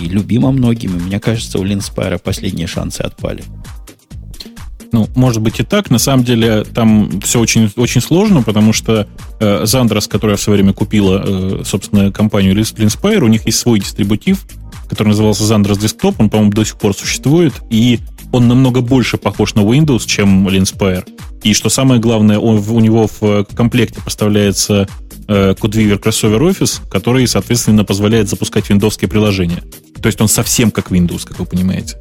[0.00, 3.44] и любима многими, мне кажется, у Linspire последние шансы отпали.
[4.92, 5.90] Ну, может быть и так.
[5.90, 9.06] На самом деле там все очень, очень сложно, потому что
[9.38, 13.78] э, Zandros, которая в свое время купила, э, собственно, компанию Linspire, у них есть свой
[13.78, 14.44] дистрибутив,
[14.88, 18.00] который назывался Zandros Desktop, он, по-моему, до сих пор существует, и
[18.32, 21.04] он намного больше похож на Windows, чем Linspire.
[21.42, 24.88] И что самое главное, он, у него в комплекте поставляется
[25.28, 29.62] э, CodeWeaver Crossover Office, который, соответственно, позволяет запускать виндовские приложения.
[30.02, 31.96] То есть он совсем как Windows, как вы понимаете.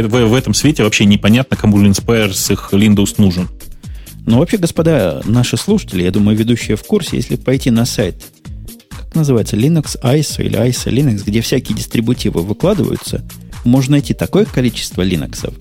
[0.00, 3.48] В, в этом свете вообще непонятно, кому Linspire с их Windows нужен.
[4.24, 8.14] Ну, вообще, господа, наши слушатели, я думаю, ведущие в курсе, если пойти на сайт,
[8.88, 13.22] как называется, Linux ISO или ISO Linux, где всякие дистрибутивы выкладываются,
[13.64, 15.52] можно найти такое количество Linux,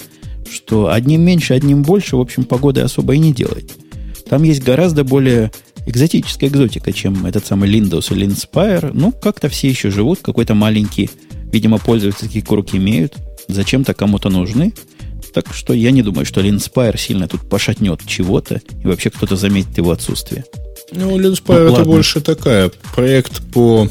[0.50, 3.72] что одним меньше, одним больше, в общем, погоды особо и не делает.
[4.30, 5.52] Там есть гораздо более
[5.86, 8.92] экзотическая экзотика, чем этот самый Windows или Inspire.
[8.94, 11.10] Ну, как-то все еще живут, какой-то маленький,
[11.52, 13.16] видимо, пользовательский круг имеют–
[13.48, 14.74] зачем-то кому-то нужны.
[15.34, 19.78] Так что я не думаю, что Linspire сильно тут пошатнет чего-то, и вообще кто-то заметит
[19.78, 20.44] его отсутствие.
[20.92, 23.88] Ну, Linspire ну, это больше такая проект по...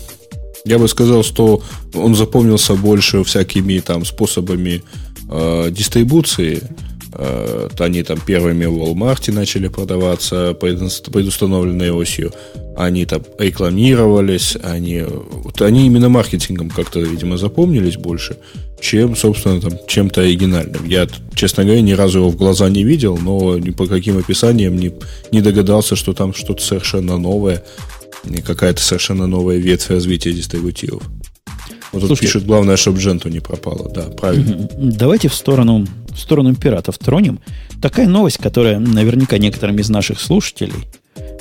[0.67, 1.63] Я бы сказал, что
[1.95, 4.83] он запомнился больше всякими там способами
[5.31, 6.63] э, дистрибуции.
[7.15, 12.33] Э, они там первыми в Walmart начали продаваться предустановленной осью.
[12.77, 18.37] Они там рекламировались, они, вот они именно маркетингом как-то, видимо, запомнились больше,
[18.81, 20.87] чем, собственно, там, чем-то оригинальным.
[20.87, 24.77] Я, честно говоря, ни разу его в глаза не видел, но ни по каким описаниям
[24.77, 24.93] не,
[25.33, 27.63] не догадался, что там что-то совершенно новое,
[28.45, 31.03] какая-то совершенно новая ветвь развития дистрибутивов.
[31.93, 33.91] Вот тут пишут, главное, чтобы Дженту не пропало.
[33.93, 34.69] Да, правильно.
[34.77, 37.41] Давайте в сторону, в сторону пиратов тронем.
[37.83, 40.87] Такая новость, которая наверняка некоторым из наших слушателей,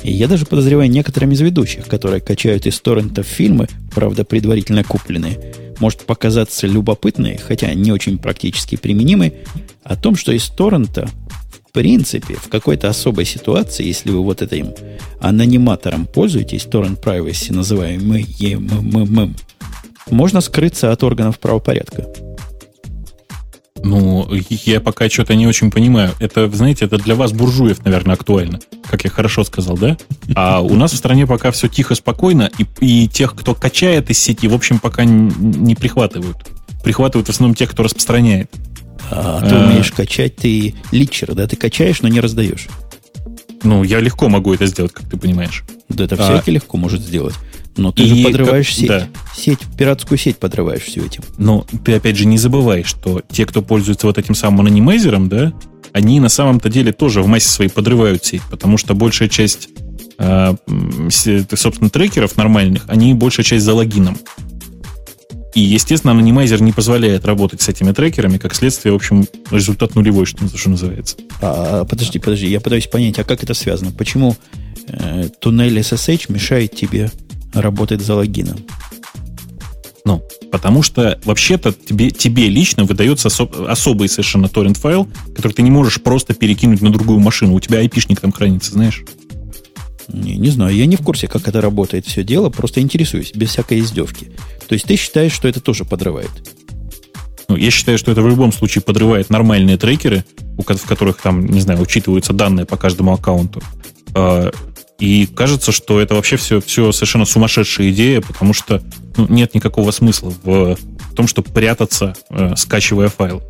[0.02, 5.38] и я даже подозреваю некоторым из ведущих, которые качают из торрентов фильмы, правда, предварительно купленные,
[5.80, 9.34] может показаться любопытной, хотя не очень практически применимой,
[9.82, 11.08] о том, что из торрента
[11.70, 14.74] в принципе, в какой-то особой ситуации, если вы вот этим
[15.20, 19.36] анониматором пользуетесь, торрент privacy, называемый ЕМММ,
[20.10, 22.08] можно скрыться от органов правопорядка.
[23.82, 26.12] Ну, я пока что-то не очень понимаю.
[26.18, 28.60] Это, знаете, это для вас, буржуев, наверное, актуально.
[28.88, 29.96] Как я хорошо сказал, да?
[30.34, 34.18] А у нас в стране пока все тихо, спокойно, и, и тех, кто качает из
[34.18, 36.36] сети, в общем, пока не, не прихватывают.
[36.84, 38.50] Прихватывают в основном тех, кто распространяет.
[39.10, 41.46] А, ты а, умеешь качать, ты личер, да?
[41.46, 42.68] Ты качаешь, но не раздаешь.
[43.62, 45.64] Ну, я легко могу это сделать, как ты понимаешь.
[45.88, 47.34] Да это а, всякий легко может сделать.
[47.76, 48.88] Но ты и же подрываешь как, сеть.
[48.88, 49.08] Да.
[49.34, 51.22] Сеть, пиратскую сеть подрываешь все этим.
[51.38, 55.52] Но ты опять же не забывай, что те, кто пользуется вот этим самым анонимайзером, да,
[55.92, 59.68] они на самом-то деле тоже в массе своей подрывают сеть, потому что большая часть,
[60.18, 60.54] э,
[61.08, 64.16] собственно, трекеров нормальных, они большая часть за логином.
[65.54, 70.24] И, естественно, анонимайзер не позволяет работать с этими трекерами, как следствие, в общем, результат нулевой,
[70.24, 71.16] что, что называется.
[71.42, 73.90] А, подожди, подожди, я пытаюсь понять, а как это связано?
[73.90, 74.36] Почему
[74.86, 77.10] э, туннель SSH мешает тебе
[77.52, 78.58] работать за логином?
[80.04, 85.62] Ну, потому что вообще-то тебе, тебе лично выдается особ, особый совершенно торрент файл, который ты
[85.62, 87.54] не можешь просто перекинуть на другую машину.
[87.54, 89.04] У тебя айпишник там хранится, знаешь?
[90.08, 93.50] Не, не знаю, я не в курсе, как это работает все дело, просто интересуюсь, без
[93.50, 94.32] всякой издевки.
[94.66, 96.30] То есть ты считаешь, что это тоже подрывает?
[97.48, 100.24] Ну, я считаю, что это в любом случае подрывает нормальные трекеры,
[100.56, 103.62] в которых там, не знаю, учитываются данные по каждому аккаунту.
[105.00, 108.82] И кажется, что это вообще все, все совершенно сумасшедшая идея, потому что
[109.16, 110.76] ну, нет никакого смысла в
[111.16, 113.42] том, чтобы прятаться, э, скачивая файл.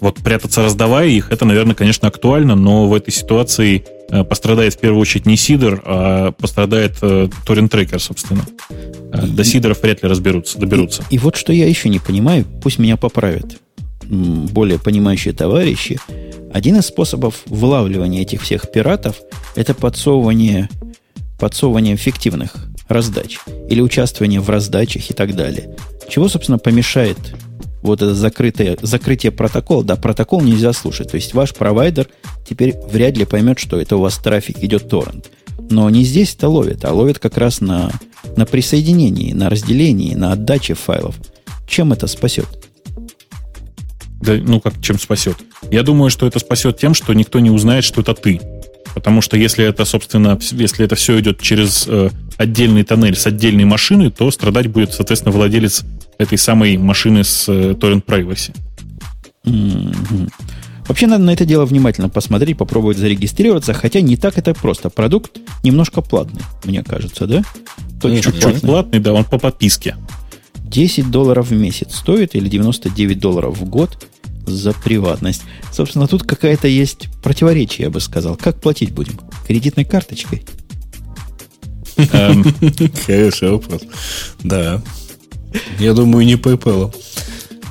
[0.00, 4.78] Вот прятаться, раздавая их, это, наверное, конечно, актуально, но в этой ситуации э, пострадает в
[4.78, 8.46] первую очередь не сидер, а пострадает э, торрент-трекер, собственно.
[9.12, 11.02] Э, до сидеров вряд ли разберутся, доберутся.
[11.10, 13.56] И, и вот что я еще не понимаю, пусть меня поправят
[14.08, 15.98] более понимающие товарищи.
[16.52, 19.20] Один из способов вылавливания этих всех пиратов–
[19.56, 20.68] это подсовывание,
[21.38, 22.54] подсовывание фиктивных
[22.88, 25.76] раздач или участвование в раздачах и так далее.
[26.08, 27.18] Чего, собственно, помешает
[27.82, 31.10] вот это закрытое, закрытие протокола, да, протокол нельзя слушать.
[31.10, 32.08] То есть ваш провайдер
[32.48, 35.30] теперь вряд ли поймет, что это у вас трафик идет торрент.
[35.70, 37.90] Но не здесь это ловит, а ловит как раз на,
[38.36, 41.16] на присоединении, на разделении, на отдаче файлов.
[41.68, 42.46] Чем это спасет?
[44.24, 45.36] Да, ну как, чем спасет?
[45.70, 48.40] Я думаю, что это спасет тем, что никто не узнает, что это ты.
[48.94, 53.64] Потому что если это, собственно, если это все идет через э, отдельный тоннель с отдельной
[53.64, 55.84] машиной, то страдать будет, соответственно, владелец
[56.16, 58.54] этой самой машины с э, Torrent Privacy.
[59.44, 60.30] Mm-hmm.
[60.86, 64.90] Вообще надо на это дело внимательно посмотреть, попробовать зарегистрироваться, хотя не так это просто.
[64.90, 67.42] Продукт немножко платный, мне кажется, да?
[68.00, 69.96] Чуть-чуть платный, да, он по подписке.
[70.62, 74.08] 10 долларов в месяц стоит или 99 долларов в год
[74.46, 75.42] за приватность.
[75.72, 78.36] Собственно, тут какая-то есть противоречие, я бы сказал.
[78.36, 79.18] Как платить будем?
[79.46, 80.42] Кредитной карточкой?
[81.96, 82.44] Эм.
[83.06, 83.82] Хороший вопрос.
[84.42, 84.82] Да.
[85.78, 86.94] Я думаю, не PayPal.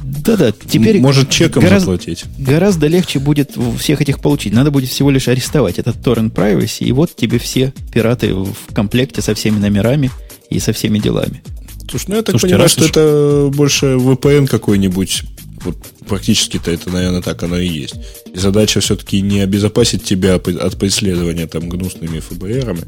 [0.04, 1.00] Да-да, теперь...
[1.00, 2.26] Может, чеком гораздо, заплатить.
[2.38, 4.54] Гораздо легче будет всех этих получить.
[4.54, 9.22] Надо будет всего лишь арестовать этот Torrent Privacy, и вот тебе все пираты в комплекте
[9.22, 10.12] со всеми номерами
[10.50, 11.42] и со всеми делами.
[11.90, 15.24] Слушай, ну я так Слушайте, понимаю, что это больше VPN какой-нибудь.
[15.64, 15.78] Вот
[16.08, 17.96] практически-то это, наверное, так оно и есть.
[18.34, 22.84] И задача все-таки не обезопасить тебя от преследования там гнусными ФБРами.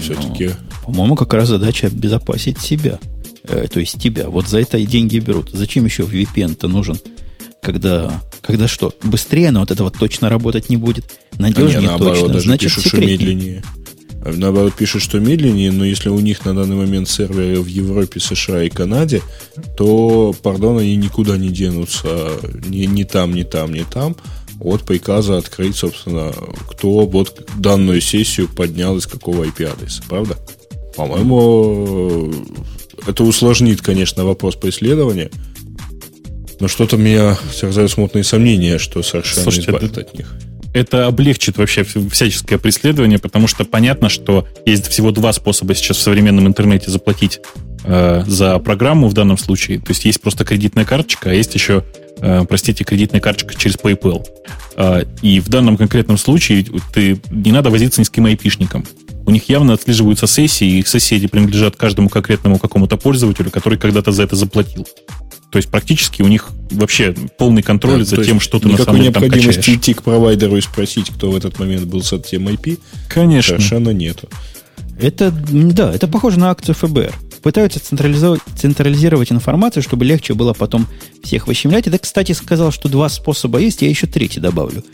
[0.00, 0.46] Все-таки...
[0.46, 2.98] Ну, по-моему, как раз задача обезопасить себя.
[3.44, 4.28] Э, то есть тебя.
[4.28, 5.50] Вот за это и деньги берут.
[5.52, 6.98] Зачем еще VPN-то нужен?
[7.62, 8.94] Когда, когда что?
[9.02, 11.04] Быстрее, но вот это вот точно работать не будет.
[11.38, 12.32] Надежнее а не, наоборот, точно.
[12.34, 13.16] Даже Значит, секретнее.
[13.16, 13.64] что медленнее.
[14.24, 18.62] Наоборот, пишут, что медленнее, но если у них на данный момент серверы в Европе, США
[18.64, 19.22] и Канаде,
[19.76, 22.32] то, пардон, они никуда не денутся.
[22.66, 24.16] Ни, ни там, ни там, ни там.
[24.60, 26.34] От приказа открыть, собственно,
[26.68, 30.36] кто вот данную сессию поднял из какого IP-адреса, правда?
[30.96, 32.30] По-моему,
[33.06, 35.30] это усложнит, конечно, вопрос преследования,
[36.58, 40.30] но что-то меня терзают смутные сомнения, что совершенно Слушайте, избавит от них
[40.72, 46.02] это облегчит вообще всяческое преследование, потому что понятно, что есть всего два способа сейчас в
[46.02, 47.40] современном интернете заплатить
[47.84, 49.78] э, за программу в данном случае.
[49.80, 51.84] То есть есть просто кредитная карточка, а есть еще,
[52.48, 54.24] простите, кредитная карточка через PayPal.
[54.76, 58.84] Э, и в данном конкретном случае ты не надо возиться ни с кем айпишником.
[59.26, 64.12] У них явно отслеживаются сессии, и их соседи принадлежат каждому конкретному какому-то пользователю, который когда-то
[64.12, 64.86] за это заплатил.
[65.50, 69.00] То есть практически у них вообще полный контроль да, за тем, что ты на самом
[69.00, 69.44] деле там качаешь.
[69.44, 72.78] необходимости идти к провайдеру и спросить, кто в этот момент был с этим IP,
[73.08, 73.56] Конечно.
[73.56, 74.28] совершенно нету.
[75.02, 77.14] Это, да, это похоже на акцию ФБР.
[77.42, 80.86] Пытаются централизовать, централизировать информацию, чтобы легче было потом
[81.22, 81.86] всех выщемлять.
[81.86, 84.84] Это, кстати, сказал, что два способа есть, я еще третий добавлю.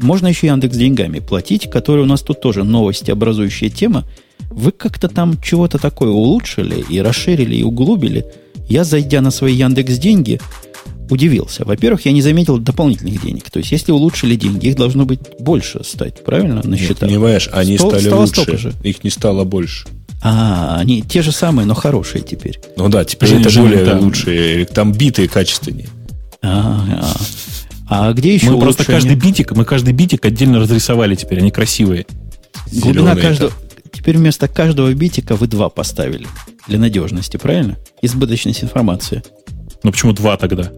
[0.00, 4.04] Можно еще Яндекс деньгами платить, который у нас тут тоже новости образующая тема.
[4.50, 8.26] Вы как-то там чего-то такое улучшили и расширили и углубили–
[8.68, 10.40] я, зайдя на свои Яндекс деньги,
[11.12, 11.64] удивился.
[11.64, 13.50] Во-первых, я не заметил дополнительных денег.
[13.50, 17.08] То есть, если улучшили деньги, их должно быть больше стать, правильно, на счетах?
[17.08, 18.72] Не понимаешь, они Стол, стали лучше, же.
[18.82, 19.86] их не стало больше.
[20.22, 22.60] А, они те же самые, но хорошие теперь.
[22.76, 24.00] Ну да, теперь Жень, это Жень, более там...
[24.00, 25.88] лучшие, там битые качественнее.
[26.42, 27.14] А,
[27.88, 28.08] а.
[28.08, 28.74] а где еще Мы улучшение?
[28.76, 32.06] просто каждый битик, мы каждый битик отдельно разрисовали теперь, они красивые.
[32.72, 33.52] Глубина каждого,
[33.92, 36.26] Теперь вместо каждого битика вы два поставили.
[36.66, 37.76] Для надежности, правильно?
[38.00, 39.22] Избыточность информации.
[39.82, 40.72] Ну почему два тогда?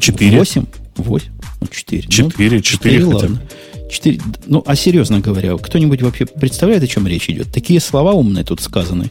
[0.00, 0.38] Четыре?
[0.38, 0.66] Восемь?
[0.96, 1.30] Восемь?
[1.60, 2.02] Ну, четыре.
[2.08, 3.42] Четыре, ну, четыре хотя ладно.
[3.90, 4.20] Четыре.
[4.46, 7.52] Ну, а серьезно говоря, кто-нибудь вообще представляет, о чем речь идет?
[7.52, 9.10] Такие слова умные тут сказаны.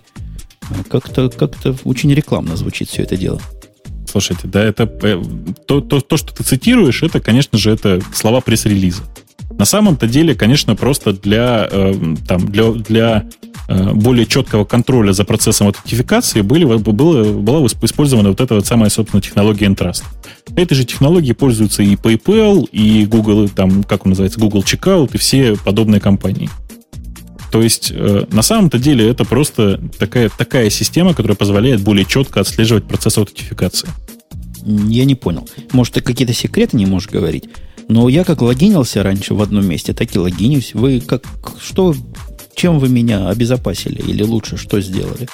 [0.90, 1.54] Как-то как
[1.84, 3.42] очень рекламно звучит все это дело.
[4.10, 5.22] Слушайте, да, это э,
[5.66, 9.02] то, то, то, что ты цитируешь, это, конечно же, это слова пресс-релиза.
[9.58, 11.94] На самом-то деле, конечно, просто для, э,
[12.28, 13.30] там, для, для
[13.68, 18.90] э, более четкого контроля за процессом аутентификации были, было, была использована вот эта вот самая,
[18.90, 20.04] собственно, технология Entrust.
[20.56, 25.18] Этой же технологией пользуются и PayPal, и Google, там, как он называется, Google Checkout, и
[25.18, 26.50] все подобные компании.
[27.52, 32.40] То есть, э, на самом-то деле, это просто такая, такая система, которая позволяет более четко
[32.42, 33.90] отслеживать процесс аутентификации.
[34.66, 35.48] Я не понял.
[35.72, 37.46] Может, ты какие-то секреты не можешь говорить?
[37.90, 40.74] Но я как логинился раньше в одном месте, так и логинюсь.
[40.74, 41.24] Вы как
[41.62, 41.96] что,
[42.56, 44.02] чем вы меня обезопасили?
[44.02, 45.28] Или лучше, что сделали?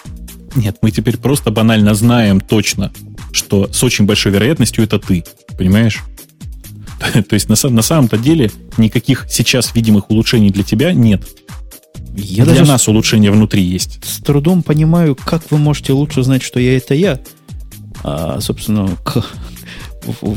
[0.55, 2.91] Нет, мы теперь просто банально знаем точно,
[3.31, 5.23] что с очень большой вероятностью это ты.
[5.57, 5.99] Понимаешь?
[7.13, 11.23] То есть на, на самом-то деле никаких сейчас видимых улучшений для тебя нет.
[12.15, 14.03] Я для нас улучшения внутри есть.
[14.03, 17.19] С трудом понимаю, как вы можете лучше знать, что я это я.
[18.03, 19.25] А, собственно, к,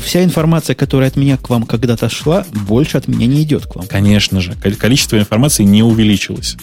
[0.01, 3.75] вся информация, которая от меня к вам когда-то шла, больше от меня не идет к
[3.75, 3.87] вам.
[3.87, 4.53] Конечно же.
[4.53, 6.57] Количество информации не увеличилось.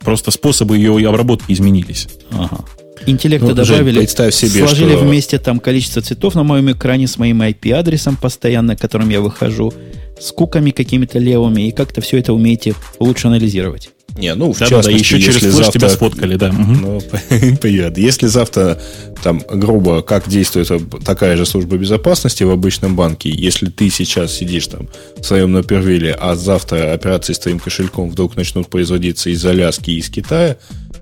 [0.00, 2.08] Просто способы ее обработки изменились.
[2.30, 2.64] Ага.
[3.04, 5.04] Интеллекта ну, добавили, представь себе, сложили что...
[5.04, 9.72] вместе там количество цветов на моем экране с моим IP-адресом постоянно, которым я выхожу,
[10.18, 13.90] с куками какими-то левыми, и как-то все это умеете лучше анализировать.
[14.16, 15.72] Не, ну, в да, частности, да, еще через флеш завтра...
[15.72, 16.50] тебя сфоткали, да.
[16.50, 17.02] Ну.
[17.96, 18.80] Если завтра,
[19.22, 20.70] там, грубо, как действует
[21.04, 26.16] такая же служба безопасности в обычном банке, если ты сейчас сидишь там в своем напервиле,
[26.18, 30.56] а завтра операции с твоим кошельком вдруг начнут производиться из Аляски и из Китая,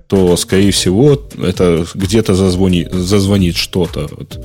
[0.07, 4.39] то, скорее всего, это где-то зазвонит, зазвонит что-то вот,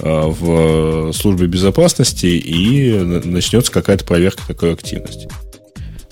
[0.00, 5.28] а, в службе безопасности и начнется какая-то проверка такой активности.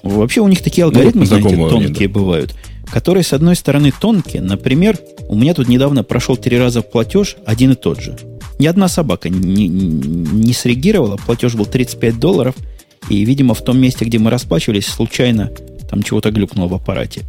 [0.02, 2.14] Вообще у них такие алгоритмы, ну, знаете, тонкие да.
[2.14, 2.55] бывают,
[2.90, 4.43] которые, с одной стороны, тонкие.
[4.43, 4.98] Например,
[5.28, 8.19] у меня тут недавно прошел три раза платеж, один и тот же.
[8.59, 12.55] Ни одна собака не, не среагировала, платеж был 35 долларов,
[13.09, 15.51] и, видимо, в том месте, где мы расплачивались, случайно
[15.89, 17.23] там чего-то глюкнуло в аппарате.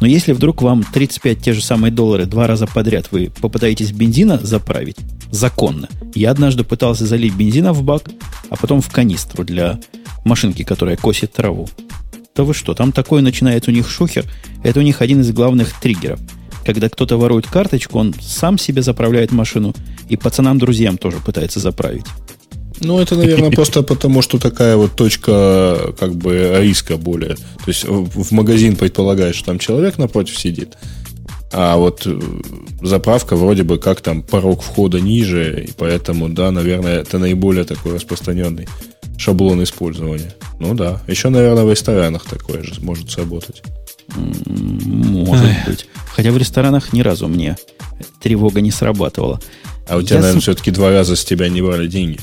[0.00, 4.38] Но если вдруг вам 35 те же самые доллары два раза подряд вы попытаетесь бензина
[4.38, 4.96] заправить,
[5.30, 5.88] законно.
[6.14, 8.04] Я однажды пытался залить бензина в бак,
[8.48, 9.80] а потом в канистру для
[10.24, 11.68] машинки, которая косит траву.
[12.34, 14.24] Да вы что, там такое начинает у них шухер.
[14.62, 16.20] Это у них один из главных триггеров.
[16.64, 19.74] Когда кто-то ворует карточку, он сам себе заправляет машину
[20.08, 22.04] и пацанам-друзьям тоже пытается заправить.
[22.80, 27.36] Ну, это, наверное, просто потому, что такая вот точка как бы риска более.
[27.36, 30.76] То есть в магазин предполагает, что там человек напротив сидит,
[31.50, 32.20] а вот э,
[32.82, 37.94] заправка вроде бы как там порог входа ниже, и поэтому, да, наверное, это наиболее такой
[37.94, 38.68] распространенный
[39.16, 40.34] шаблон использования.
[40.60, 41.00] Ну да.
[41.08, 43.62] Еще, наверное, в ресторанах такое же может сработать.
[44.14, 45.66] Может Эх.
[45.66, 45.86] быть.
[46.14, 47.56] Хотя в ресторанах ни разу мне
[48.20, 49.40] тревога не срабатывала.
[49.88, 50.44] А у тебя, Я наверное, с...
[50.44, 52.20] все-таки два раза с тебя не брали деньги.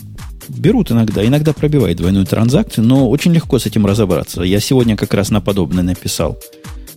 [0.50, 4.44] Берут иногда, иногда пробивают двойную транзакцию, но очень легко с этим разобраться.
[4.44, 6.38] Я сегодня как раз на подобное написал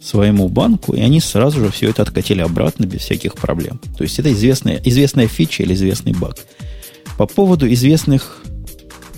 [0.01, 3.81] своему банку, и они сразу же все это откатили обратно без всяких проблем.
[3.97, 6.37] То есть это известная, известная фича или известный баг.
[7.17, 8.43] По поводу известных,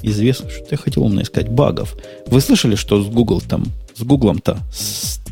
[0.03, 1.97] известных, что я хотел умно искать, багов.
[2.27, 4.59] Вы слышали, что с Google там, с Гуглом-то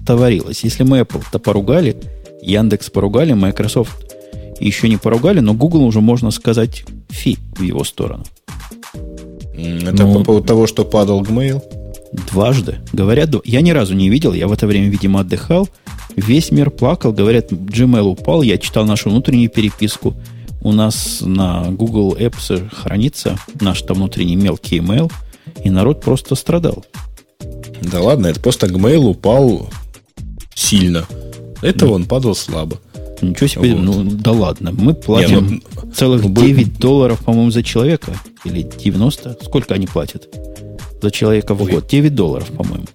[0.06, 0.64] товарилось?
[0.64, 1.96] Если мы Apple-то поругали,
[2.42, 4.14] Яндекс поругали, Microsoft
[4.60, 8.24] еще не поругали, но Google уже можно сказать фи в его сторону.
[9.58, 11.62] Это ну, по поводу того, что падал Gmail?
[12.30, 12.76] Дважды.
[12.92, 15.68] Говорят, я ни разу не видел, я в это время, видимо, отдыхал.
[16.16, 20.14] Весь мир плакал, говорят, Gmail упал, я читал нашу внутреннюю переписку.
[20.60, 25.12] У нас на Google Apps хранится наш там внутренний мелкий email,
[25.64, 26.84] и народ просто страдал.
[27.82, 29.68] Да ладно, это просто Gmail упал
[30.54, 31.06] сильно.
[31.62, 32.78] Это ну, он падал слабо.
[33.20, 33.82] Ничего себе, вот.
[33.82, 34.72] ну да ладно.
[34.72, 38.12] Мы платим Не, ну, целых ну, 9 долларов, по-моему, за человека.
[38.44, 39.38] Или 90.
[39.44, 40.28] Сколько они платят
[41.00, 41.72] за человека в Ой.
[41.72, 41.88] год?
[41.88, 42.86] 9 долларов, по-моему.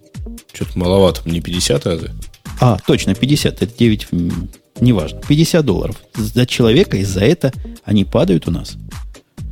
[0.54, 2.12] Что-то маловато, не 50 разве?
[2.60, 3.62] А, точно, 50.
[3.62, 4.08] Это 9,
[4.80, 5.22] неважно.
[5.28, 7.52] 50 долларов за человека, и за это
[7.84, 8.76] они падают у нас.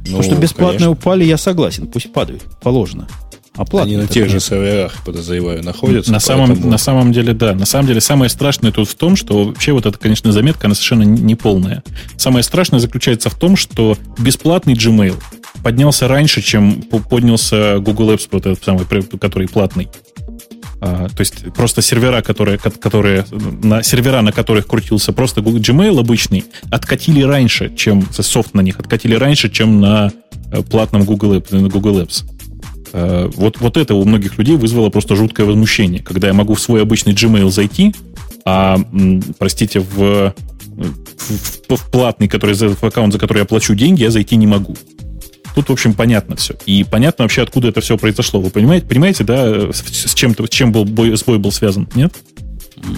[0.07, 0.91] Ну, То, что бесплатные конечно.
[0.91, 1.87] упали, я согласен.
[1.87, 2.43] Пусть падают.
[2.61, 3.07] Положено.
[3.55, 3.85] Оплата.
[3.85, 6.11] Они на тех же серверах, подозреваю, находятся.
[6.11, 6.55] На, поэтому...
[6.55, 7.53] самом, на самом деле, да.
[7.53, 10.75] На самом деле, самое страшное тут в том, что вообще вот эта, конечно, заметка, она
[10.75, 11.83] совершенно не полная.
[12.15, 15.21] Самое страшное заключается в том, что бесплатный Gmail
[15.63, 18.85] поднялся раньше, чем поднялся Google Apps, вот этот самый,
[19.19, 19.89] который платный.
[20.83, 25.99] А, то есть просто сервера, которые, которые на сервера, на которых крутился просто Google Gmail
[25.99, 30.11] обычный, откатили раньше, чем софт на них откатили раньше, чем на
[30.51, 31.03] э, платном.
[31.03, 32.25] Google Apps.
[32.93, 36.61] Э, вот, вот это у многих людей вызвало просто жуткое возмущение, когда я могу в
[36.61, 37.93] свой обычный Gmail зайти,
[38.43, 38.79] а,
[39.37, 40.33] простите, в,
[40.65, 44.75] в, в платный, который, в аккаунт, за который я плачу деньги, я зайти не могу.
[45.55, 46.55] Тут, в общем, понятно все.
[46.65, 48.39] И понятно вообще, откуда это все произошло.
[48.39, 51.89] Вы понимаете, понимаете да, с чем, с чем был бой, сбой был связан?
[51.93, 52.13] Нет?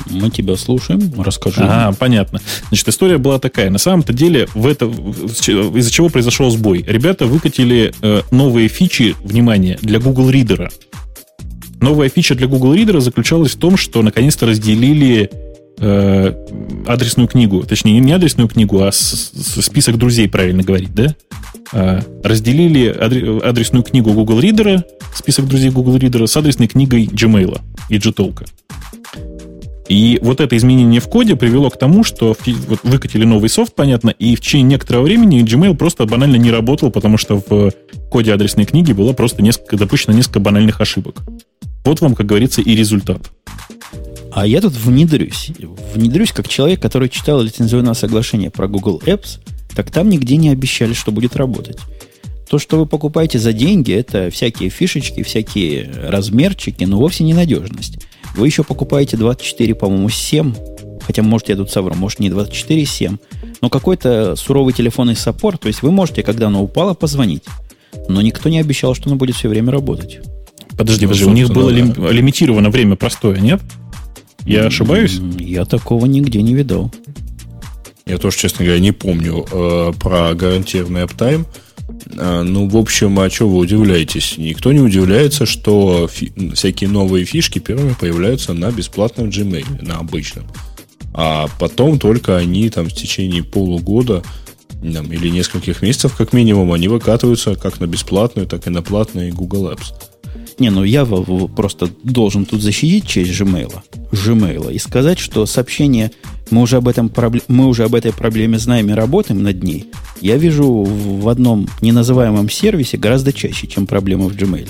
[0.10, 1.62] Мы тебя слушаем, расскажи.
[1.62, 2.40] А, понятно.
[2.70, 3.70] Значит, история была такая.
[3.70, 6.84] На самом-то деле, в это, из-за чего произошел сбой?
[6.88, 10.72] Ребята выкатили э, новые фичи, внимание, для Google Reader.
[11.82, 15.30] Новая фича для Google Reader заключалась в том, что наконец-то разделили
[15.80, 16.34] э,
[16.88, 17.64] адресную книгу.
[17.64, 21.16] Точнее, не адресную книгу, а с, с, список друзей, правильно говорить, да?
[21.74, 24.84] Э, разделили адресную книгу Google Reader,
[25.14, 28.46] список друзей Google Reader, с адресной книгой Gmail и Gtalk.
[29.88, 32.36] И вот это изменение в коде привело к тому, что
[32.68, 36.90] вот выкатили новый софт, понятно, и в течение некоторого времени Gmail просто банально не работал,
[36.90, 37.72] потому что в
[38.10, 41.22] коде адресной книги было просто несколько, допущено несколько банальных ошибок.
[41.84, 43.30] Вот вам, как говорится, и результат.
[44.32, 45.52] А я тут внедрюсь.
[45.94, 49.40] Внедрюсь как человек, который читал лицензионное соглашение про Google Apps,
[49.76, 51.78] так там нигде не обещали, что будет работать.
[52.50, 58.00] То, что вы покупаете за деньги, это всякие фишечки, всякие размерчики, но вовсе не надежность.
[58.36, 60.54] Вы еще покупаете 24, по-моему, 7,
[61.02, 63.18] хотя, может, я тут совру, может, не 24, 7,
[63.62, 67.44] но какой-то суровый телефонный саппорт, то есть вы можете, когда оно упало, позвонить.
[68.10, 70.20] Но никто не обещал, что оно будет все время работать.
[70.78, 71.78] Подожди, подожди, у них было да.
[71.78, 73.62] лим, лимитировано время простое, нет?
[74.46, 75.20] Я ошибаюсь?
[75.40, 76.92] Я такого нигде не видал.
[78.06, 81.46] Я тоже, честно говоря, не помню э, про гарантированный аптайм.
[82.18, 84.36] А, ну, в общем, а что вы удивляетесь?
[84.38, 86.10] Никто не удивляется, что
[86.54, 90.46] всякие новые фишки первыми появляются на бесплатном Gmail, на обычном.
[91.14, 94.24] А потом только они там в течение полугода
[94.82, 99.32] там, или нескольких месяцев, как минимум, они выкатываются как на бесплатную, так и на платные
[99.32, 99.94] Google Apps.
[100.60, 103.74] Не, ну я просто должен тут защитить честь Gmail,
[104.12, 106.12] Gmail и сказать, что сообщение
[106.52, 107.12] мы уже, об этом,
[107.48, 109.92] мы уже об этой проблеме знаем и работаем над ней,
[110.22, 114.70] я вижу в одном неназываемом сервисе гораздо чаще, чем проблема в Gmail.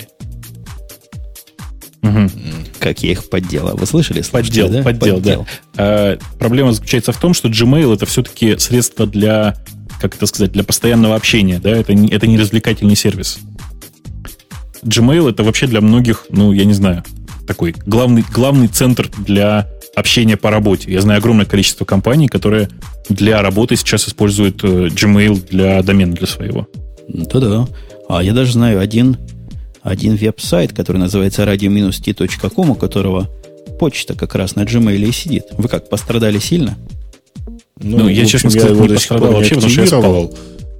[2.03, 2.29] Угу.
[2.79, 3.77] Как я их подделал.
[3.77, 4.21] Вы слышали?
[4.21, 4.83] Слушайте, поддел, да?
[4.83, 5.47] поддел, поддел.
[5.75, 5.83] да.
[5.83, 9.55] А, проблема заключается в том, что Gmail это все-таки средство для,
[10.01, 11.59] как это сказать, для постоянного общения.
[11.59, 11.69] Да?
[11.69, 13.39] Это, не, это не развлекательный сервис.
[14.83, 17.05] Gmail это вообще для многих, ну, я не знаю,
[17.47, 20.91] такой главный, главный центр для общения по работе.
[20.91, 22.69] Я знаю огромное количество компаний, которые
[23.09, 26.67] для работы сейчас используют э, Gmail для домена для своего.
[27.07, 27.67] Да-да.
[28.09, 29.17] А я даже знаю один,
[29.81, 33.29] один веб-сайт, который называется radio-t.com, у которого
[33.79, 35.45] почта как раз на Gmail и сидит.
[35.57, 36.77] Вы как, пострадали сильно?
[37.81, 40.33] Ну, ну я, честно сказать, не пострадал вообще, потому что я спал.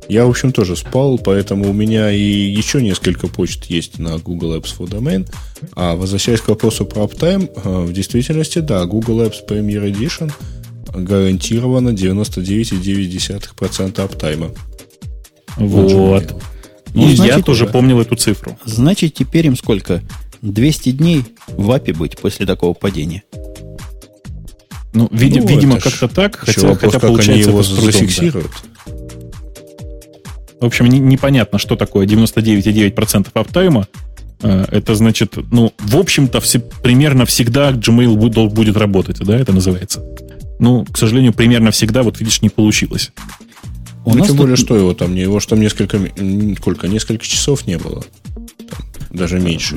[0.10, 4.58] Я, в общем, тоже спал, поэтому у меня и еще несколько почт есть на Google
[4.58, 5.30] Apps for Domain.
[5.76, 10.32] А возвращаясь к вопросу про Uptime, э, в действительности, да, Google Apps Premier Edition
[10.94, 14.52] гарантировано 99,9% аптайма.
[15.58, 16.36] Вот.
[16.94, 18.56] Ну, и значит, я тоже помнил эту цифру.
[18.66, 20.04] Значит, теперь им сколько?
[20.42, 23.24] 200 дней в API быть после такого падения.
[24.94, 28.52] Ну, види, ну видимо, как-то так, хотя, вопрос, хотя получается они его зафиксируют.
[28.52, 28.73] Да.
[30.64, 33.86] В общем, не, непонятно, что такое 99,9% аптайма.
[34.42, 39.52] Э, это значит, ну, в общем-то, все, примерно всегда Gmail будет, будет работать, да, это
[39.52, 40.02] называется.
[40.60, 43.12] Ну, к сожалению, примерно всегда, вот видишь, не получилось.
[44.06, 44.46] У ну, нас тем тут...
[44.46, 46.00] более, что его там, его что там несколько,
[46.58, 48.02] сколько, несколько часов не было.
[49.14, 49.76] Даже меньше.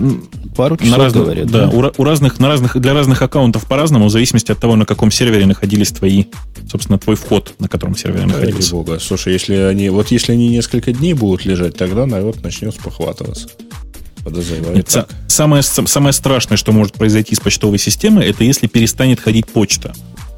[0.57, 1.47] Пару часов, на разных, говорят.
[1.51, 1.69] Да, да?
[1.69, 5.11] У, у разных, на разных, для разных аккаунтов по-разному, в зависимости от того, на каком
[5.11, 6.25] сервере находились твои,
[6.71, 8.73] собственно, твой вход, на котором сервере да, находился.
[8.73, 8.99] Бога.
[8.99, 13.49] Слушай, если они, вот если они несколько дней будут лежать, тогда народ начнет спохватываться.
[14.25, 19.47] Подозреваю это, самое, самое страшное, что может произойти с почтовой системой, это если перестанет ходить
[19.47, 19.95] почта.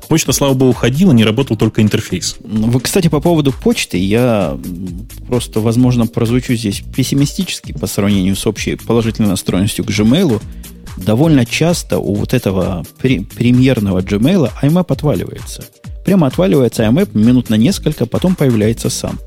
[0.08, 2.36] Почта, слава богу, ходила, не работал только интерфейс.
[2.42, 4.58] Ну, вы, кстати, по поводу почты, я
[5.26, 10.40] просто, возможно, прозвучу здесь пессимистически по сравнению с общей положительной настроенностью к Gmail.
[10.96, 15.64] Довольно часто у вот этого премьерного Gmail IMAP отваливается.
[16.06, 19.18] Прямо отваливается IMAP минут на несколько, потом появляется сам.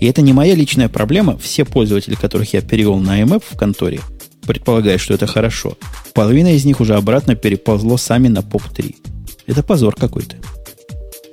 [0.00, 1.38] И это не моя личная проблема.
[1.38, 4.00] Все пользователи, которых я перевел на IMAP в конторе,
[4.46, 5.78] предполагают, что это хорошо.
[6.12, 9.15] Половина из них уже обратно переползло сами на POP3.
[9.46, 10.36] Это позор какой-то.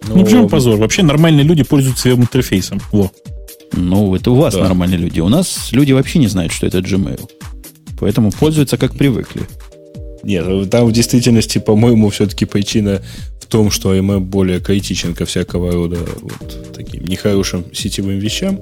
[0.08, 0.78] Ну, ну почему позор?
[0.78, 2.82] Вообще нормальные люди пользуются своим интерфейсом.
[2.92, 3.12] Во.
[3.72, 4.64] Ну, это у вас да.
[4.64, 5.20] нормальные люди.
[5.20, 7.30] У нас люди вообще не знают, что это Gmail.
[8.00, 9.44] Поэтому пользуются как привыкли.
[10.24, 13.02] Нет, там в действительности, по-моему, все-таки причина
[13.42, 18.60] в том, что email более критичен ко всякого рода вот таким нехорошим сетевым вещам.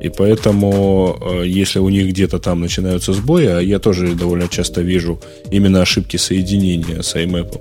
[0.00, 4.82] И поэтому, э, если у них где-то там начинаются сбои, а я тоже довольно часто
[4.82, 7.58] вижу именно ошибки соединения с IMAP,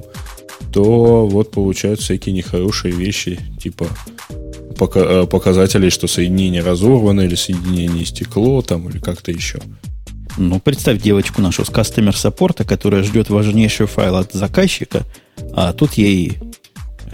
[0.76, 3.88] то вот получаются всякие нехорошие вещи, типа
[4.78, 9.60] э, показателей, что соединение разорвано или соединение стекло там или как-то еще.
[10.38, 15.04] Ну, представь девочку нашу с кастомер саппорта, которая ждет важнейший файл от заказчика,
[15.54, 16.40] а тут ей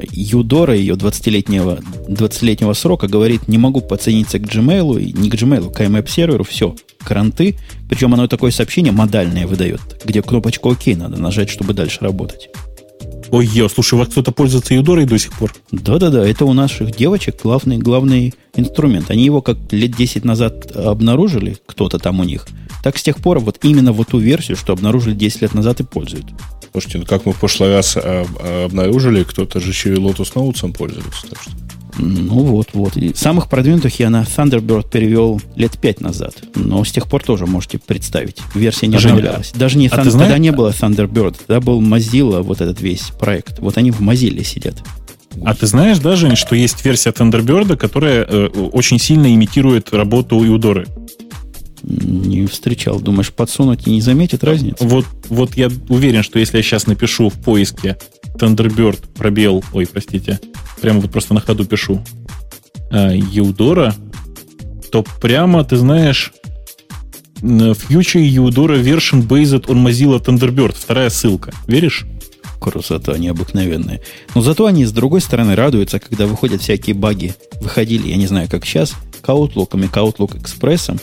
[0.10, 5.82] Юдора, ее 20-летнего, 20-летнего срока, говорит, не могу подсоединиться к Gmail, не к Gmail, к
[5.82, 7.58] IMAP серверу, все, кранты.
[7.88, 12.50] Причем оно такое сообщение модальное выдает, где кнопочку ОК надо нажать, чтобы дальше работать.
[13.32, 15.54] Ой, я, слушай, у вас кто-то пользуется Юдорой до сих пор?
[15.72, 19.10] Да-да-да, это у наших девочек главный, главный инструмент.
[19.10, 22.46] Они его как лет 10 назад обнаружили, кто-то там у них,
[22.84, 25.84] Так с тех пор вот именно вот ту версию, что обнаружили 10 лет назад и
[25.84, 26.26] пользуют.
[26.74, 30.34] Слушайте, ну как мы в прошлый раз а, а, обнаружили, кто-то же еще и Lotus
[30.34, 31.28] Notes пользуется.
[31.30, 31.52] Так что...
[32.02, 32.98] Ну вот, вот.
[32.98, 36.36] И самых продвинутых я на Thunderbird перевел лет пять назад.
[36.56, 38.38] Но с тех пор тоже можете представить.
[38.56, 39.52] Версия не Женя, обновлялась.
[39.54, 40.12] Даже не а знаешь...
[40.12, 43.60] тогда не было Thunderbird, тогда был Mozilla, вот этот весь проект.
[43.60, 44.76] Вот они в Mozilla сидят.
[45.46, 50.88] А ты знаешь даже, что есть версия Thunderbird, которая э, очень сильно имитирует работу Иудоры?
[51.84, 53.00] Не встречал.
[53.00, 54.86] Думаешь, подсунуть и не заметит разницу?
[54.86, 57.98] Вот, вот я уверен, что если я сейчас напишу в поиске
[58.36, 60.40] Thunderbird пробел, ой, простите,
[60.82, 62.04] прямо вот просто на ходу пишу
[62.92, 63.94] э, Eudora,
[64.92, 66.34] то прямо, ты знаешь,
[67.42, 70.76] Future Eudora version based on Mozilla Thunderbird.
[70.78, 71.52] Вторая ссылка.
[71.68, 72.06] Веришь?
[72.60, 74.02] Красота необыкновенная.
[74.36, 77.34] Но зато они, с другой стороны, радуются, когда выходят всякие баги.
[77.60, 81.02] Выходили, я не знаю, как сейчас, к Outlook и к Outlook Express.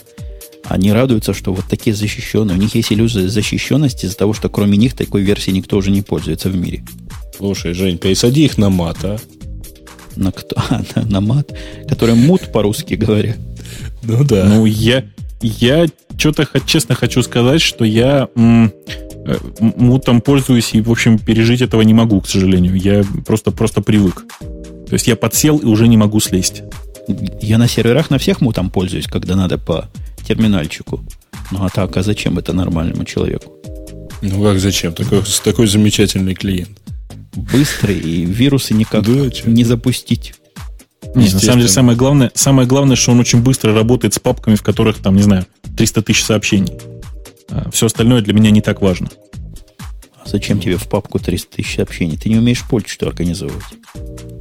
[0.69, 2.57] Они радуются, что вот такие защищенные.
[2.57, 6.03] У них есть иллюзия защищенности из-за того, что кроме них такой версии никто уже не
[6.03, 6.85] пользуется в мире.
[7.36, 9.19] Слушай, Жень, пересади их на мат, а?
[10.16, 10.57] На кто?
[10.70, 11.57] А, на, на мат,
[11.89, 13.36] который мут по-русски говоря.
[14.03, 14.45] Ну да.
[14.45, 15.05] Ну, я,
[15.40, 15.86] я
[16.16, 18.69] что-то честно хочу сказать, что я э,
[19.61, 22.74] мутом пользуюсь и, в общем, пережить этого не могу, к сожалению.
[22.74, 24.24] Я просто, просто привык.
[24.40, 26.62] То есть я подсел и уже не могу слезть.
[27.40, 29.89] Я на серверах на всех мутом пользуюсь, когда надо по
[30.29, 31.05] терминальчику.
[31.51, 33.53] Ну а так, а зачем это нормальному человеку?
[34.23, 34.93] Ну как зачем?
[34.93, 36.79] Такой, такой замечательный клиент
[37.39, 40.35] быстрый, и вирусы никак да, не запустить.
[41.15, 44.57] Нет, на самом деле самое главное, самое главное, что он очень быстро работает с папками,
[44.57, 45.47] в которых, там, не знаю,
[45.77, 46.73] 300 тысяч сообщений.
[47.51, 49.09] А все остальное для меня не так важно.
[50.23, 52.19] А зачем тебе в папку 300 тысяч сообщений?
[52.19, 53.65] Ты не умеешь почту организовывать.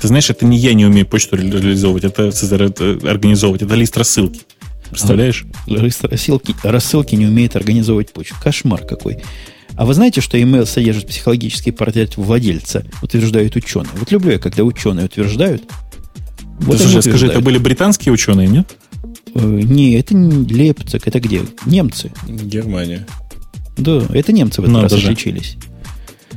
[0.01, 4.41] Ты знаешь, это не я не умею почту реализовывать, это, это организовывать, это лист рассылки.
[4.89, 5.45] Представляешь?
[5.67, 8.35] Рассылки, рассылки не умеет организовывать почту.
[8.41, 9.19] Кошмар какой.
[9.75, 13.91] А вы знаете, что email содержит психологический портрет владельца, утверждают ученые.
[13.97, 15.63] Вот люблю я, когда ученые утверждают.
[16.59, 18.75] Вот слушай, скажи, это были британские ученые, нет?
[19.35, 21.41] Э, не, это не Лепцик, это где?
[21.65, 22.11] Немцы.
[22.27, 23.05] Германия.
[23.77, 25.11] Да, это немцы в этот Надо раз же.
[25.11, 25.57] отличились.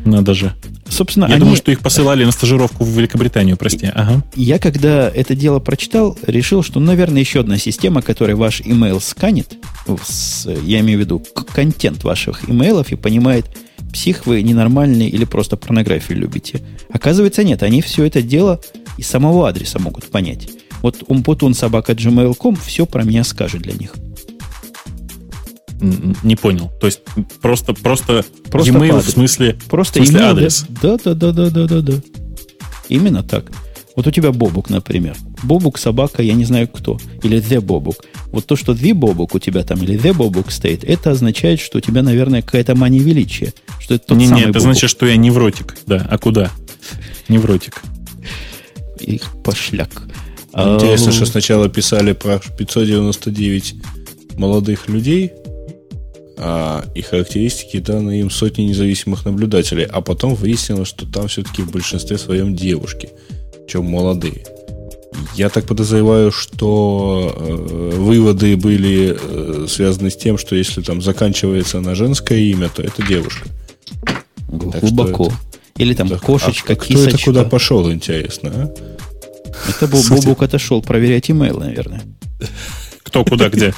[0.04, 0.54] Надо же.
[0.88, 1.40] Собственно, Я они...
[1.40, 3.86] думаю, что их посылали на стажировку в Великобританию, прости.
[3.94, 4.24] Ага.
[4.34, 9.56] Я, когда это дело прочитал, решил, что, наверное, еще одна система, которая ваш email сканит,
[10.62, 11.22] я имею в виду
[11.52, 13.46] контент ваших имейлов и понимает,
[13.92, 16.60] псих вы ненормальный или просто порнографию любите.
[16.92, 18.60] Оказывается, нет, они все это дело
[18.98, 20.48] из самого адреса могут понять.
[20.82, 23.94] Вот umпутун собака gmail.com все про меня скажет для них.
[25.80, 26.70] Не понял.
[26.80, 27.00] То есть
[27.40, 30.66] просто, просто, просто e-mail в смысле, просто в смысле email, адрес.
[30.82, 31.94] Да, да, да, да, да, да, да.
[32.88, 33.50] Именно так.
[33.96, 35.16] Вот у тебя Бобук, например.
[35.42, 36.98] Бобук, собака, я не знаю кто.
[37.22, 38.04] Или The Бобук.
[38.26, 41.78] Вот то, что The Бобук у тебя там, или The Бобук стоит, это означает, что
[41.78, 43.52] у тебя, наверное, какая-то мания величия.
[43.78, 44.62] Что это тот не, самый не, это Бобук.
[44.62, 45.76] значит, что я невротик.
[45.86, 46.50] Да, а куда?
[47.28, 47.82] Невротик.
[49.00, 50.04] Их пошляк.
[50.52, 53.74] Интересно, а, что сначала писали про 599
[54.36, 55.32] молодых людей,
[56.42, 61.70] а, и характеристики даны им сотни независимых наблюдателей, а потом выяснилось, что там все-таки в
[61.70, 63.10] большинстве своем девушки,
[63.68, 64.46] чем молодые.
[65.34, 71.80] Я так подозреваю, что э, выводы были э, связаны с тем, что если там заканчивается
[71.80, 73.48] на женское имя, то это девушка.
[74.48, 75.26] Глубоко.
[75.26, 75.34] Это,
[75.76, 77.08] Или там это, кошечка, а кисочка.
[77.08, 78.74] Кто это куда пошел, интересно, а?
[79.68, 82.02] Это Бобук отошел проверять имейл, наверное.
[83.02, 83.74] Кто, куда, где?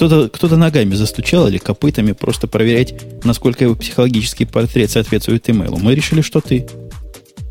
[0.00, 5.76] Кто-то кто ногами застучал или копытами просто проверять, насколько его психологический портрет соответствует имейлу.
[5.76, 6.66] Мы решили, что ты.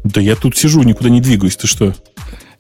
[0.03, 1.57] Да я тут сижу, никуда не двигаюсь.
[1.57, 1.93] Ты что?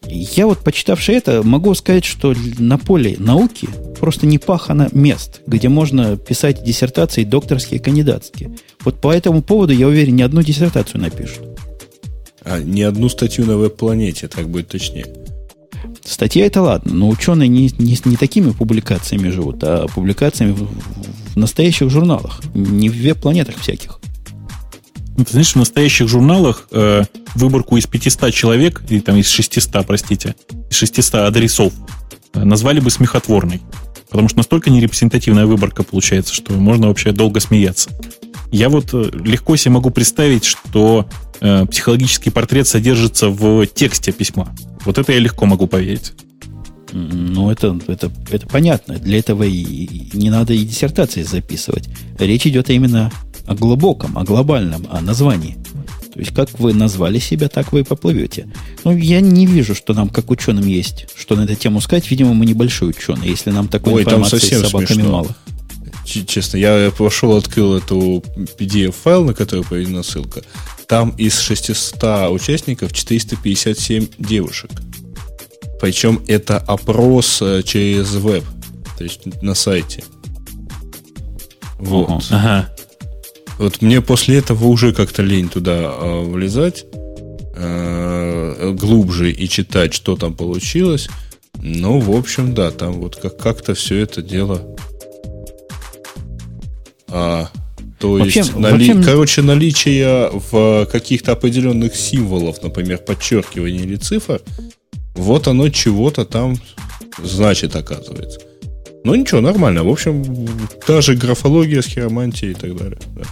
[0.05, 3.67] Я вот, почитавший это, могу сказать, что на поле науки
[3.99, 8.51] просто не пахано мест, где можно писать диссертации докторские, кандидатские.
[8.81, 11.41] Вот по этому поводу, я уверен, ни одну диссертацию напишут.
[12.43, 15.07] А ни одну статью на веб-планете, так будет точнее.
[16.03, 20.67] Статья это ладно, но ученые не, не, не такими публикациями живут, а публикациями в,
[21.33, 23.99] в настоящих журналах, не в веб-планетах всяких.
[25.17, 27.03] Ну, ты знаешь, в настоящих журналах э,
[27.35, 30.35] выборку из 500 человек, или там из 600, простите,
[30.69, 31.73] из 600 адресов
[32.33, 33.61] э, назвали бы смехотворной.
[34.09, 37.89] Потому что настолько нерепрезентативная выборка получается, что можно вообще долго смеяться.
[38.51, 41.05] Я вот э, легко себе могу представить, что
[41.41, 44.53] э, психологический портрет содержится в тексте письма.
[44.85, 46.13] Вот это я легко могу поверить.
[46.91, 48.95] Ну, это, это, это понятно.
[48.95, 51.87] Для этого и не надо и диссертации записывать.
[52.17, 53.11] Речь идет именно
[53.45, 55.57] о глубоком, о глобальном, о названии.
[56.13, 58.47] То есть, как вы назвали себя, так вы и поплывете.
[58.83, 62.09] Ну, я не вижу, что нам, как ученым, есть, что на эту тему сказать.
[62.09, 65.11] Видимо, мы небольшой ученые, если нам такой Ой, информации с собаками смешно.
[65.11, 65.35] мало.
[66.09, 68.23] Честно, я пошел, открыл эту
[68.57, 70.41] PDF-файл, на который поведена ссылка.
[70.87, 74.71] Там из 600 участников 457 девушек.
[75.79, 78.43] Причем это опрос э, через веб,
[78.97, 80.03] то есть на сайте.
[81.77, 82.25] Вот.
[82.31, 82.69] Ага.
[83.57, 86.85] Вот мне после этого уже как-то лень туда э, влезать
[87.55, 91.09] э, глубже и читать, что там получилось.
[91.61, 94.75] Ну, в общем, да, там вот как- как-то все это дело.
[97.11, 97.49] А,
[97.99, 98.93] то вообще, есть, нали...
[98.93, 99.03] вообще...
[99.03, 104.41] короче, наличие в каких-то определенных символов, например, подчеркивания или цифр,
[105.15, 106.57] вот оно чего-то там
[107.23, 108.39] значит, оказывается.
[109.03, 109.83] Ну ничего, нормально.
[109.83, 110.47] В общем,
[110.85, 112.99] та же графология с хиромантией и так далее.
[113.15, 113.23] Да.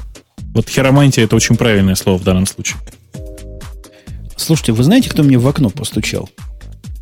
[0.54, 2.80] Вот хиромантия это очень правильное слово в данном случае.
[4.36, 6.30] Слушайте, вы знаете, кто мне в окно постучал?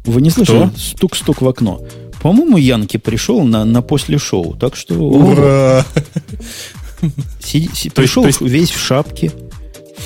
[0.05, 0.69] Вы не слышали?
[0.75, 1.81] Стук-стук в окно.
[2.25, 4.55] По-моему, Янки пришел на, на после шоу.
[4.55, 4.95] Так что...
[4.95, 5.85] Ура!
[7.39, 9.31] Сиди, си, пришел то есть, весь в шапке,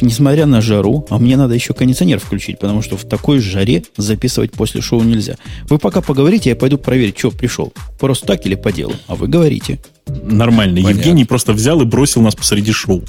[0.02, 4.52] несмотря на жару, а мне надо еще кондиционер включить, потому что в такой жаре записывать
[4.52, 5.36] после шоу нельзя.
[5.70, 7.74] Вы пока поговорите, я пойду проверить, что пришел.
[8.00, 8.94] Просто так или по делу?
[9.08, 9.80] А вы говорите.
[10.08, 10.82] Нормально.
[10.82, 10.98] Понятно.
[10.98, 13.04] Евгений просто взял и бросил нас посреди шоу.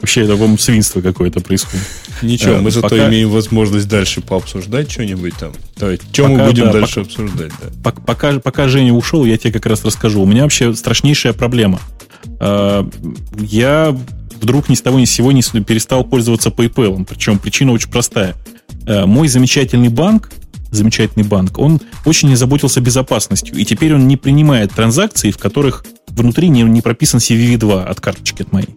[0.00, 1.86] Вообще, это, по-моему, свинство какое-то происходит.
[2.22, 5.52] Ничего, э, мы зато имеем возможность дальше пообсуждать что-нибудь там.
[5.76, 7.52] Давай, что мы будем да, дальше обсуждать?
[7.82, 7.92] Да.
[8.06, 10.22] Пока, пока Женя ушел, я тебе как раз расскажу.
[10.22, 11.80] У меня вообще страшнейшая проблема.
[12.40, 12.88] Э,
[13.38, 13.96] я
[14.40, 17.04] вдруг ни с того ни с сего не перестал пользоваться PayPal.
[17.04, 18.34] Причем причина очень простая.
[18.86, 20.30] Э, мой замечательный банк,
[20.70, 23.56] замечательный банк, он очень не заботился безопасностью.
[23.56, 28.42] И теперь он не принимает транзакции, в которых внутри не, не прописан CVV2 от карточки
[28.42, 28.76] от моей.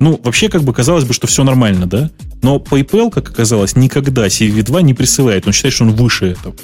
[0.00, 2.10] Ну, вообще, как бы казалось бы, что все нормально, да?
[2.42, 5.46] Но PayPal, как оказалось, никогда CVV2 не присылает.
[5.46, 6.54] Он считает, что он выше этого.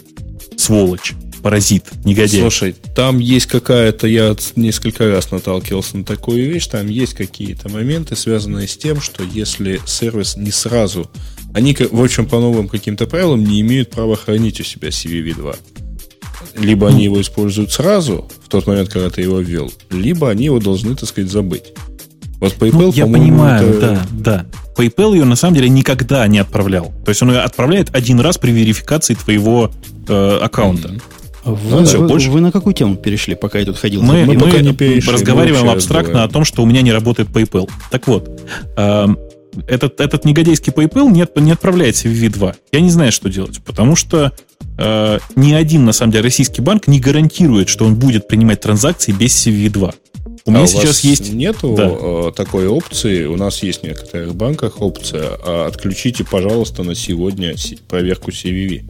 [0.56, 2.40] Сволочь паразит, негодяй.
[2.40, 8.16] Слушай, там есть какая-то, я несколько раз наталкивался на такую вещь, там есть какие-то моменты,
[8.16, 11.10] связанные с тем, что если сервис не сразу,
[11.52, 15.56] они, в общем, по новым каким-то правилам не имеют права хранить у себя CVV2.
[16.58, 20.58] Либо они его используют сразу, в тот момент, когда ты его ввел, либо они его
[20.58, 21.72] должны, так сказать, забыть.
[22.40, 23.80] Вот PayPal, ну, я понимаю, это...
[23.80, 24.46] да, да.
[24.76, 26.92] PayPal ее на самом деле никогда не отправлял.
[27.04, 29.70] То есть он ее отправляет один раз при верификации твоего
[30.08, 30.88] э, аккаунта.
[30.88, 31.02] Mm-hmm.
[31.44, 32.30] Вы, все, вы, больше...
[32.30, 34.02] вы на какую тему перешли, пока я тут ходил?
[34.02, 36.92] Мы, мы, мы пока не перешли, разговариваем мы абстрактно о том, что у меня не
[36.92, 37.70] работает PayPal.
[37.90, 38.28] Так вот,
[38.76, 39.06] э,
[39.66, 42.54] этот, этот негодяйский PayPal не, не отправляется в V2.
[42.72, 44.32] Я не знаю, что делать, потому что
[44.78, 49.12] э, ни один, на самом деле, российский банк не гарантирует, что он будет принимать транзакции
[49.12, 49.94] без CV2.
[50.46, 51.90] У меня а сейчас у вас есть нету да.
[51.90, 53.24] Э, такой опции.
[53.26, 55.38] У нас есть в некоторых банках опция.
[55.44, 57.54] А отключите, пожалуйста, на сегодня
[57.88, 58.84] проверку CVV.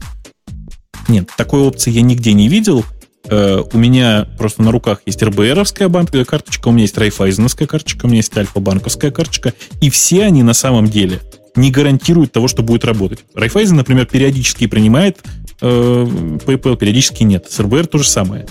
[1.11, 2.85] Нет, такой опции я нигде не видел.
[3.25, 8.07] Uh, у меня просто на руках есть РБРовская банковская карточка, у меня есть Райфайзеновская карточка,
[8.07, 11.21] у меня есть Альфа-банковская карточка, и все они на самом деле
[11.55, 13.21] не гарантируют того, что будет работать.
[13.35, 15.19] Райфайзен, например, периодически принимает
[15.61, 17.47] uh, PayPal, периодически нет.
[17.51, 18.47] С РБР то же самое.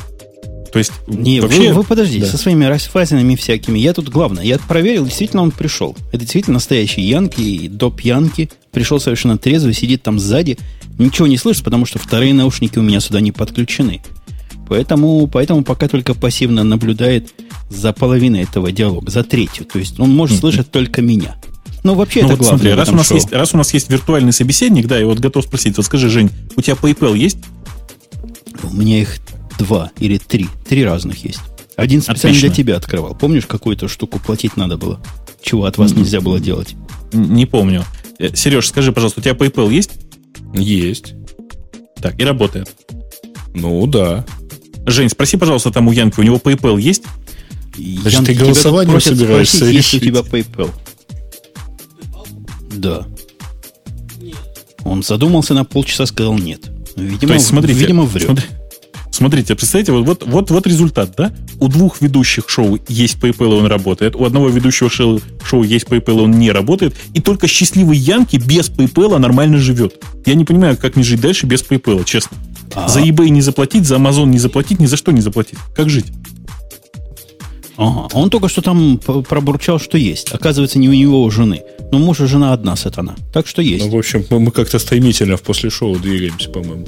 [0.71, 1.69] То есть, не, вообще...
[1.69, 2.31] вы, вы подождите, да.
[2.31, 3.79] со своими Райфайзенами всякими.
[3.79, 5.97] Я тут главное, я проверил, действительно он пришел.
[6.09, 8.49] Это действительно настоящий Янки, доп Янки.
[8.71, 10.57] Пришел совершенно трезвый, сидит там сзади
[10.99, 14.01] ничего не слышит, потому что вторые наушники у меня сюда не подключены.
[14.67, 17.33] Поэтому, поэтому пока только пассивно наблюдает
[17.69, 19.65] за половиной этого диалога, за третью.
[19.65, 21.37] То есть он может слышать только меня.
[21.83, 22.59] Ну, вообще, ну, это вот главное.
[22.59, 25.45] Смотри, раз у, нас есть, раз у нас есть виртуальный собеседник, да, и вот готов
[25.45, 27.37] спросить, вот скажи, Жень, у тебя PayPal есть?
[28.63, 29.17] У меня их
[29.59, 30.47] два или три.
[30.67, 31.39] Три разных есть.
[31.75, 32.47] Один специально Отлично.
[32.47, 33.15] для тебя открывал.
[33.15, 34.99] Помнишь, какую-то штуку платить надо было?
[35.41, 36.75] Чего от вас нельзя было делать?
[37.13, 37.85] Не помню.
[38.17, 39.91] Э, Сереж, скажи, пожалуйста, у тебя PayPal есть?
[40.53, 41.13] Есть.
[42.01, 42.69] Так, и работает.
[43.53, 44.25] Ну, да.
[44.85, 47.03] Жень, спроси, пожалуйста, там у Янки, у него PayPal есть?
[47.77, 50.71] Значит, ты голосование собираешься спросить, есть у тебя PayPal?
[52.73, 53.05] Да.
[54.83, 56.69] Он задумался на полчаса, сказал нет.
[56.95, 58.25] Видимо, То есть, смотрите, видимо врет.
[58.25, 58.45] Смотри,
[59.19, 61.33] Смотрите, представляете, вот, вот, вот результат, да?
[61.59, 64.15] У двух ведущих шоу есть PayPal, и он работает.
[64.15, 66.95] У одного ведущего шоу, шоу есть PayPal, и он не работает.
[67.13, 70.01] И только счастливый Янки без PayPal нормально живет.
[70.25, 72.37] Я не понимаю, как мне жить дальше без PayPal, честно.
[72.73, 72.87] А-а-а.
[72.87, 75.59] За eBay не заплатить, за Amazon не заплатить, ни за что не заплатить.
[75.75, 76.05] Как жить?
[77.75, 78.07] Ага.
[78.13, 80.31] Он только что там пробурчал, что есть.
[80.31, 81.63] Оказывается, не у него у жены.
[81.91, 83.17] Но муж и жена одна сатана.
[83.33, 83.83] Так что есть.
[83.83, 86.87] Ну, в общем, мы как-то стремительно в после шоу двигаемся, по-моему.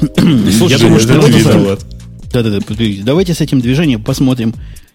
[0.00, 1.84] Я думаю, что это виноват.
[2.32, 2.58] Да-да-да,
[3.02, 4.54] давайте с этим движением посмотрим,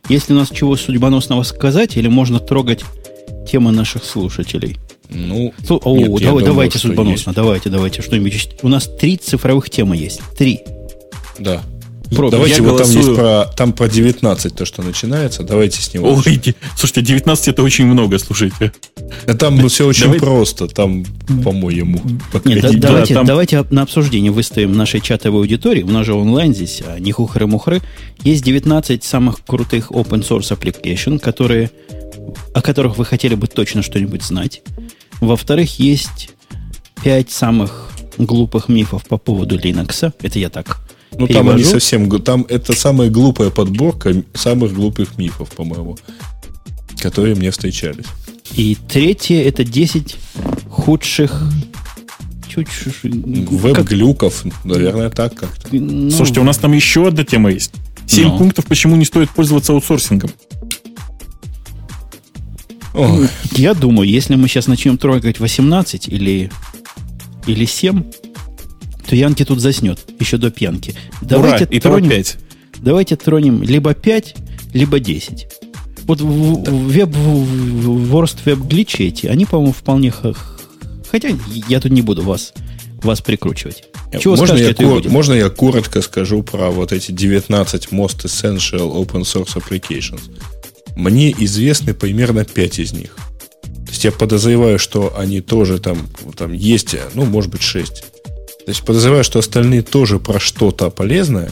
[0.09, 2.83] если у нас чего судьбоносного сказать, или можно трогать
[3.47, 4.77] темы наших слушателей.
[5.09, 7.35] Ну, О, нет, давай, думаю, давайте судьбоносно, есть.
[7.35, 8.49] давайте, давайте что-нибудь.
[8.61, 10.21] У нас три цифровых темы есть.
[10.37, 10.61] Три.
[11.37, 11.61] Да.
[12.15, 12.31] Пробуй.
[12.31, 13.05] Давайте Я вот там голосую.
[13.05, 15.43] есть про, там про 19 то, что начинается.
[15.43, 16.13] Давайте с него.
[16.13, 18.73] Ой, ди- слушайте, 19 это очень много, слушайте.
[19.27, 20.67] А Там все очень Давай- просто.
[20.67, 21.05] Там,
[21.43, 22.01] по-моему,
[22.33, 25.83] пока Нет, да- не- да, давайте, там- давайте на обсуждение выставим нашей чатовой аудитории.
[25.83, 27.81] У нас же онлайн здесь, а не хухры-мухры.
[28.23, 31.71] Есть 19 самых крутых open source application, которые,
[32.53, 34.61] о которых вы хотели бы точно что-нибудь знать.
[35.21, 36.29] Во-вторых, есть
[37.03, 40.11] 5 самых глупых мифов по поводу Linux.
[40.21, 40.79] Это я так
[41.17, 42.09] Ну, там они совсем...
[42.21, 45.97] Там это самая глупая подборка самых глупых мифов, по-моему,
[46.99, 48.05] которые мне встречались.
[48.55, 50.17] И третье, это 10
[50.69, 51.43] худших...
[53.03, 55.69] Веб-глюков, наверное, так как-то.
[55.71, 57.71] ну, Слушайте, у нас там еще одна тема есть.
[58.07, 58.37] Семь Ну.
[58.37, 60.31] пунктов, почему не стоит пользоваться аутсорсингом.
[62.93, 66.51] Ой, Я думаю, если мы сейчас начнем трогать 18 или,
[67.47, 68.20] или 7, то
[69.09, 70.95] Янки тут заснет еще до пьянки.
[71.21, 72.37] Давайте Ура, тронем, 5.
[72.81, 74.35] давайте тронем либо 5,
[74.73, 75.47] либо 10.
[76.03, 80.13] Вот веб, в- в- worst веб гличи эти, они, по-моему, вполне...
[81.11, 81.29] Хотя
[81.67, 82.53] я тут не буду вас,
[83.03, 83.83] вас прикручивать.
[84.19, 88.25] Чего можно, скажете, я и кор- можно я коротко скажу про вот эти 19 most
[88.25, 90.21] essential open source applications?
[90.95, 93.15] Мне известны примерно 5 из них.
[93.63, 95.97] То есть я подозреваю, что они тоже там,
[96.35, 98.03] там есть, ну, может быть, 6.
[98.65, 101.51] То есть подозреваю, что остальные тоже про что-то полезное.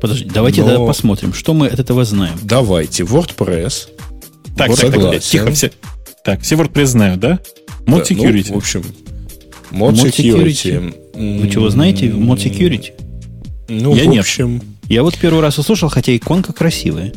[0.00, 2.38] Подожди, давайте Но- тогда посмотрим, что мы от этого знаем.
[2.42, 3.88] Давайте, WordPress.
[4.56, 5.70] Так, так, так, тихо, все.
[6.24, 7.38] Так, все WordPress знают, да?
[7.86, 8.52] Mod Да, ну, Security.
[8.52, 8.82] в общем,
[9.70, 10.94] Mod Mod Security.
[11.40, 12.06] Вы чего знаете?
[12.06, 12.92] Mod Security?
[13.68, 14.20] Ну, Я в нет.
[14.20, 17.12] общем, Я вот первый раз услышал, хотя иконка красивая.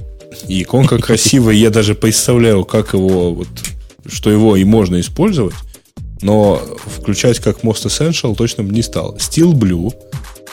[0.48, 1.56] и иконка красивая.
[1.56, 3.48] Я даже представляю, как его, вот,
[4.08, 5.56] что его и можно использовать.
[6.24, 9.16] Но включать как Most Essential точно бы не стал.
[9.18, 9.94] Steel Blue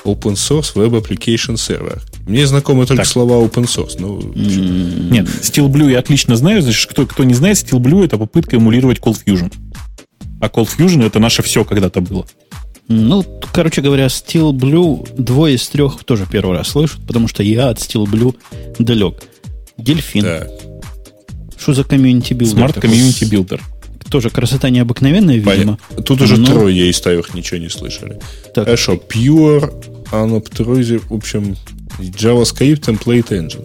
[0.04, 2.00] Open Source Web Application Server.
[2.26, 3.10] Мне знакомы только Так.
[3.10, 3.96] слова Open Source.
[3.98, 6.60] Ну, общем, Нет, Steel Blue я отлично знаю.
[6.62, 9.52] Значит, кто, кто не знает, Steel Blue это попытка эмулировать Cold Fusion.
[10.40, 12.26] А Cold Fusion это наше все когда-то было.
[12.88, 17.68] Ну, короче говоря, Steel Blue двое из трех тоже первый раз слышат, потому что я
[17.68, 18.34] от Steel Blue
[18.80, 19.22] далек.
[19.78, 20.22] Дельфин.
[20.22, 20.46] да.
[21.56, 22.64] Что за community builder?
[22.64, 22.90] Smart такой?
[22.90, 23.60] Community Builder.
[24.10, 25.78] Тоже красота необыкновенная, видимо.
[25.88, 26.02] Понятно.
[26.02, 28.18] Тут уже Но- трое из трех ничего не слышали.
[28.54, 28.94] Так, Хорошо.
[28.94, 29.72] Pure
[30.10, 31.56] Unobtrusive, в общем,
[32.00, 33.64] JavaScript Template Engine.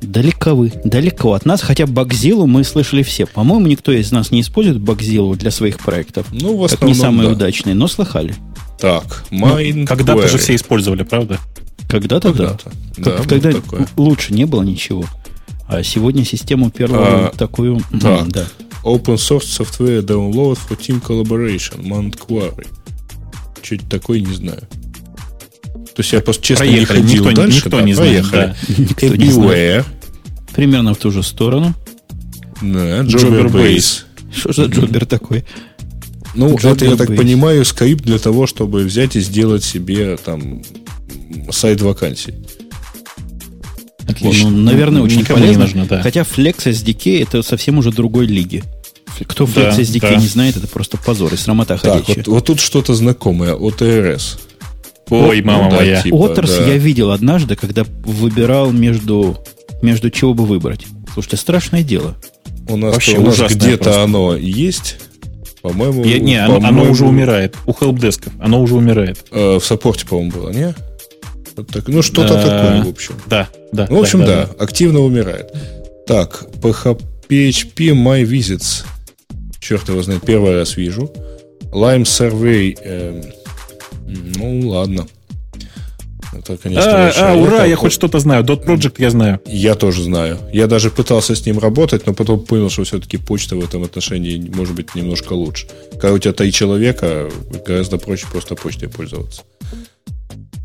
[0.00, 3.26] далеко вы, далеко от нас, хотя Багзилу мы слышали все.
[3.26, 6.26] По-моему, никто из нас не использует Багзилу для своих проектов.
[6.32, 7.34] Ну, в Как основном, не самые да.
[7.34, 8.34] удачные, но слыхали.
[8.80, 11.38] Так, Ну, Mind Когда-то же все использовали, правда?
[11.88, 12.56] Когда-то да.
[12.56, 12.70] Когда-то.
[12.96, 13.86] Как- Да, когда такое.
[13.96, 15.04] лучше не было ничего.
[15.66, 17.82] А сегодня систему первую А, такую...
[17.92, 18.28] м, так.
[18.28, 18.46] Да.
[18.84, 21.82] Open Source Software Download for Team Collaboration.
[21.82, 22.66] Mandquary.
[23.62, 24.60] Что-то такое, не знаю.
[25.94, 27.00] То есть я просто честно Проехали.
[27.00, 27.56] не ходил Никто, дальше.
[27.56, 28.30] никто да, не знает.
[28.30, 28.56] проехали.
[28.68, 28.82] да.
[28.82, 29.84] Никто не знает.
[30.54, 31.74] Примерно в ту же сторону.
[32.62, 34.02] Да, Jobber Jobberbase.
[34.34, 35.44] Что за джобер такой?
[36.34, 37.16] Ну, Jobber это, я так Base.
[37.16, 40.62] понимаю, скрипт для того, чтобы взять и сделать себе там
[41.50, 42.34] сайт вакансий.
[44.08, 44.50] Отлично.
[44.50, 45.62] Ну, наверное, очень Никому полезно.
[45.64, 46.02] нужно, да.
[46.02, 48.64] Хотя Flex SDK это совсем уже другой лиги.
[49.26, 50.16] Кто Да, Flex SDK да.
[50.16, 52.16] не знает, это просто позор и срамота Так, ходячая.
[52.16, 53.54] вот, вот тут что-то знакомое.
[53.54, 54.38] OTRS.
[55.10, 56.02] Ой, мама да, моя.
[56.02, 56.66] типа, Отерс да.
[56.66, 59.38] я видел однажды, когда выбирал между,
[59.82, 60.86] между чего бы выбрать.
[61.12, 62.16] Слушайте, страшное дело.
[62.68, 64.02] У нас, Вообще у нас ужасное где-то просто.
[64.04, 64.96] оно есть.
[65.62, 67.56] По-моему, Я- не, оно, оно по-моему, уже умирает.
[67.66, 68.32] У хелпдесков.
[68.38, 69.24] Оно уже умирает.
[69.32, 70.74] э, в саппорте, по-моему, было, не?
[71.58, 72.42] Вот так- ну, что-то Да.
[72.42, 73.14] такое, в общем.
[73.26, 73.88] Да, да.
[73.90, 75.52] Ну, в общем, да, активно умирает.
[76.06, 78.84] Так, PHP, PHP My Visits.
[79.60, 81.12] Черт его знает, первый раз вижу.
[81.72, 82.78] Lime Survey.
[82.80, 83.24] эм,
[84.36, 85.08] ну, ладно.
[86.32, 88.44] Это, конечно, А, а, ура, я хоть что-то знаю.
[88.44, 89.40] Dot Project я знаю.
[89.46, 90.38] Я тоже знаю.
[90.52, 94.38] Я даже пытался с ним работать, но потом понял, что все-таки почта в этом отношении
[94.54, 95.66] может быть немножко лучше.
[95.92, 97.28] Когда у тебя три человека,
[97.66, 99.42] гораздо проще просто почтой пользоваться.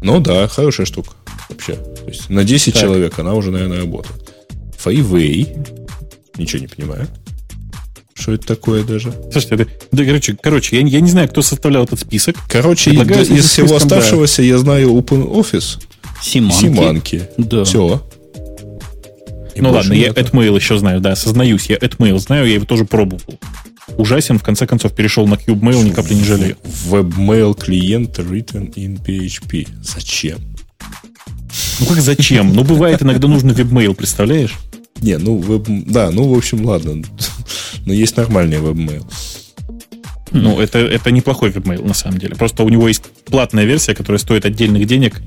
[0.03, 1.11] Ну да, хорошая штука
[1.49, 1.73] вообще.
[1.73, 2.81] То есть на 10 Так.
[2.83, 4.33] человек она уже, наверное, работает.
[4.83, 5.67] Fiway.
[6.37, 7.07] Ничего не понимаю.
[8.13, 9.11] Что это такое даже?
[9.31, 12.35] Слушайте, это- да, короче, короче я, я не знаю, кто составлял этот список.
[12.47, 13.95] Короче, Предлагаю из, из всего списком, да.
[13.97, 15.79] оставшегося я знаю OpenOffice,
[16.21, 16.55] Симанки.
[16.61, 17.29] Симанки.
[17.37, 17.63] Да.
[17.63, 18.01] Все.
[19.55, 23.21] ну ладно, я AdMail еще знаю, да, сознаюсь, я AdMail знаю, я его тоже пробовал.
[23.97, 26.57] Ужасен, в конце концов перешел на CubeMail, ни капли не жалею.
[26.89, 29.67] Webmail клиент written in PHP.
[29.81, 30.39] Зачем?
[31.79, 32.53] Ну как зачем?
[32.53, 34.55] Ну бывает иногда нужно вебмейл, представляешь?
[35.01, 35.65] Не, ну, веб...
[35.67, 37.03] да, ну, в общем, ладно.
[37.85, 39.05] Но есть нормальный вебмейл.
[40.31, 42.35] Ну, это, это неплохой вебмейл, на самом деле.
[42.35, 45.21] Просто у него есть платная версия, которая стоит отдельных денег,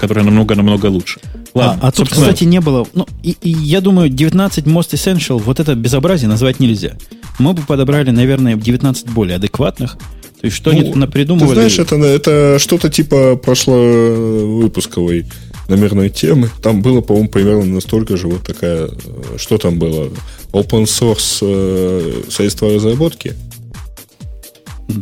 [0.00, 1.20] которая намного-намного лучше.
[1.54, 2.86] Ладно, а, а тут, кстати, не было...
[2.94, 6.96] Ну, и, и я думаю, 19 Most Essential, вот это безобразие назвать нельзя.
[7.38, 9.98] Мы бы подобрали, наверное, 19 более адекватных.
[10.40, 11.48] То есть, что ну, они напридумывали...
[11.48, 15.26] Ты знаешь, это, это что-то типа прошловыпусковой
[15.68, 16.48] номерной темы.
[16.62, 18.88] Там было, по-моему, примерно настолько же вот такая...
[19.36, 20.08] Что там было?
[20.52, 23.34] Open source э, средства разработки?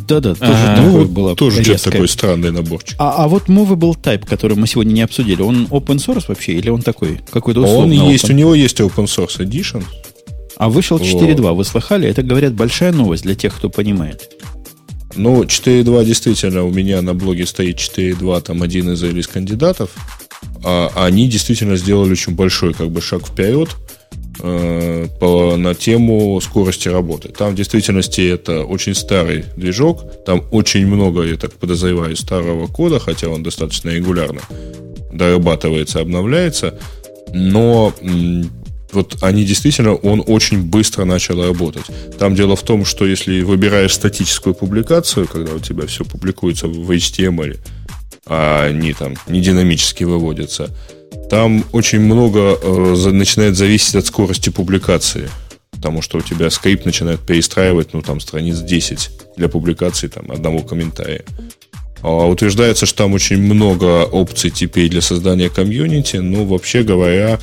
[0.07, 0.81] Да-да, тоже ага.
[0.81, 1.35] ну, было.
[1.35, 2.95] Тоже что-то такой странный наборчик.
[2.99, 6.69] А, а вот Movable Type, который мы сегодня не обсудили, он open source вообще или
[6.69, 7.61] он такой какой-то?
[7.61, 8.31] Он есть, open?
[8.31, 9.83] у него есть open source edition.
[10.57, 11.53] А вышел 4.2, вот.
[11.55, 12.07] вы слыхали?
[12.09, 14.29] Это, говорят, большая новость для тех, кто понимает.
[15.15, 19.89] Ну, 4.2 действительно у меня на блоге стоит 4.2, там один из релиз кандидатов.
[20.63, 23.69] А они действительно сделали очень большой как бы шаг вперед
[24.39, 27.29] э, по, на тему скорости работы.
[27.29, 32.99] Там в действительности это очень старый движок, там очень много, я так подозреваю, старого кода,
[32.99, 34.41] хотя он достаточно регулярно
[35.11, 36.79] дорабатывается, обновляется,
[37.33, 37.93] но
[38.91, 41.85] вот они действительно, он очень быстро начал работать.
[42.17, 46.89] Там дело в том, что если выбираешь статическую публикацию, когда у тебя все публикуется в
[46.89, 47.59] HTML,
[48.25, 50.75] а они там не динамически выводятся,
[51.29, 55.29] там очень много э, начинает зависеть от скорости публикации.
[55.71, 60.59] Потому что у тебя скрипт начинает перестраивать, ну, там, страниц 10 для публикации там, одного
[60.59, 61.23] комментария.
[62.01, 66.17] А утверждается, что там очень много опций теперь для создания комьюнити.
[66.17, 67.39] Ну, вообще говоря,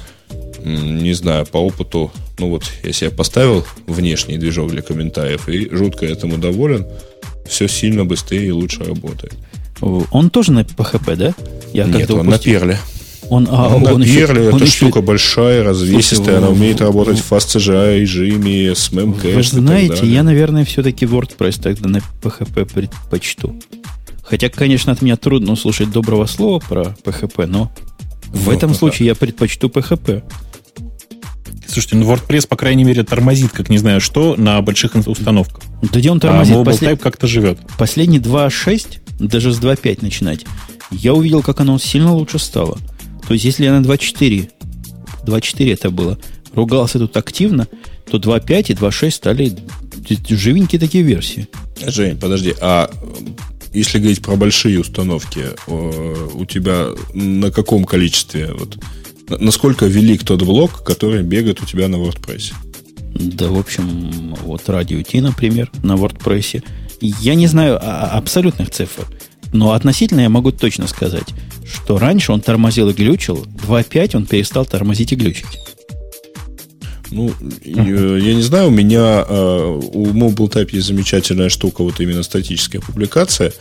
[0.64, 6.06] не знаю, по опыту, ну вот, если я поставил внешний движок для комментариев и жутко
[6.06, 6.86] этому доволен,
[7.46, 9.34] все сильно быстрее и лучше работает.
[9.80, 11.34] Он тоже на PHP, да?
[11.72, 12.54] Я Нет, он упустил.
[12.54, 12.78] на Перле.
[13.28, 18.00] Он, а, он, он на Перле, эта штука большая, развесистая, она умеет работать в FastCGI
[18.00, 23.58] режиме, с memcache Вы знаете, я, наверное, все-таки WordPress тогда на PHP предпочту.
[24.22, 27.72] Хотя, конечно, от меня трудно услышать доброго слова про PHP, но
[28.28, 30.22] в этом случае я предпочту PHP.
[31.66, 35.62] Слушайте, ну WordPress, по крайней мере, тормозит, как не знаю что, на больших установках.
[35.82, 36.54] Да где он тормозит?
[36.54, 37.58] А Mobile как-то живет.
[37.76, 40.46] Последний 2.6, даже с 2.5 начинать,
[40.90, 42.78] я увидел, как оно сильно лучше стало.
[43.26, 44.50] То есть, если я на 2.4,
[45.24, 46.18] 2.4 это было,
[46.54, 47.66] ругался тут активно,
[48.10, 49.52] то 2.5 и 2.6 стали
[50.28, 51.48] живенькие такие версии.
[51.84, 52.90] Жень, подожди, а
[53.72, 58.78] если говорить про большие установки, у тебя на каком количестве вот,
[59.28, 62.52] насколько велик тот блок, который бегает у тебя на WordPress?
[63.12, 66.62] Да, в общем, вот радио T, например, на WordPress.
[67.00, 67.78] Я не знаю
[68.16, 69.06] абсолютных цифр,
[69.52, 71.28] но относительно я могу точно сказать,
[71.66, 75.46] что раньше он тормозил и глючил, 2.5 он перестал тормозить и глючить.
[77.10, 77.32] Ну,
[77.64, 82.22] я, я не знаю, у меня э, у Mobile Type есть замечательная штука, вот именно
[82.22, 83.52] статическая публикация.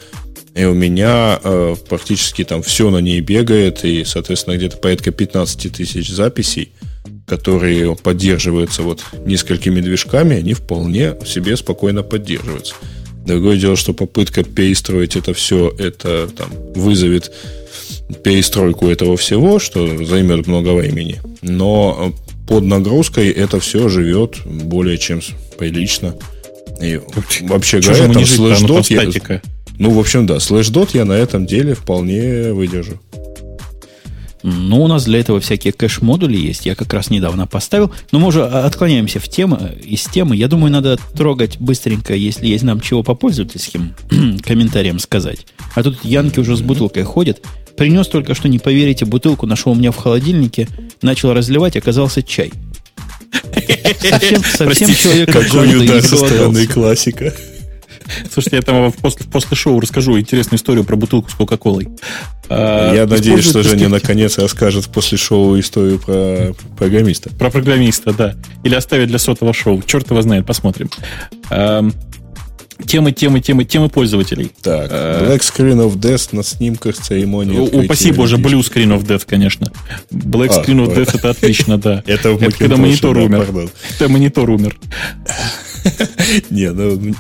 [0.55, 5.71] И у меня э, практически там все на ней бегает, и, соответственно, где-то порядка 15
[5.71, 6.71] тысяч записей,
[7.27, 12.75] которые поддерживаются вот несколькими движками, они вполне себе спокойно поддерживаются.
[13.25, 17.31] Другое дело, что попытка перестроить это все, это там вызовет
[18.23, 21.21] перестройку этого всего, что займет много времени.
[21.41, 22.13] Но
[22.47, 25.21] под нагрузкой это все живет более чем
[25.57, 26.15] прилично.
[26.81, 26.99] И
[27.41, 29.03] вообще говоря, там слэш-дот я,
[29.77, 32.99] ну, в общем, да, Slashdot я на этом деле вполне выдержу.
[34.43, 36.67] Ну, у нас для этого всякие кэш-модули есть.
[36.67, 37.91] Я как раз недавно поставил.
[38.11, 40.35] Но мы уже отклоняемся в тему, из темы.
[40.35, 43.95] Я думаю, надо трогать быстренько, если есть нам чего попользовательским
[44.43, 45.47] комментариям сказать.
[45.73, 47.41] А тут Янки уже с бутылкой ходит.
[47.77, 50.67] Принес только что, не поверите, бутылку нашел у меня в холодильнике.
[51.01, 52.51] Начал разливать, оказался чай.
[53.99, 55.31] Совсем, совсем человек...
[55.31, 57.33] Какой удар со стороны классика.
[58.31, 61.87] Слушайте, я там после, после шоу расскажу интересную историю про бутылку с Кока-Колой.
[62.49, 67.31] А, я надеюсь, что Женя наконец расскажет после шоу историю про программиста.
[67.31, 68.35] Про программиста, да.
[68.63, 69.81] Или оставит для сотого шоу.
[69.81, 70.89] Черт его знает, посмотрим.
[72.85, 74.51] Темы, темы, темы, темы пользователей.
[74.61, 77.57] Так, а, Black Screen of Death на снимках церемонии.
[77.57, 79.71] Упаси боже, Blue Screen of Death, конечно.
[80.11, 82.03] Black а, Screen of Death это отлично, да.
[82.07, 83.69] Это когда монитор умер.
[83.97, 84.77] Это монитор умер.
[86.49, 87.15] Не, ну,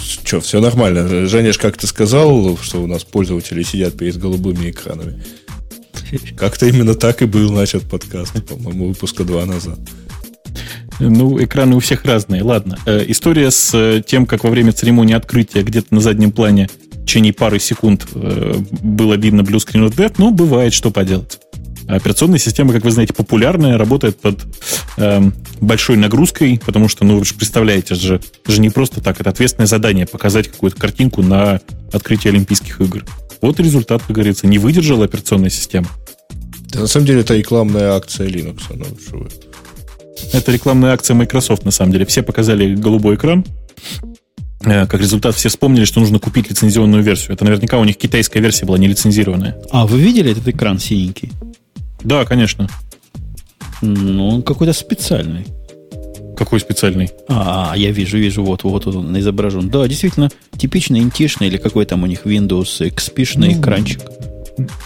[0.00, 1.26] что, все нормально.
[1.26, 5.22] Женеш как-то сказал, что у нас пользователи сидят перед голубыми экранами.
[6.36, 9.78] Как-то именно так и был начат подкаст, по-моему, выпуска два назад.
[11.00, 12.42] Ну, экраны у всех разные.
[12.42, 12.78] Ладно.
[12.86, 17.06] Э, история с э, тем, как во время церемонии открытия где-то на заднем плане в
[17.06, 21.38] течение пары секунд э, было видно Blue Screen of Death, ну, бывает, что поделать.
[21.86, 24.40] Операционная система, как вы знаете, популярная, работает под
[24.96, 25.20] э,
[25.60, 29.66] большой нагрузкой, потому что, ну, вы же представляете, же, же не просто так, это ответственное
[29.66, 31.60] задание показать какую-то картинку на
[31.92, 33.04] открытие Олимпийских игр.
[33.42, 35.88] Вот результат, как говорится, не выдержала операционная система.
[36.72, 38.62] Да, на самом деле это рекламная акция Linux.
[38.70, 39.28] Ну, что вы.
[40.32, 42.06] Это рекламная акция Microsoft, на самом деле.
[42.06, 43.44] Все показали голубой экран.
[44.64, 47.34] Э, Как результат, все вспомнили, что нужно купить лицензионную версию.
[47.34, 49.56] Это наверняка у них китайская версия была не лицензированная.
[49.70, 51.30] А вы видели этот экран синенький?
[52.02, 52.68] Да, конечно.
[53.82, 55.46] Ну, он какой-то специальный.
[56.36, 57.10] Какой специальный.
[57.28, 59.68] А, я вижу, вижу, вот, вот он изображен.
[59.68, 64.00] Да, действительно, типичный интишный или какой там у них Windows XP Ну, экранчик.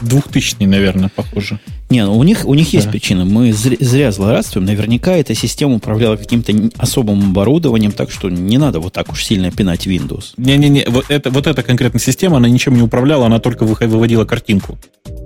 [0.00, 1.58] Двухтысячный, наверное, похоже.
[1.90, 2.92] Не, ну у них, у них есть Да.
[2.92, 3.24] причина.
[3.24, 4.66] Мы зря, зря злорадствуем.
[4.66, 9.50] Наверняка эта система управляла каким-то особым оборудованием, так что не надо вот так уж сильно
[9.50, 10.32] пинать Windows.
[10.36, 14.78] Не-не-не, вот, это, вот эта конкретная система, она ничем не управляла, она только выводила картинку.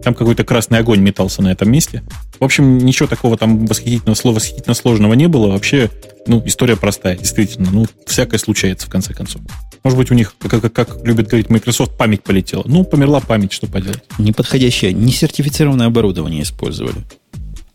[0.05, 2.03] Там какой-то красный огонь метался на этом месте.
[2.39, 5.49] В общем, ничего такого там восхитительного слова, восхитительно сложного не было.
[5.49, 5.91] Вообще,
[6.27, 7.71] ну, история простая, действительно.
[7.71, 9.43] Ну, всякое случается, в конце концов.
[9.83, 12.63] Может быть, у них, как, как- как любит говорить Microsoft, память полетела.
[12.67, 14.03] Ну, померла память, что поделать.
[14.19, 16.99] Неподходящее, несертифицированное оборудование использовали.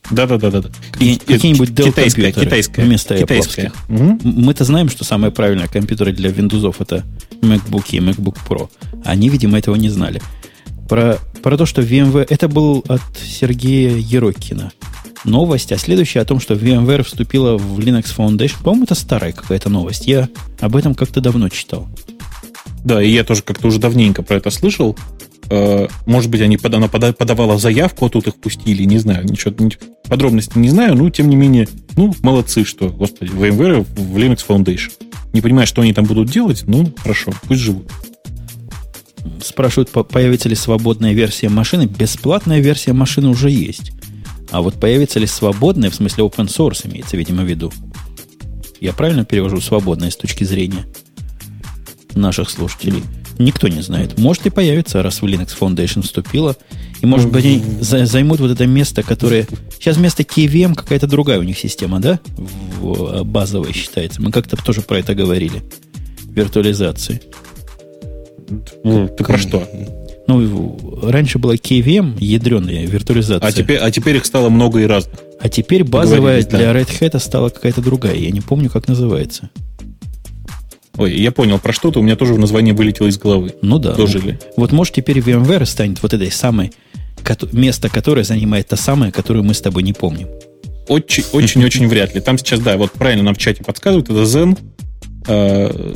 [0.09, 0.69] Да-да-да-да.
[0.91, 2.81] Какие- какие-нибудь Dell компьютеры китайская.
[2.83, 3.17] вместо.
[3.89, 4.09] Мгм.
[4.11, 7.03] М- Мы-то знаем, что самые правильные компьютеры для Windows это
[7.41, 8.69] MacBook и MacBook Pro.
[9.03, 10.21] Они, видимо, этого не знали.
[10.87, 12.25] Про, про то, что VMware...
[12.29, 14.71] Это был от Сергея Ерокина
[15.25, 18.55] новость, а следующая о том, что VMware вступила в Linux Foundation.
[18.63, 20.07] По-моему, это старая какая-то новость.
[20.07, 20.29] Я
[20.59, 21.87] об этом как-то давно читал.
[22.83, 24.97] Да, и я тоже как-то уже давненько про это слышал.
[25.49, 29.53] Э, Может быть, они, она пода- подавала заявку, а тут их пустили, не знаю, ничего,
[29.57, 29.77] ни-
[30.09, 34.91] подробностей не знаю, но тем не менее, ну, молодцы, что, господи, VMware в Linux Foundation.
[35.33, 37.89] Не понимаю, что они там будут делать, ну, хорошо, пусть живут.
[39.43, 41.85] Спрашивают, по- появится ли свободная версия машины.
[41.85, 43.91] Бесплатная версия машины уже есть.
[44.51, 47.71] А вот появится ли свободная, в смысле open source имеется, видимо, в виду.
[48.79, 50.85] Я правильно перевожу свободная с точки зрения
[52.15, 53.03] наших слушателей?
[53.39, 54.17] Никто не знает.
[54.17, 56.55] Может и появится, раз в Linux Foundation вступила.
[57.01, 59.47] И может быть они за- займут вот это место, которое...
[59.75, 62.19] Сейчас вместо KVM какая-то другая у них система, да?
[62.35, 64.21] В, базовая считается.
[64.21, 65.61] Мы как-то тоже про это говорили.
[66.29, 67.21] Виртуализации.
[68.83, 69.67] Ты про что?
[70.27, 73.47] Ну, раньше была KVM, ядреная виртуализация.
[73.47, 75.19] А теперь, а теперь их стало много и разных.
[75.39, 76.57] А теперь базовая да.
[76.57, 78.15] для Red Hat стала какая-то другая.
[78.15, 79.49] Я не помню, как называется.
[80.97, 83.53] Ой, я понял про что-то, у меня тоже название вылетело из головы.
[83.61, 83.93] Ну да.
[83.93, 84.39] Дожили.
[84.57, 86.71] Вот может теперь VMware станет вот этой самой,
[87.51, 90.27] место, которое занимает та самая, которую мы с тобой не помним.
[90.87, 92.21] Очень, очень, очень вряд ли.
[92.21, 94.57] Там сейчас, да, вот правильно нам в чате подсказывают, это Zen,
[95.25, 95.93] э,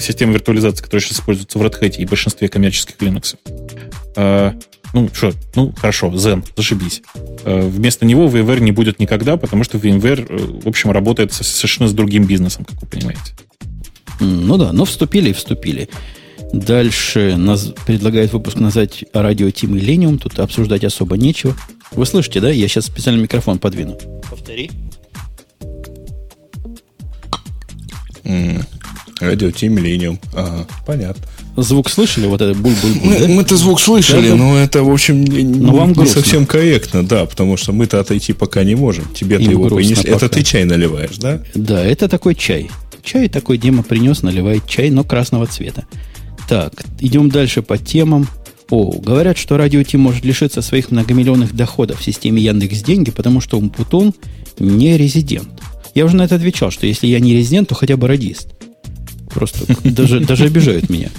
[0.00, 3.36] система виртуализации, которая сейчас используется в Red Hat и большинстве коммерческих Linux.
[4.16, 4.52] Э,
[4.92, 7.02] ну, что, ну, хорошо, Zen, зашибись.
[7.44, 11.44] Э, вместо него VMware не будет никогда, потому что VMware, э, в общем, работает со-
[11.44, 13.34] совершенно с другим бизнесом, как вы понимаете.
[14.20, 15.88] Ну да, но вступили и вступили.
[16.52, 20.18] Дальше нас предлагает выпуск назвать радио Тим Millennium.
[20.18, 21.54] Тут обсуждать особо нечего.
[21.92, 22.50] Вы слышите, да?
[22.50, 23.96] Я сейчас специально микрофон подвину.
[24.28, 24.70] Повтори.
[29.20, 30.18] Радио Ти.
[30.34, 31.22] Ага, понятно.
[31.56, 32.26] Звук слышали?
[32.26, 33.28] Вот это буль-буль-буль, Мы, да?
[33.28, 36.22] мы-то звук слышали, Да, но это, в общем, не, Но вам не грустно.
[36.22, 39.04] совсем корректно, да, потому что мы-то отойти пока не можем.
[39.14, 40.12] Тебе-то Им его грустно принесли.
[40.12, 40.26] пока.
[40.26, 41.42] Это ты чай наливаешь, да?
[41.54, 42.70] Да, это такой чай.
[43.02, 45.84] Чай такой Дима принес, наливает чай, но красного цвета.
[46.48, 48.26] Так, идем дальше по темам.
[48.70, 53.40] О, говорят, что радио Ти может лишиться своих многомиллионных доходов в системе Яндекс Деньги, потому
[53.40, 54.14] что Умпутун
[54.58, 55.48] не резидент.
[55.94, 58.48] Я уже на это отвечал, что если я не резидент, то хотя бы радист.
[59.32, 61.10] Просто даже, даже обижают меня.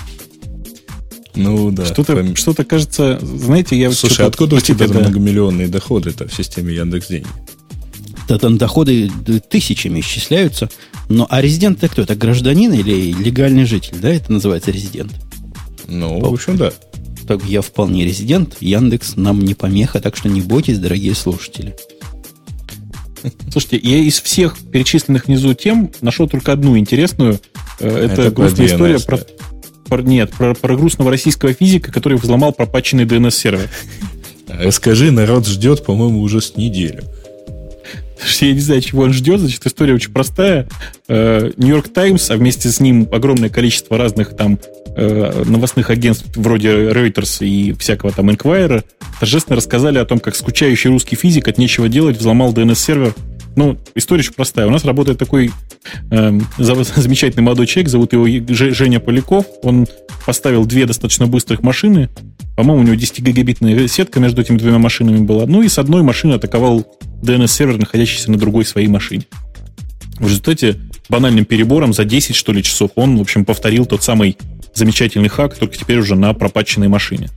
[1.35, 1.85] Ну да.
[1.85, 4.99] что-то, Пом- что-то кажется, знаете, я Слушай, что-то- откуда у тебя да.
[4.99, 7.27] многомиллионные доходы-то в системе Яндекс Деньги?
[8.27, 9.09] Да там доходы
[9.49, 10.69] тысячами исчисляются.
[11.09, 12.01] Но, а резидент это кто?
[12.01, 13.95] Это гражданин или легальный житель?
[14.01, 15.11] Да, это называется резидент.
[15.87, 16.71] Ну, в общем, да.
[17.27, 18.57] Так я вполне резидент.
[18.61, 21.75] Яндекс нам не помеха, так что не бойтесь, дорогие слушатели.
[23.51, 27.39] Слушайте, я из всех перечисленных внизу тем нашел только одну интересную.
[27.79, 29.19] Э, Это, Это про грустная история про,
[29.87, 33.69] про- нет, про, про грустного российского физика, который взломал пропаченный DNS-сервер.
[34.47, 37.03] Расскажи, народ ждет, по-моему, уже с неделю.
[38.39, 40.67] Я не знаю, чего он ждет, значит, история очень простая.
[41.07, 44.59] Нью-Йорк Таймс, а вместе с ним огромное количество разных там
[44.95, 48.83] э, новостных агентств вроде Reuters и всякого там Inquirer
[49.21, 53.13] торжественно рассказали о том, как скучающий русский физик от нечего делать взломал DNS-сервер.
[53.55, 54.65] Ну, история очень простая.
[54.65, 55.51] У нас работает такой
[56.09, 59.45] зав- замечательный молодой человек, зовут его Женя Поляков.
[59.61, 59.85] Он
[60.25, 62.09] поставил две достаточно быстрых машины.
[62.57, 65.45] По-моему, у него 10-гигабитная сетка между этими двумя машинами была.
[65.45, 66.83] Ну и с одной машины атаковал
[67.21, 69.25] DNS-сервер, находящийся на другой своей машине.
[70.17, 70.77] В результате
[71.09, 74.35] банальным перебором за 10, что ли, часов он, в общем, повторил тот самый
[74.73, 77.29] замечательный хак, только теперь уже на пропаченной машине.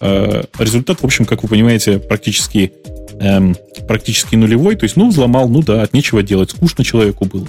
[0.00, 2.72] Э, результат, в общем, как вы понимаете, практически,
[3.20, 4.76] эм, практически нулевой.
[4.76, 6.50] То есть, ну, взломал, ну да, от нечего делать.
[6.50, 7.46] Скучно человеку было.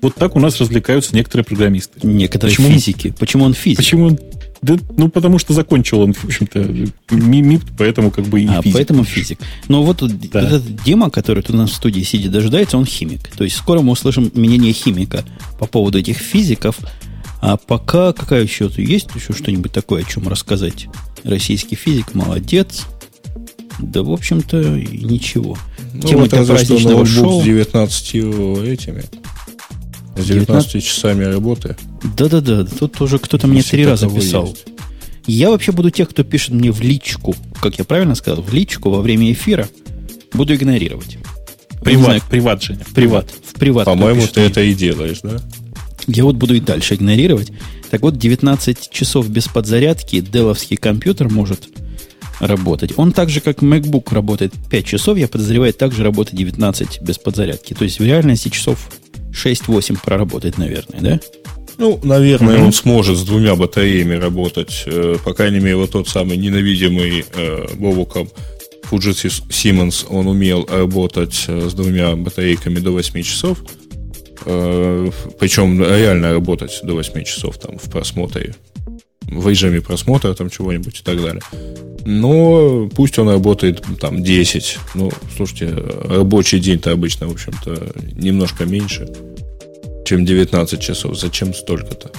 [0.00, 2.00] Вот так у нас развлекаются некоторые программисты.
[2.02, 3.08] Некоторые Почему физики.
[3.08, 3.14] Он...
[3.14, 3.78] Почему он физик?
[3.78, 4.18] Почему он
[4.60, 6.58] да, ну, потому что закончил он, в общем-то,
[7.10, 8.74] МИП, поэтому как бы и а, физик.
[8.74, 9.38] поэтому физик.
[9.68, 10.02] Но вот
[10.32, 10.40] да.
[10.40, 13.28] этот Дима, который тут у нас в студии сидит, дожидается, он химик.
[13.28, 15.24] То есть скоро мы услышим мнение химика
[15.58, 16.76] по поводу этих физиков.
[17.40, 20.86] А пока какая еще есть еще что-нибудь такое, о чем рассказать?
[21.24, 22.86] Российский физик молодец.
[23.78, 25.56] Да, в общем-то, ничего.
[25.94, 27.40] Ну, Тема вот праздничного шоу.
[27.40, 28.14] с 19
[28.66, 29.04] этими
[30.16, 31.76] с 19, 19 часами работы.
[32.16, 34.48] Да-да-да, тут тоже кто-то мне три раза писал.
[34.48, 34.64] Есть.
[35.26, 38.90] Я вообще буду тех, кто пишет мне в личку, как я правильно сказал, в личку
[38.90, 39.68] во время эфира,
[40.32, 41.18] буду игнорировать.
[41.82, 43.30] Приват, знаю, приват, Женя, в приват.
[43.30, 43.84] В приват.
[43.84, 44.48] По-моему, ты мне.
[44.48, 45.38] это и делаешь, да?
[46.08, 47.52] Я вот буду и дальше игнорировать.
[47.90, 51.68] Так вот, 19 часов без подзарядки деловский компьютер может
[52.40, 52.92] работать.
[52.96, 57.74] Он так же, как MacBook работает 5 часов, я подозреваю, также работает 19 без подзарядки.
[57.74, 58.90] То есть в реальности часов
[59.32, 61.20] 6-8 проработать, наверное, да?
[61.78, 62.64] Ну, наверное, mm-hmm.
[62.64, 64.82] он сможет с двумя батареями работать.
[64.86, 68.28] Э, по крайней мере, вот тот самый ненавидимый э, Бобуком
[68.90, 73.62] Fujitsu Siemens, он умел работать э, с двумя батарейками до 8 часов.
[74.46, 78.54] Э, причем реально работать до 8 часов там в просмотре.
[79.22, 81.42] В режиме просмотра там чего-нибудь и так далее.
[82.04, 84.78] Но пусть он работает там 10.
[84.94, 85.74] Ну, слушайте,
[86.04, 89.08] рабочий день-то обычно, в общем-то, немножко меньше
[90.08, 91.18] чем 19 часов.
[91.18, 92.10] Зачем столько-то?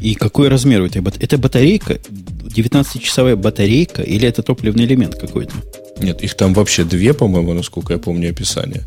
[0.00, 1.24] И какой размер у батарейки?
[1.24, 1.94] Это батарейка?
[1.94, 5.54] 19-часовая батарейка или это топливный элемент какой-то?
[6.00, 8.82] Нет, их там вообще две, по-моему, насколько я помню описание.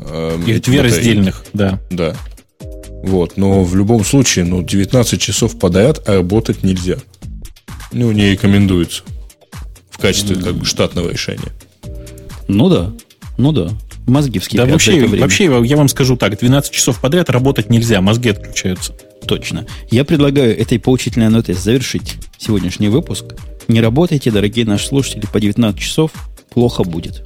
[0.00, 1.80] Эм, их две раздельных, да.
[1.90, 2.16] Да.
[3.02, 6.96] Вот, но в любом случае, ну, 19 часов подряд работать нельзя.
[7.92, 9.02] Ну, не рекомендуется
[9.90, 11.52] в качестве как бы штатного решения.
[12.48, 12.92] Ну да,
[13.38, 13.70] ну да.
[14.06, 14.66] Мозги вскипят.
[14.66, 18.92] Да вообще, вообще, я вам скажу так, 12 часов подряд работать нельзя, мозги отключаются.
[19.26, 19.66] Точно.
[19.90, 23.24] Я предлагаю этой поучительной нотой завершить сегодняшний выпуск.
[23.66, 26.12] Не работайте, дорогие наши слушатели, по 19 часов,
[26.50, 27.24] плохо будет.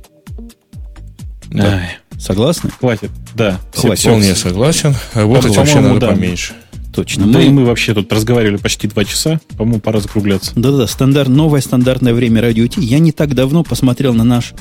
[1.49, 1.83] Да.
[2.21, 2.71] Согласны?
[2.79, 3.61] Хватит, да.
[3.75, 4.05] Хватит.
[4.05, 4.95] Вполне согласен.
[5.15, 6.09] Работать вообще надо да.
[6.09, 6.53] поменьше.
[6.93, 7.27] Точно.
[7.27, 7.47] Да мы...
[7.47, 9.41] и мы вообще тут разговаривали почти два часа.
[9.57, 10.53] По-моему, пора закругляться.
[10.55, 12.81] Да-да, стандарт, новое стандартное время радио Ти.
[12.81, 14.55] Я не так давно посмотрел на наш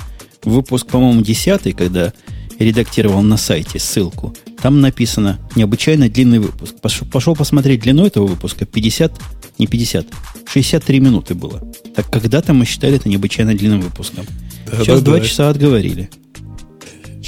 [0.44, 2.14] выпуск, по-моему, 10 когда
[2.60, 4.36] редактировал на сайте ссылку.
[4.62, 6.76] Там написано «Необычайно длинный выпуск».
[6.82, 8.66] Пошел, пошел посмотреть длину этого выпуска.
[8.66, 9.14] 50,
[9.58, 10.08] не 50,
[10.46, 11.62] 63 минуты было.
[11.96, 14.26] Так когда-то мы считали это необычайно длинным выпуском.
[14.70, 15.26] Да, Сейчас да, 2 да.
[15.26, 16.10] часа отговорили.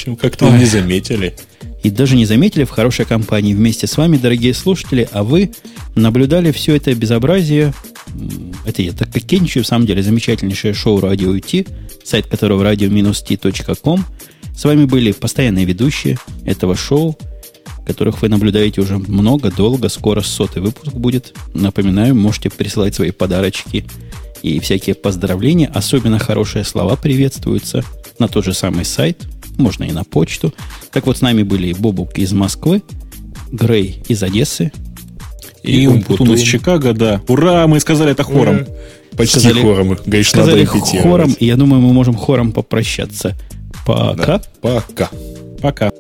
[0.04, 1.36] Чем как-то не заметили.
[1.84, 5.52] И даже не заметили в хорошей компании вместе с вами, дорогие слушатели, а вы
[5.94, 7.72] наблюдали все это безобразие.
[8.66, 11.70] Это я так кокетничаю, в самом деле, замечательнейшее шоу «Радио IT»,
[12.04, 14.04] сайт которого radio-t.com.
[14.56, 17.16] С вами были постоянные ведущие этого шоу,
[17.86, 19.88] которых вы наблюдаете уже много, долго.
[19.90, 21.36] Скоро сотый выпуск будет.
[21.54, 23.86] Напоминаю, можете присылать свои подарочки
[24.42, 25.72] и всякие поздравления.
[25.74, 27.84] Особенно хорошие слова приветствуются
[28.20, 29.28] на тот же самый сайт.
[29.58, 30.54] Можно и на почту.
[30.92, 32.82] Так вот, с нами были Бобук из Москвы,
[33.52, 34.72] Грей из Одессы.
[35.64, 37.22] И, и Умпутун из Чикаго, да.
[37.28, 38.66] Ура, мы сказали это хором.
[39.16, 39.98] Почти сказали, хором.
[40.06, 43.38] Говоришь, сказали хором, и я думаю, мы можем хором попрощаться.
[43.86, 44.38] Пока.
[44.38, 45.10] Да, пока.
[45.62, 45.92] Пока.